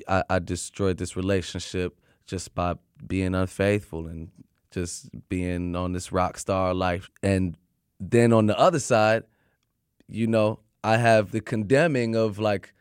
I, 0.07 0.23
I 0.29 0.39
destroyed 0.39 0.97
this 0.97 1.15
relationship 1.15 1.99
just 2.25 2.53
by 2.53 2.75
being 3.05 3.35
unfaithful 3.35 4.07
and 4.07 4.29
just 4.71 5.09
being 5.29 5.75
on 5.75 5.93
this 5.93 6.11
rock 6.11 6.37
star 6.37 6.73
life. 6.73 7.09
And 7.23 7.57
then 7.99 8.33
on 8.33 8.47
the 8.47 8.57
other 8.57 8.79
side, 8.79 9.23
you 10.07 10.27
know, 10.27 10.59
I 10.83 10.97
have 10.97 11.31
the 11.31 11.41
condemning 11.41 12.15
of 12.15 12.39
like 12.39 12.73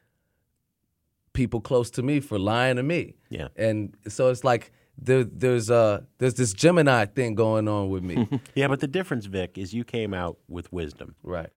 people 1.32 1.60
close 1.60 1.90
to 1.90 2.02
me 2.02 2.20
for 2.20 2.38
lying 2.38 2.76
to 2.76 2.82
me. 2.82 3.14
Yeah. 3.30 3.48
And 3.56 3.96
so 4.08 4.30
it's 4.30 4.44
like 4.44 4.72
there, 4.98 5.24
there's 5.24 5.70
uh 5.70 6.02
there's 6.18 6.34
this 6.34 6.52
Gemini 6.52 7.04
thing 7.06 7.34
going 7.34 7.68
on 7.68 7.90
with 7.90 8.02
me. 8.02 8.28
Yeah, 8.54 8.68
but 8.68 8.80
the 8.80 8.86
difference, 8.88 9.26
Vic, 9.26 9.58
is 9.58 9.74
you 9.74 9.84
came 9.84 10.14
out 10.14 10.38
with 10.48 10.72
wisdom. 10.72 11.14
right. 11.22 11.50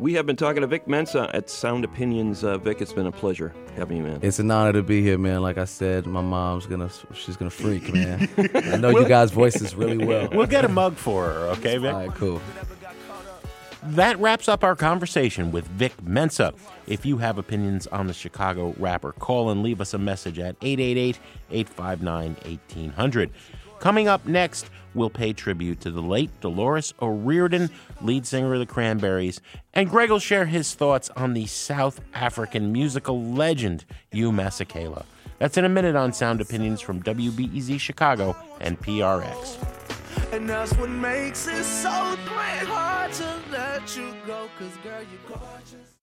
We 0.00 0.14
have 0.14 0.26
been 0.26 0.36
talking 0.36 0.60
to 0.60 0.68
Vic 0.68 0.86
Mensa 0.86 1.28
at 1.34 1.50
Sound 1.50 1.84
Opinions. 1.84 2.44
Uh, 2.44 2.56
Vic, 2.56 2.80
it's 2.80 2.92
been 2.92 3.06
a 3.08 3.12
pleasure 3.12 3.52
having 3.74 3.96
you, 3.96 4.04
man. 4.04 4.20
It's 4.22 4.38
an 4.38 4.48
honor 4.48 4.72
to 4.74 4.82
be 4.82 5.02
here, 5.02 5.18
man. 5.18 5.42
Like 5.42 5.58
I 5.58 5.64
said, 5.64 6.06
my 6.06 6.20
mom's 6.20 6.66
gonna 6.66 6.88
she's 7.14 7.36
gonna 7.36 7.50
freak, 7.50 7.92
man. 7.92 8.28
I 8.54 8.76
know 8.76 8.90
you 8.90 9.08
guys' 9.08 9.32
voices 9.32 9.74
really 9.74 9.98
well. 10.06 10.28
We'll 10.38 10.46
get 10.46 10.64
a 10.64 10.68
mug 10.68 10.94
for 10.94 11.24
her, 11.24 11.38
okay, 11.54 11.78
Vic? 11.78 11.92
All 11.92 11.98
right, 12.06 12.14
cool. 12.14 12.40
That 13.92 14.20
wraps 14.20 14.48
up 14.48 14.64
our 14.64 14.76
conversation 14.76 15.50
with 15.50 15.66
Vic 15.66 16.02
Mensa. 16.02 16.52
If 16.86 17.06
you 17.06 17.16
have 17.16 17.38
opinions 17.38 17.86
on 17.86 18.06
the 18.06 18.12
Chicago 18.12 18.74
rapper, 18.78 19.12
call 19.12 19.48
and 19.48 19.62
leave 19.62 19.80
us 19.80 19.94
a 19.94 19.98
message 19.98 20.38
at 20.38 20.56
888 20.60 21.18
859 21.50 22.34
1800. 22.44 23.30
Coming 23.80 24.06
up 24.06 24.26
next, 24.26 24.68
we'll 24.92 25.08
pay 25.08 25.32
tribute 25.32 25.80
to 25.80 25.90
the 25.90 26.02
late 26.02 26.28
Dolores 26.42 26.92
O'Riordan, 27.00 27.70
lead 28.02 28.26
singer 28.26 28.52
of 28.52 28.60
the 28.60 28.66
Cranberries, 28.66 29.40
and 29.72 29.88
Greg 29.88 30.10
will 30.10 30.18
share 30.18 30.44
his 30.44 30.74
thoughts 30.74 31.08
on 31.16 31.32
the 31.32 31.46
South 31.46 32.02
African 32.12 32.70
musical 32.70 33.22
legend, 33.22 33.86
Hugh 34.10 34.32
Masekela. 34.32 35.06
That's 35.38 35.56
in 35.56 35.64
a 35.64 35.70
minute 35.70 35.96
on 35.96 36.12
Sound 36.12 36.42
Opinions 36.42 36.82
from 36.82 37.02
WBEZ 37.02 37.80
Chicago 37.80 38.36
and 38.60 38.78
PRX. 38.78 39.97
And 40.30 40.46
that's 40.48 40.72
what 40.76 40.90
makes 40.90 41.48
it 41.48 41.64
so 41.64 41.90
hard 41.90 43.12
to 43.14 43.40
let 43.50 43.96
you 43.96 44.14
go. 44.26 44.50
Cause 44.58 44.76
girl, 44.84 45.02
you're 45.10 45.38
gorgeous. 45.38 45.96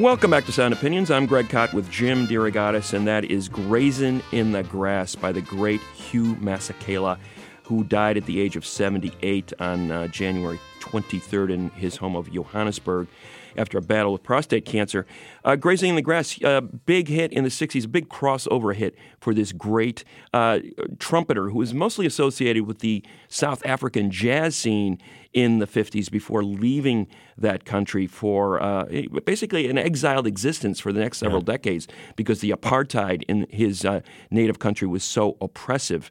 Welcome 0.00 0.30
back 0.30 0.46
to 0.46 0.52
Sound 0.52 0.72
Opinions. 0.72 1.10
I'm 1.10 1.26
Greg 1.26 1.50
Kot 1.50 1.74
with 1.74 1.90
Jim 1.90 2.26
DeRogatis, 2.26 2.94
and 2.94 3.06
that 3.06 3.26
is 3.26 3.50
Grazing 3.50 4.22
in 4.32 4.52
the 4.52 4.62
Grass 4.62 5.14
by 5.14 5.30
the 5.30 5.42
great 5.42 5.82
Hugh 5.94 6.36
Masekela, 6.36 7.18
who 7.64 7.84
died 7.84 8.16
at 8.16 8.24
the 8.24 8.40
age 8.40 8.56
of 8.56 8.64
78 8.64 9.52
on 9.60 9.90
uh, 9.90 10.06
January 10.06 10.58
23rd 10.80 11.50
in 11.50 11.68
his 11.72 11.96
home 11.96 12.16
of 12.16 12.32
Johannesburg 12.32 13.08
after 13.56 13.78
a 13.78 13.82
battle 13.82 14.12
with 14.12 14.22
prostate 14.22 14.64
cancer. 14.64 15.06
Uh, 15.44 15.56
Grazing 15.56 15.90
in 15.90 15.96
the 15.96 16.02
Grass, 16.02 16.42
uh, 16.44 16.60
big 16.60 17.08
hit 17.08 17.32
in 17.32 17.44
the 17.44 17.50
60s, 17.50 17.84
a 17.84 17.88
big 17.88 18.08
crossover 18.08 18.74
hit 18.74 18.96
for 19.20 19.34
this 19.34 19.52
great 19.52 20.04
uh, 20.32 20.60
trumpeter 20.98 21.50
who 21.50 21.58
was 21.58 21.74
mostly 21.74 22.06
associated 22.06 22.66
with 22.66 22.80
the 22.80 23.04
South 23.28 23.64
African 23.64 24.10
jazz 24.10 24.56
scene 24.56 24.98
in 25.32 25.58
the 25.58 25.66
50s 25.66 26.10
before 26.10 26.42
leaving 26.42 27.06
that 27.38 27.64
country 27.64 28.06
for 28.06 28.60
uh, 28.60 28.84
basically 29.24 29.68
an 29.68 29.78
exiled 29.78 30.26
existence 30.26 30.80
for 30.80 30.92
the 30.92 31.00
next 31.00 31.18
several 31.18 31.40
decades 31.40 31.86
because 32.16 32.40
the 32.40 32.50
apartheid 32.50 33.22
in 33.28 33.46
his 33.48 33.84
uh, 33.84 34.00
native 34.30 34.58
country 34.58 34.88
was 34.88 35.04
so 35.04 35.36
oppressive. 35.40 36.10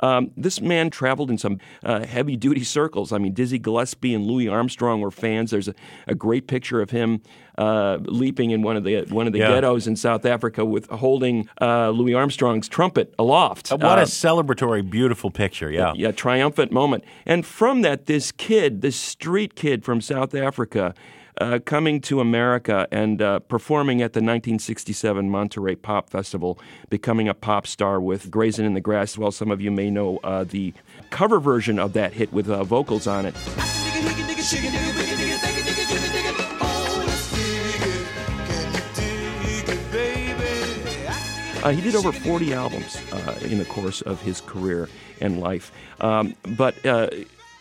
Um, 0.00 0.30
this 0.36 0.60
man 0.60 0.90
traveled 0.90 1.30
in 1.30 1.38
some 1.38 1.58
uh, 1.84 2.04
heavy 2.06 2.36
duty 2.36 2.64
circles. 2.64 3.12
I 3.12 3.18
mean, 3.18 3.32
Dizzy 3.34 3.58
Gillespie 3.58 4.14
and 4.14 4.26
Louis 4.26 4.48
Armstrong 4.48 5.00
were 5.00 5.10
fans. 5.10 5.50
There's 5.50 5.68
a, 5.68 5.74
a 6.06 6.14
great 6.14 6.46
picture 6.46 6.80
of 6.80 6.90
him 6.90 7.20
uh, 7.56 7.98
leaping 8.02 8.50
in 8.52 8.62
one 8.62 8.76
of 8.76 8.84
the 8.84 9.02
one 9.10 9.26
of 9.26 9.32
the 9.32 9.40
Yeah. 9.40 9.48
ghettos 9.48 9.86
in 9.88 9.96
South 9.96 10.24
Africa 10.24 10.64
with 10.64 10.88
holding 10.90 11.48
uh, 11.60 11.90
Louis 11.90 12.14
Armstrong's 12.14 12.68
trumpet 12.68 13.12
aloft. 13.18 13.70
What 13.72 13.82
Uh, 13.82 14.02
a 14.02 14.04
celebratory, 14.04 14.88
beautiful 14.88 15.30
picture. 15.30 15.70
Yeah. 15.70 15.92
yeah, 15.96 16.12
triumphant 16.12 16.70
moment. 16.70 17.02
And 17.26 17.44
from 17.44 17.82
that, 17.82 18.06
this 18.06 18.30
kid, 18.30 18.80
this 18.82 18.96
street 18.96 19.56
kid 19.56 19.84
from 19.84 20.00
South 20.00 20.34
Africa, 20.34 20.94
uh, 21.40 21.58
coming 21.64 22.00
to 22.02 22.20
America 22.20 22.86
and 22.90 23.22
uh, 23.22 23.38
performing 23.40 24.02
at 24.02 24.12
the 24.12 24.18
1967 24.18 25.30
Monterey 25.30 25.76
Pop 25.76 26.10
Festival, 26.10 26.58
becoming 26.90 27.28
a 27.28 27.34
pop 27.34 27.66
star 27.66 28.00
with 28.00 28.30
Grazing 28.30 28.66
in 28.66 28.74
the 28.74 28.80
Grass. 28.80 29.16
Well, 29.16 29.32
some 29.32 29.50
of 29.50 29.60
you 29.60 29.70
may 29.70 29.90
know 29.90 30.18
uh, 30.18 30.44
the 30.44 30.72
cover 31.10 31.40
version 31.40 31.78
of 31.78 31.92
that 31.94 32.12
hit 32.12 32.32
with 32.32 32.48
uh, 32.50 32.64
vocals 32.64 33.06
on 33.06 33.26
it. 33.26 33.34
Uh, 41.64 41.70
he 41.70 41.80
did 41.80 41.96
over 41.96 42.12
40 42.12 42.54
albums 42.54 42.96
uh, 43.12 43.38
in 43.42 43.58
the 43.58 43.64
course 43.64 44.00
of 44.02 44.22
his 44.22 44.40
career 44.40 44.88
and 45.20 45.40
life. 45.40 45.72
Um, 46.00 46.34
but 46.56 46.86
uh, 46.86 47.10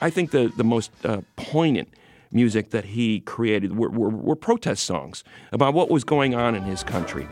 I 0.02 0.12
think 0.12 0.32
the, 0.32 0.52
the 0.56 0.64
most 0.64 0.92
uh, 1.04 1.22
poignant 1.36 1.90
music 2.38 2.70
that 2.70 2.86
he 2.86 3.20
created 3.20 3.76
were, 3.76 3.90
were, 3.90 4.10
were 4.10 4.36
protest 4.36 4.84
songs 4.84 5.24
about 5.52 5.74
what 5.74 5.90
was 5.90 6.04
going 6.04 6.36
on 6.36 6.54
in 6.56 6.64
his 6.64 6.84
country. 6.84 7.28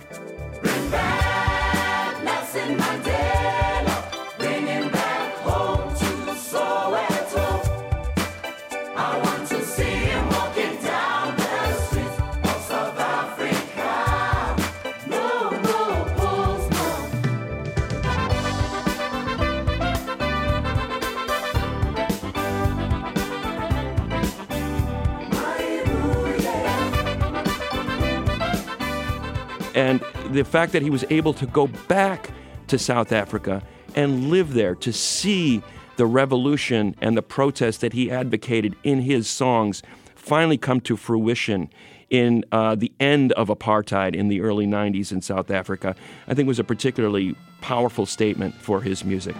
And 29.75 30.01
the 30.29 30.43
fact 30.43 30.71
that 30.71 30.81
he 30.81 30.89
was 30.89 31.03
able 31.09 31.33
to 31.33 31.45
go 31.45 31.67
back 31.67 32.31
to 32.67 32.79
South 32.79 33.11
Africa 33.11 33.61
and 33.93 34.29
live 34.29 34.53
there 34.53 34.73
to 34.75 34.91
see 34.91 35.61
the 35.97 36.05
revolution 36.05 36.95
and 37.01 37.15
the 37.15 37.21
protest 37.21 37.81
that 37.81 37.93
he 37.93 38.09
advocated 38.09 38.75
in 38.83 39.01
his 39.01 39.29
songs 39.29 39.83
finally 40.15 40.57
come 40.57 40.81
to 40.81 40.97
fruition 40.97 41.69
in 42.09 42.43
uh, 42.51 42.75
the 42.75 42.91
end 42.99 43.31
of 43.33 43.49
apartheid 43.49 44.15
in 44.15 44.27
the 44.27 44.41
early 44.41 44.65
90s 44.65 45.11
in 45.11 45.21
South 45.21 45.51
Africa, 45.51 45.95
I 46.27 46.33
think 46.33 46.47
was 46.47 46.59
a 46.59 46.63
particularly 46.63 47.35
powerful 47.61 48.05
statement 48.05 48.55
for 48.55 48.81
his 48.81 49.03
music. 49.03 49.35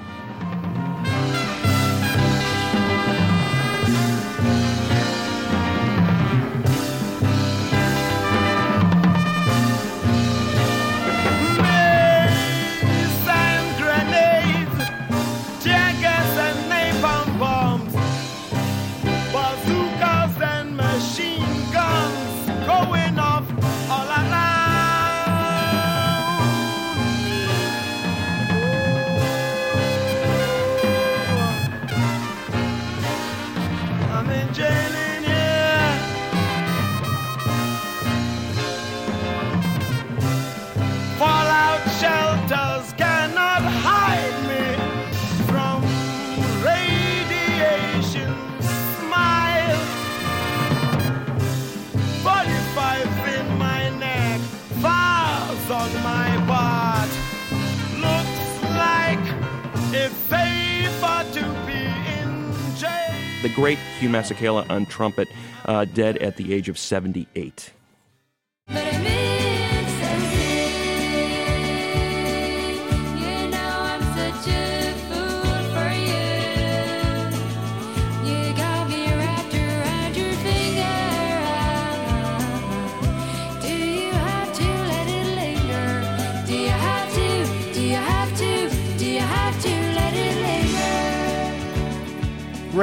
Masekela 64.25 64.69
on 64.69 64.85
trumpet, 64.85 65.27
uh, 65.65 65.85
dead 65.85 66.17
at 66.17 66.37
the 66.37 66.53
age 66.53 66.69
of 66.69 66.77
78. 66.77 67.71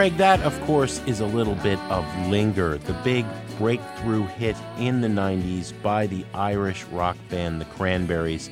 Greg, 0.03 0.17
that 0.17 0.41
of 0.41 0.61
course 0.63 1.01
is 1.07 1.21
a 1.21 1.27
little 1.27 1.55
bit 1.55 1.79
of 1.89 2.05
Linger, 2.29 2.77
the 2.77 2.93
big 3.05 3.25
breakthrough 3.57 4.27
hit 4.27 4.57
in 4.77 5.01
the 5.01 5.07
90s 5.07 5.73
by 5.81 6.09
the 6.09 6.25
Irish 6.35 6.83
rock 6.87 7.17
band 7.29 7.61
The 7.61 7.67
Cranberries. 7.67 8.51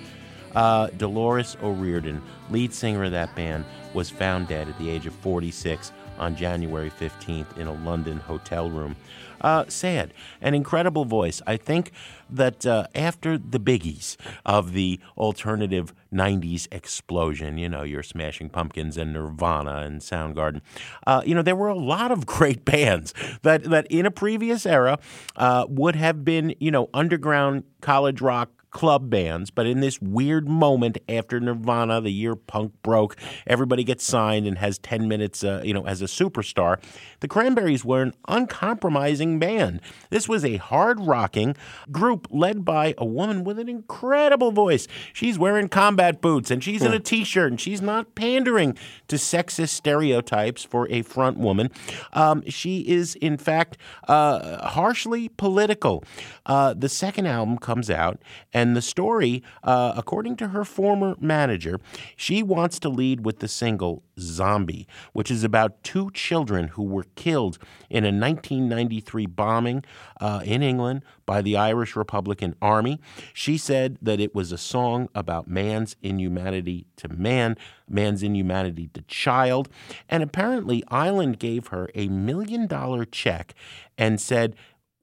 Uh, 0.55 0.91
Dolores 0.97 1.57
O'Riordan, 1.61 2.23
lead 2.51 2.73
singer 2.73 3.03
of 3.03 3.11
that 3.11 3.35
band, 3.35 3.65
was 3.95 4.09
found 4.09 4.47
dead 4.47 4.69
at 4.69 4.79
the 4.79 4.89
age 4.91 5.07
of 5.07 5.15
46 5.15 5.91
on 6.21 6.37
January 6.37 6.91
15th 6.91 7.57
in 7.57 7.67
a 7.67 7.73
London 7.73 8.19
hotel 8.19 8.71
room. 8.71 8.95
Uh, 9.41 9.65
sad. 9.69 10.13
An 10.41 10.55
incredible 10.55 11.05
voice. 11.07 11.41
I 11.47 11.57
think 11.57 11.93
that 12.29 12.67
uh, 12.67 12.87
after 12.95 13.39
the 13.39 13.59
biggies 13.59 14.17
of 14.45 14.73
the 14.73 15.01
alternative 15.17 15.95
90s 16.13 16.69
explosion, 16.71 17.57
you 17.57 17.69
know, 17.69 17.83
your 17.83 18.03
Smashing 18.03 18.51
Pumpkins 18.51 18.99
and 18.99 19.15
Nirvana 19.15 19.79
and 19.79 20.01
Soundgarden, 20.01 20.61
uh, 21.07 21.23
you 21.25 21.35
know, 21.35 21.43
there 21.43 21.57
were 21.57 21.69
a 21.69 21.75
lot 21.75 22.13
of 22.13 22.27
great 22.27 22.65
bands 22.65 23.15
that, 23.43 23.65
that 23.65 23.87
in 23.89 24.05
a 24.05 24.11
previous 24.11 24.67
era 24.67 24.99
uh, 25.37 25.65
would 25.69 25.97
have 25.97 26.25
been, 26.25 26.55
you 26.61 26.71
know, 26.71 26.91
underground 26.93 27.65
college 27.81 28.21
rock 28.21 28.51
club 28.71 29.11
bands, 29.11 29.51
but 29.51 29.67
in 29.67 29.81
this 29.81 30.01
weird 30.01 30.49
moment 30.49 30.99
after 31.09 31.41
Nirvana, 31.41 32.01
the 32.01 32.11
year 32.11 32.37
punk 32.37 32.73
broke, 32.83 33.17
everybody 33.47 33.85
gets 33.85 34.05
signed 34.05 34.47
and 34.47 34.59
has 34.59 34.79
10 34.79 35.09
minutes, 35.09 35.43
uh, 35.43 35.63
you 35.65 35.75
know, 35.75 35.87
as 35.87 36.03
a 36.03 36.07
superstar. 36.07 36.81
The 37.21 37.29
Cranberries 37.29 37.85
were 37.85 38.03
an 38.03 38.15
uncompromising 38.29 39.39
band. 39.39 39.81
This 40.11 40.29
was 40.29 40.45
a 40.45 40.57
hard 40.57 41.01
rocking 41.01 41.57
group 41.91 42.29
led 42.31 42.65
by 42.65 42.95
a 42.97 43.05
woman 43.05 43.45
with 43.45 43.59
an 43.59 43.69
incredible 43.69 44.53
voice. 44.53 44.87
She's 45.13 45.39
wearing 45.39 45.69
combat 45.69 46.21
boots 46.21 46.51
and 46.51 46.63
she's 46.63 46.83
in 46.83 46.93
a 46.93 47.01
t 47.01 47.25
shirt 47.25 47.51
and 47.51 47.61
she's 47.61 47.83
not 47.83 48.15
pandering 48.15 48.77
to 49.09 49.17
sexist 49.17 49.71
stereotypes 49.71 50.65
for 50.65 50.89
a 50.89 51.03
front 51.03 51.39
woman. 51.39 51.71
Um, 52.13 52.43
she 52.49 52.81
is, 52.81 53.15
in 53.17 53.37
fact, 53.37 53.77
uh, 54.09 54.69
harshly 54.69 55.29
political. 55.29 56.05
Uh, 56.47 56.75
the 56.75 56.89
second 56.89 57.27
album 57.27 57.59
comes 57.59 57.91
out, 57.91 58.21
and 58.53 58.60
the 58.77 58.83
story, 58.83 59.43
uh, 59.63 59.93
according 59.97 60.37
to 60.37 60.49
her 60.49 60.65
former 60.65 61.17
manager, 61.21 61.81
she 62.17 62.43
wants 62.43 62.79
to 62.81 62.89
lead 62.89 63.25
with 63.25 63.39
the 63.39 63.49
single 63.49 64.03
Zombie, 64.19 64.87
which 65.13 65.31
is 65.31 65.45
about 65.45 65.83
two 65.83 66.11
children 66.13 66.69
who 66.69 66.83
were 66.83 67.07
killed 67.15 67.59
in 67.89 68.05
a 68.05 68.09
1993 68.09 69.27
bombing 69.27 69.85
uh, 70.21 70.41
in 70.45 70.63
England 70.63 71.03
by 71.27 71.43
the 71.43 71.57
Irish 71.57 71.97
Republican 71.97 72.55
Army. 72.61 73.01
She 73.33 73.57
said 73.57 73.99
that 74.03 74.21
it 74.21 74.35
was 74.35 74.53
a 74.53 74.59
song 74.59 75.09
about 75.15 75.49
man's 75.49 75.97
inhumanity 76.03 76.87
to 76.97 77.09
man, 77.09 77.57
man's 77.89 78.23
inhumanity 78.23 78.89
to 78.95 79.03
child. 79.03 79.69
And 80.09 80.23
apparently, 80.23 80.85
Island 80.89 81.39
gave 81.39 81.69
her 81.69 81.89
a 81.95 82.09
million 82.09 82.67
dollar 82.67 83.05
check 83.05 83.55
and 83.97 84.21
said, 84.21 84.57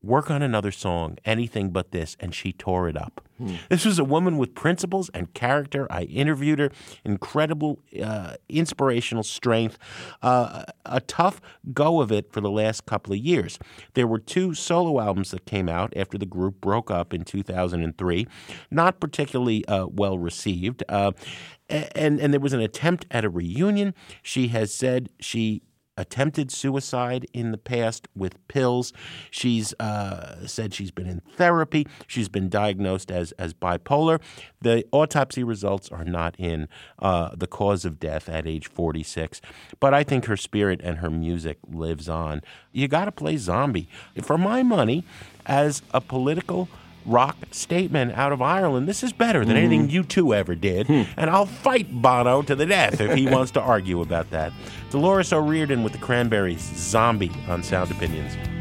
work 0.07 0.31
on 0.31 0.41
another 0.41 0.71
song, 0.71 1.17
anything 1.25 1.69
but 1.69 1.91
this, 1.91 2.15
and 2.19 2.33
she 2.33 2.53
tore 2.53 2.87
it 2.89 2.97
up. 2.97 3.21
This 3.69 3.85
was 3.85 3.99
a 3.99 4.03
woman 4.03 4.37
with 4.37 4.55
principles 4.55 5.09
and 5.13 5.31
character. 5.33 5.85
I 5.91 6.03
interviewed 6.03 6.57
her, 6.57 6.71
incredible, 7.05 7.79
uh, 8.01 8.35
inspirational 8.49 9.21
strength, 9.21 9.77
uh, 10.23 10.63
a 10.85 11.01
tough 11.01 11.39
go 11.71 12.01
of 12.01 12.11
it 12.11 12.31
for 12.31 12.41
the 12.41 12.49
last 12.49 12.87
couple 12.87 13.13
of 13.13 13.19
years. 13.19 13.59
There 13.93 14.07
were 14.07 14.17
two 14.17 14.55
solo 14.55 14.99
albums 14.99 15.31
that 15.31 15.45
came 15.45 15.69
out 15.69 15.93
after 15.95 16.17
the 16.17 16.25
group 16.25 16.61
broke 16.61 16.89
up 16.89 17.13
in 17.13 17.23
2003, 17.23 18.27
not 18.71 18.99
particularly 18.99 19.65
uh, 19.67 19.85
well 19.85 20.17
received. 20.17 20.83
Uh, 20.89 21.11
and, 21.69 22.19
and 22.19 22.33
there 22.33 22.39
was 22.39 22.53
an 22.53 22.61
attempt 22.61 23.05
at 23.11 23.25
a 23.25 23.29
reunion. 23.29 23.93
She 24.23 24.47
has 24.47 24.73
said 24.73 25.09
she 25.19 25.61
attempted 25.97 26.51
suicide 26.51 27.27
in 27.33 27.51
the 27.51 27.57
past 27.57 28.07
with 28.15 28.35
pills. 28.47 28.93
She's 29.31 29.73
uh, 29.79 30.45
said 30.47 30.73
she's 30.73 30.91
been 30.91 31.07
in 31.07 31.21
therapy. 31.35 31.87
She's 32.05 32.29
been 32.29 32.49
diagnosed 32.49 33.11
as 33.11 33.31
as 33.33 33.53
bipolar. 33.53 34.21
The 34.61 34.85
autopsy 34.91 35.43
results 35.43 35.89
are 35.89 36.05
not 36.05 36.35
in 36.37 36.67
uh, 36.99 37.31
the 37.35 37.47
cause 37.47 37.85
of 37.85 37.99
death 37.99 38.29
at 38.29 38.47
age 38.47 38.67
46, 38.67 39.41
but 39.79 39.93
I 39.93 40.03
think 40.03 40.25
her 40.25 40.37
spirit 40.37 40.81
and 40.83 40.99
her 40.99 41.09
music 41.09 41.57
lives 41.67 42.07
on. 42.09 42.41
You 42.71 42.87
got 42.87 43.05
to 43.05 43.11
play 43.11 43.37
Zombie 43.37 43.87
for 44.21 44.37
my 44.37 44.63
money 44.63 45.03
as 45.45 45.81
a 45.93 46.01
political 46.01 46.69
rock 47.07 47.37
statement 47.51 48.11
out 48.13 48.31
of 48.31 48.41
Ireland. 48.41 48.87
This 48.87 49.03
is 49.03 49.13
better 49.13 49.45
than 49.45 49.57
anything 49.57 49.87
mm-hmm. 49.87 50.01
U2 50.01 50.35
ever 50.35 50.55
did, 50.55 50.87
hmm. 50.87 51.03
and 51.15 51.29
I'll 51.29 51.45
fight 51.45 52.01
Bono 52.01 52.41
to 52.43 52.55
the 52.55 52.65
death 52.65 53.01
if 53.01 53.15
he 53.15 53.27
wants 53.31 53.51
to 53.51 53.61
argue 53.61 54.01
about 54.01 54.29
that. 54.31 54.53
Dolores 54.91 55.33
O'Riordan 55.33 55.83
with 55.83 55.93
the 55.93 55.99
Cranberries, 55.99 56.61
Zombie 56.61 57.31
on 57.47 57.63
Sound 57.63 57.91
Opinions. 57.91 58.56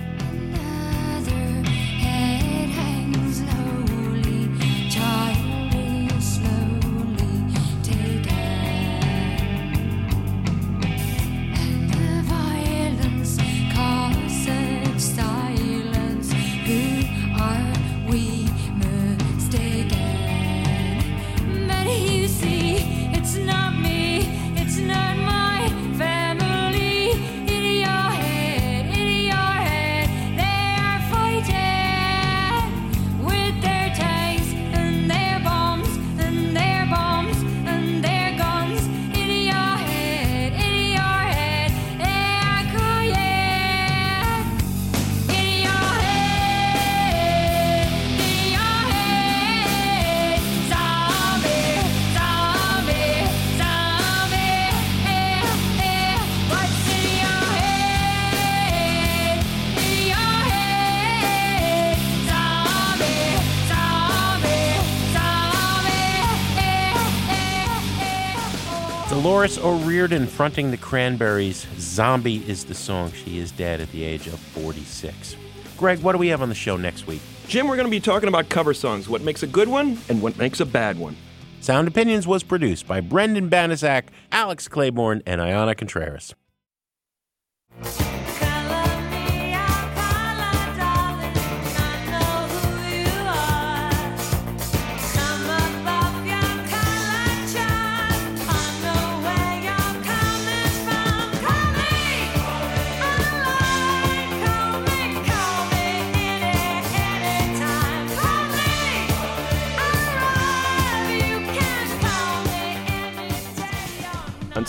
O'Riordan 69.77 70.27
fronting 70.27 70.71
the 70.71 70.79
Cranberries. 70.79 71.67
Zombie 71.79 72.43
is 72.49 72.65
the 72.65 72.75
song. 72.75 73.13
She 73.13 73.39
is 73.39 73.51
dead 73.53 73.83
at 73.83 73.93
the 73.93 74.05
age 74.05 74.27
of 74.27 74.39
46. 74.39 75.37
Greg, 75.77 75.99
what 76.01 76.13
do 76.13 76.19
we 76.19 76.29
have 76.29 76.41
on 76.41 76.49
the 76.49 76.55
show 76.55 76.79
next 76.79 77.07
week? 77.07 77.21
Jim, 77.47 77.69
we're 77.69 77.77
going 77.77 77.87
to 77.87 77.91
be 77.91 78.01
talking 78.01 78.29
about 78.29 78.49
cover 78.49 78.73
songs, 78.73 79.07
what 79.07 79.21
makes 79.21 79.43
a 79.43 79.47
good 79.47 79.69
one 79.69 79.99
and 80.09 80.23
what 80.23 80.39
makes 80.39 80.61
a 80.61 80.67
bad 80.67 80.99
one. 80.99 81.15
Sound 81.61 81.89
Opinions 81.89 82.27
was 82.27 82.43
produced 82.43 82.87
by 82.87 83.03
Brendan 83.03 83.51
Banaszak, 83.51 84.05
Alex 84.33 84.67
Claiborne, 84.67 85.23
and 85.27 85.43
Ayana 85.43 85.77
Contreras. 85.77 86.35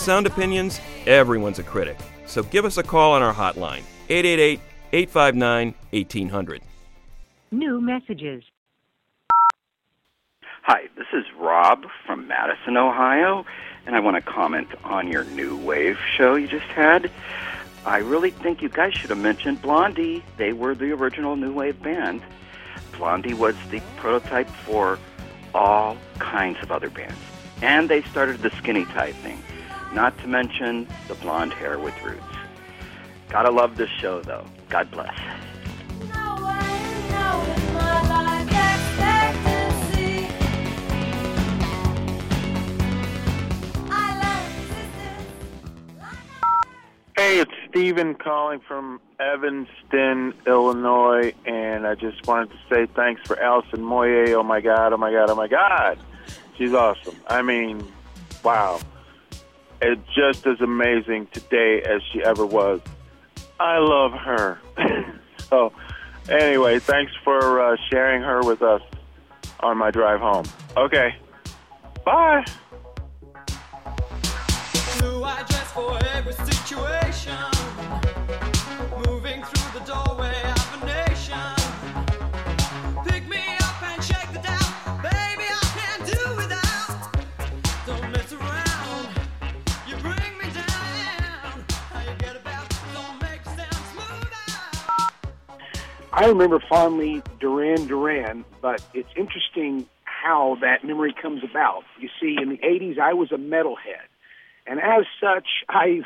Sound 0.08 0.26
Opinions, 0.26 0.80
everyone's 1.06 1.58
a 1.58 1.62
critic. 1.62 1.98
So 2.24 2.42
give 2.42 2.64
us 2.64 2.78
a 2.78 2.82
call 2.82 3.12
on 3.12 3.20
our 3.20 3.34
hotline, 3.34 3.82
888 4.08 4.58
859 4.90 5.74
1800. 5.90 6.62
New 7.50 7.78
messages. 7.82 8.42
Hi, 10.62 10.88
this 10.96 11.08
is 11.12 11.26
Rob 11.38 11.84
from 12.06 12.26
Madison, 12.26 12.78
Ohio, 12.78 13.44
and 13.84 13.94
I 13.94 14.00
want 14.00 14.16
to 14.16 14.22
comment 14.22 14.68
on 14.82 15.08
your 15.08 15.24
new 15.24 15.58
wave 15.58 15.98
show 16.16 16.36
you 16.36 16.48
just 16.48 16.64
had. 16.68 17.10
I 17.84 17.98
really 17.98 18.30
think 18.30 18.62
you 18.62 18.70
guys 18.70 18.94
should 18.94 19.10
have 19.10 19.18
mentioned 19.18 19.60
Blondie. 19.60 20.24
They 20.38 20.54
were 20.54 20.74
the 20.74 20.90
original 20.92 21.36
new 21.36 21.52
wave 21.52 21.82
band. 21.82 22.22
Blondie 22.96 23.34
was 23.34 23.56
the 23.70 23.82
prototype 23.98 24.48
for 24.48 24.98
all 25.54 25.98
kinds 26.18 26.56
of 26.62 26.72
other 26.72 26.88
bands. 26.88 27.20
And 27.60 27.90
they 27.90 28.00
started 28.04 28.40
the 28.40 28.50
skinny 28.56 28.86
tie 28.86 29.12
thing, 29.12 29.42
not 29.92 30.16
to 30.18 30.26
mention 30.26 30.86
the 31.08 31.14
blonde 31.14 31.52
hair 31.52 31.78
with 31.78 31.94
roots. 32.02 32.22
Gotta 33.28 33.50
love 33.50 33.76
this 33.76 33.90
show, 33.90 34.20
though. 34.20 34.44
God 34.68 34.90
bless. 34.90 35.14
Hey, 47.16 47.40
it's 47.40 47.50
Steven 47.68 48.14
calling 48.14 48.60
from 48.60 49.00
Evanston, 49.18 50.32
Illinois, 50.46 51.34
and 51.44 51.84
I 51.84 51.96
just 51.96 52.24
wanted 52.28 52.50
to 52.50 52.56
say 52.70 52.86
thanks 52.86 53.20
for 53.26 53.38
Alison 53.40 53.80
Moyet. 53.80 54.34
Oh 54.34 54.44
my 54.44 54.60
God, 54.60 54.92
oh 54.92 54.96
my 54.96 55.10
God, 55.10 55.28
oh 55.28 55.34
my 55.34 55.48
God. 55.48 55.98
She's 56.56 56.72
awesome. 56.72 57.16
I 57.26 57.42
mean, 57.42 57.84
wow. 58.44 58.78
It's 59.80 60.02
just 60.14 60.46
as 60.46 60.60
amazing 60.60 61.28
today 61.32 61.82
as 61.82 62.02
she 62.12 62.22
ever 62.22 62.44
was. 62.44 62.80
I 63.60 63.78
love 63.78 64.12
her. 64.12 64.58
so, 65.48 65.72
anyway, 66.28 66.78
thanks 66.78 67.12
for 67.22 67.60
uh, 67.60 67.76
sharing 67.88 68.22
her 68.22 68.42
with 68.42 68.62
us 68.62 68.82
on 69.60 69.78
my 69.78 69.90
drive 69.90 70.20
home. 70.20 70.44
Okay. 70.76 71.14
Bye. 72.04 72.44
New 75.00 75.24
address 75.24 75.72
for 75.72 75.98
every 76.14 76.32
situation. 76.32 77.57
I 96.18 96.26
remember 96.26 96.58
fondly 96.68 97.22
Duran 97.38 97.86
Duran, 97.86 98.44
but 98.60 98.82
it's 98.92 99.08
interesting 99.14 99.86
how 100.02 100.58
that 100.62 100.82
memory 100.82 101.14
comes 101.14 101.44
about. 101.48 101.84
You 102.00 102.08
see, 102.20 102.36
in 102.42 102.48
the 102.48 102.56
80s, 102.56 102.98
I 102.98 103.12
was 103.12 103.30
a 103.30 103.36
metalhead. 103.36 104.02
And 104.66 104.80
as 104.80 105.06
such, 105.20 105.46
I 105.68 106.00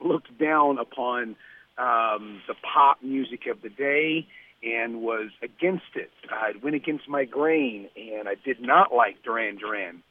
looked 0.00 0.38
down 0.38 0.78
upon 0.78 1.36
um, 1.76 2.40
the 2.48 2.54
pop 2.62 3.02
music 3.02 3.48
of 3.50 3.60
the 3.60 3.68
day 3.68 4.26
and 4.62 5.02
was 5.02 5.28
against 5.42 5.94
it. 5.94 6.10
I 6.30 6.52
went 6.62 6.74
against 6.74 7.06
my 7.06 7.26
grain, 7.26 7.90
and 7.96 8.30
I 8.30 8.36
did 8.42 8.62
not 8.62 8.94
like 8.94 9.22
Duran 9.22 9.58
Duran. 9.58 10.02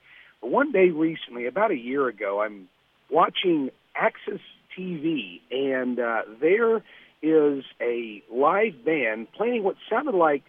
But 0.41 0.51
one 0.51 0.71
day 0.71 0.89
recently, 0.89 1.47
about 1.47 1.71
a 1.71 1.75
year 1.75 2.07
ago, 2.07 2.39
I'm 2.39 2.69
watching 3.09 3.71
AXS 3.99 4.41
TV, 4.77 5.41
and 5.49 5.99
uh, 5.99 6.21
there 6.39 6.83
is 7.21 7.63
a 7.81 8.23
live 8.31 8.83
band 8.85 9.31
playing 9.33 9.63
what 9.63 9.75
sounded 9.89 10.15
like 10.15 10.43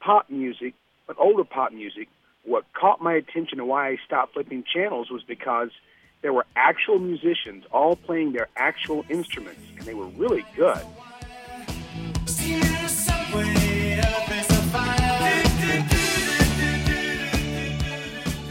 pop 0.00 0.30
music, 0.30 0.74
but 1.06 1.16
older 1.18 1.44
pop 1.44 1.72
music. 1.72 2.08
What 2.44 2.64
caught 2.72 3.00
my 3.00 3.14
attention 3.14 3.60
and 3.60 3.68
why 3.68 3.88
I 3.90 3.96
stopped 4.04 4.34
flipping 4.34 4.64
channels 4.64 5.10
was 5.10 5.22
because 5.22 5.70
there 6.22 6.32
were 6.32 6.46
actual 6.56 6.98
musicians 6.98 7.64
all 7.72 7.96
playing 7.96 8.32
their 8.32 8.48
actual 8.56 9.04
instruments, 9.08 9.60
and 9.76 9.86
they 9.86 9.94
were 9.94 10.06
really 10.06 10.44
good. 10.56 10.80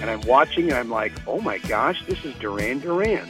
And 0.02 0.10
I'm 0.10 0.22
watching, 0.22 0.70
and 0.70 0.74
I'm 0.74 0.90
like, 0.90 1.14
oh 1.28 1.40
my 1.42 1.60
gosh, 1.60 2.04
this 2.08 2.24
is 2.26 2.34
Duran 2.36 2.80
Duran. 2.80 3.30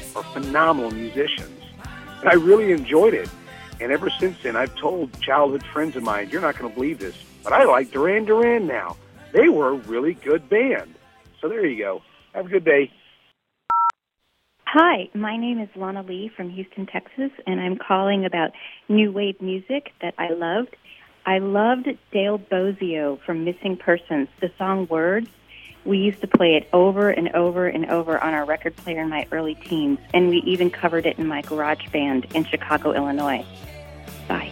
are 0.15 0.23
phenomenal 0.23 0.91
musicians. 0.91 1.61
And 2.19 2.29
I 2.29 2.33
really 2.33 2.71
enjoyed 2.71 3.13
it. 3.13 3.29
And 3.79 3.91
ever 3.91 4.09
since 4.09 4.37
then, 4.43 4.55
I've 4.55 4.75
told 4.75 5.19
childhood 5.21 5.63
friends 5.63 5.95
of 5.95 6.03
mine, 6.03 6.29
you're 6.29 6.41
not 6.41 6.57
going 6.57 6.69
to 6.69 6.75
believe 6.75 6.99
this, 6.99 7.15
but 7.43 7.51
I 7.51 7.63
like 7.63 7.91
Duran 7.91 8.25
Duran 8.25 8.67
now. 8.67 8.95
They 9.31 9.49
were 9.49 9.69
a 9.69 9.73
really 9.73 10.13
good 10.13 10.49
band. 10.49 10.93
So 11.39 11.49
there 11.49 11.65
you 11.65 11.77
go. 11.83 12.01
Have 12.33 12.45
a 12.45 12.49
good 12.49 12.65
day. 12.65 12.91
Hi, 14.67 15.09
my 15.13 15.35
name 15.35 15.59
is 15.59 15.67
Lana 15.75 16.03
Lee 16.03 16.31
from 16.33 16.49
Houston, 16.49 16.85
Texas, 16.85 17.31
and 17.45 17.59
I'm 17.59 17.77
calling 17.77 18.23
about 18.23 18.51
new 18.87 19.11
wave 19.11 19.41
music 19.41 19.91
that 20.01 20.13
I 20.17 20.29
loved. 20.29 20.77
I 21.25 21.39
loved 21.39 21.89
Dale 22.13 22.39
Bozzio 22.39 23.19
from 23.25 23.43
Missing 23.43 23.77
Persons, 23.77 24.29
the 24.39 24.49
song 24.57 24.87
Words. 24.89 25.27
We 25.83 25.97
used 25.97 26.21
to 26.21 26.27
play 26.27 26.55
it 26.55 26.69
over 26.73 27.09
and 27.09 27.29
over 27.29 27.67
and 27.67 27.89
over 27.89 28.21
on 28.23 28.33
our 28.33 28.45
record 28.45 28.75
player 28.75 29.01
in 29.01 29.09
my 29.09 29.27
early 29.31 29.55
teens, 29.55 29.99
and 30.13 30.29
we 30.29 30.37
even 30.37 30.69
covered 30.69 31.05
it 31.05 31.17
in 31.17 31.27
my 31.27 31.41
garage 31.41 31.87
band 31.89 32.27
in 32.35 32.45
Chicago, 32.45 32.93
Illinois. 32.93 33.45
Bye. 34.27 34.51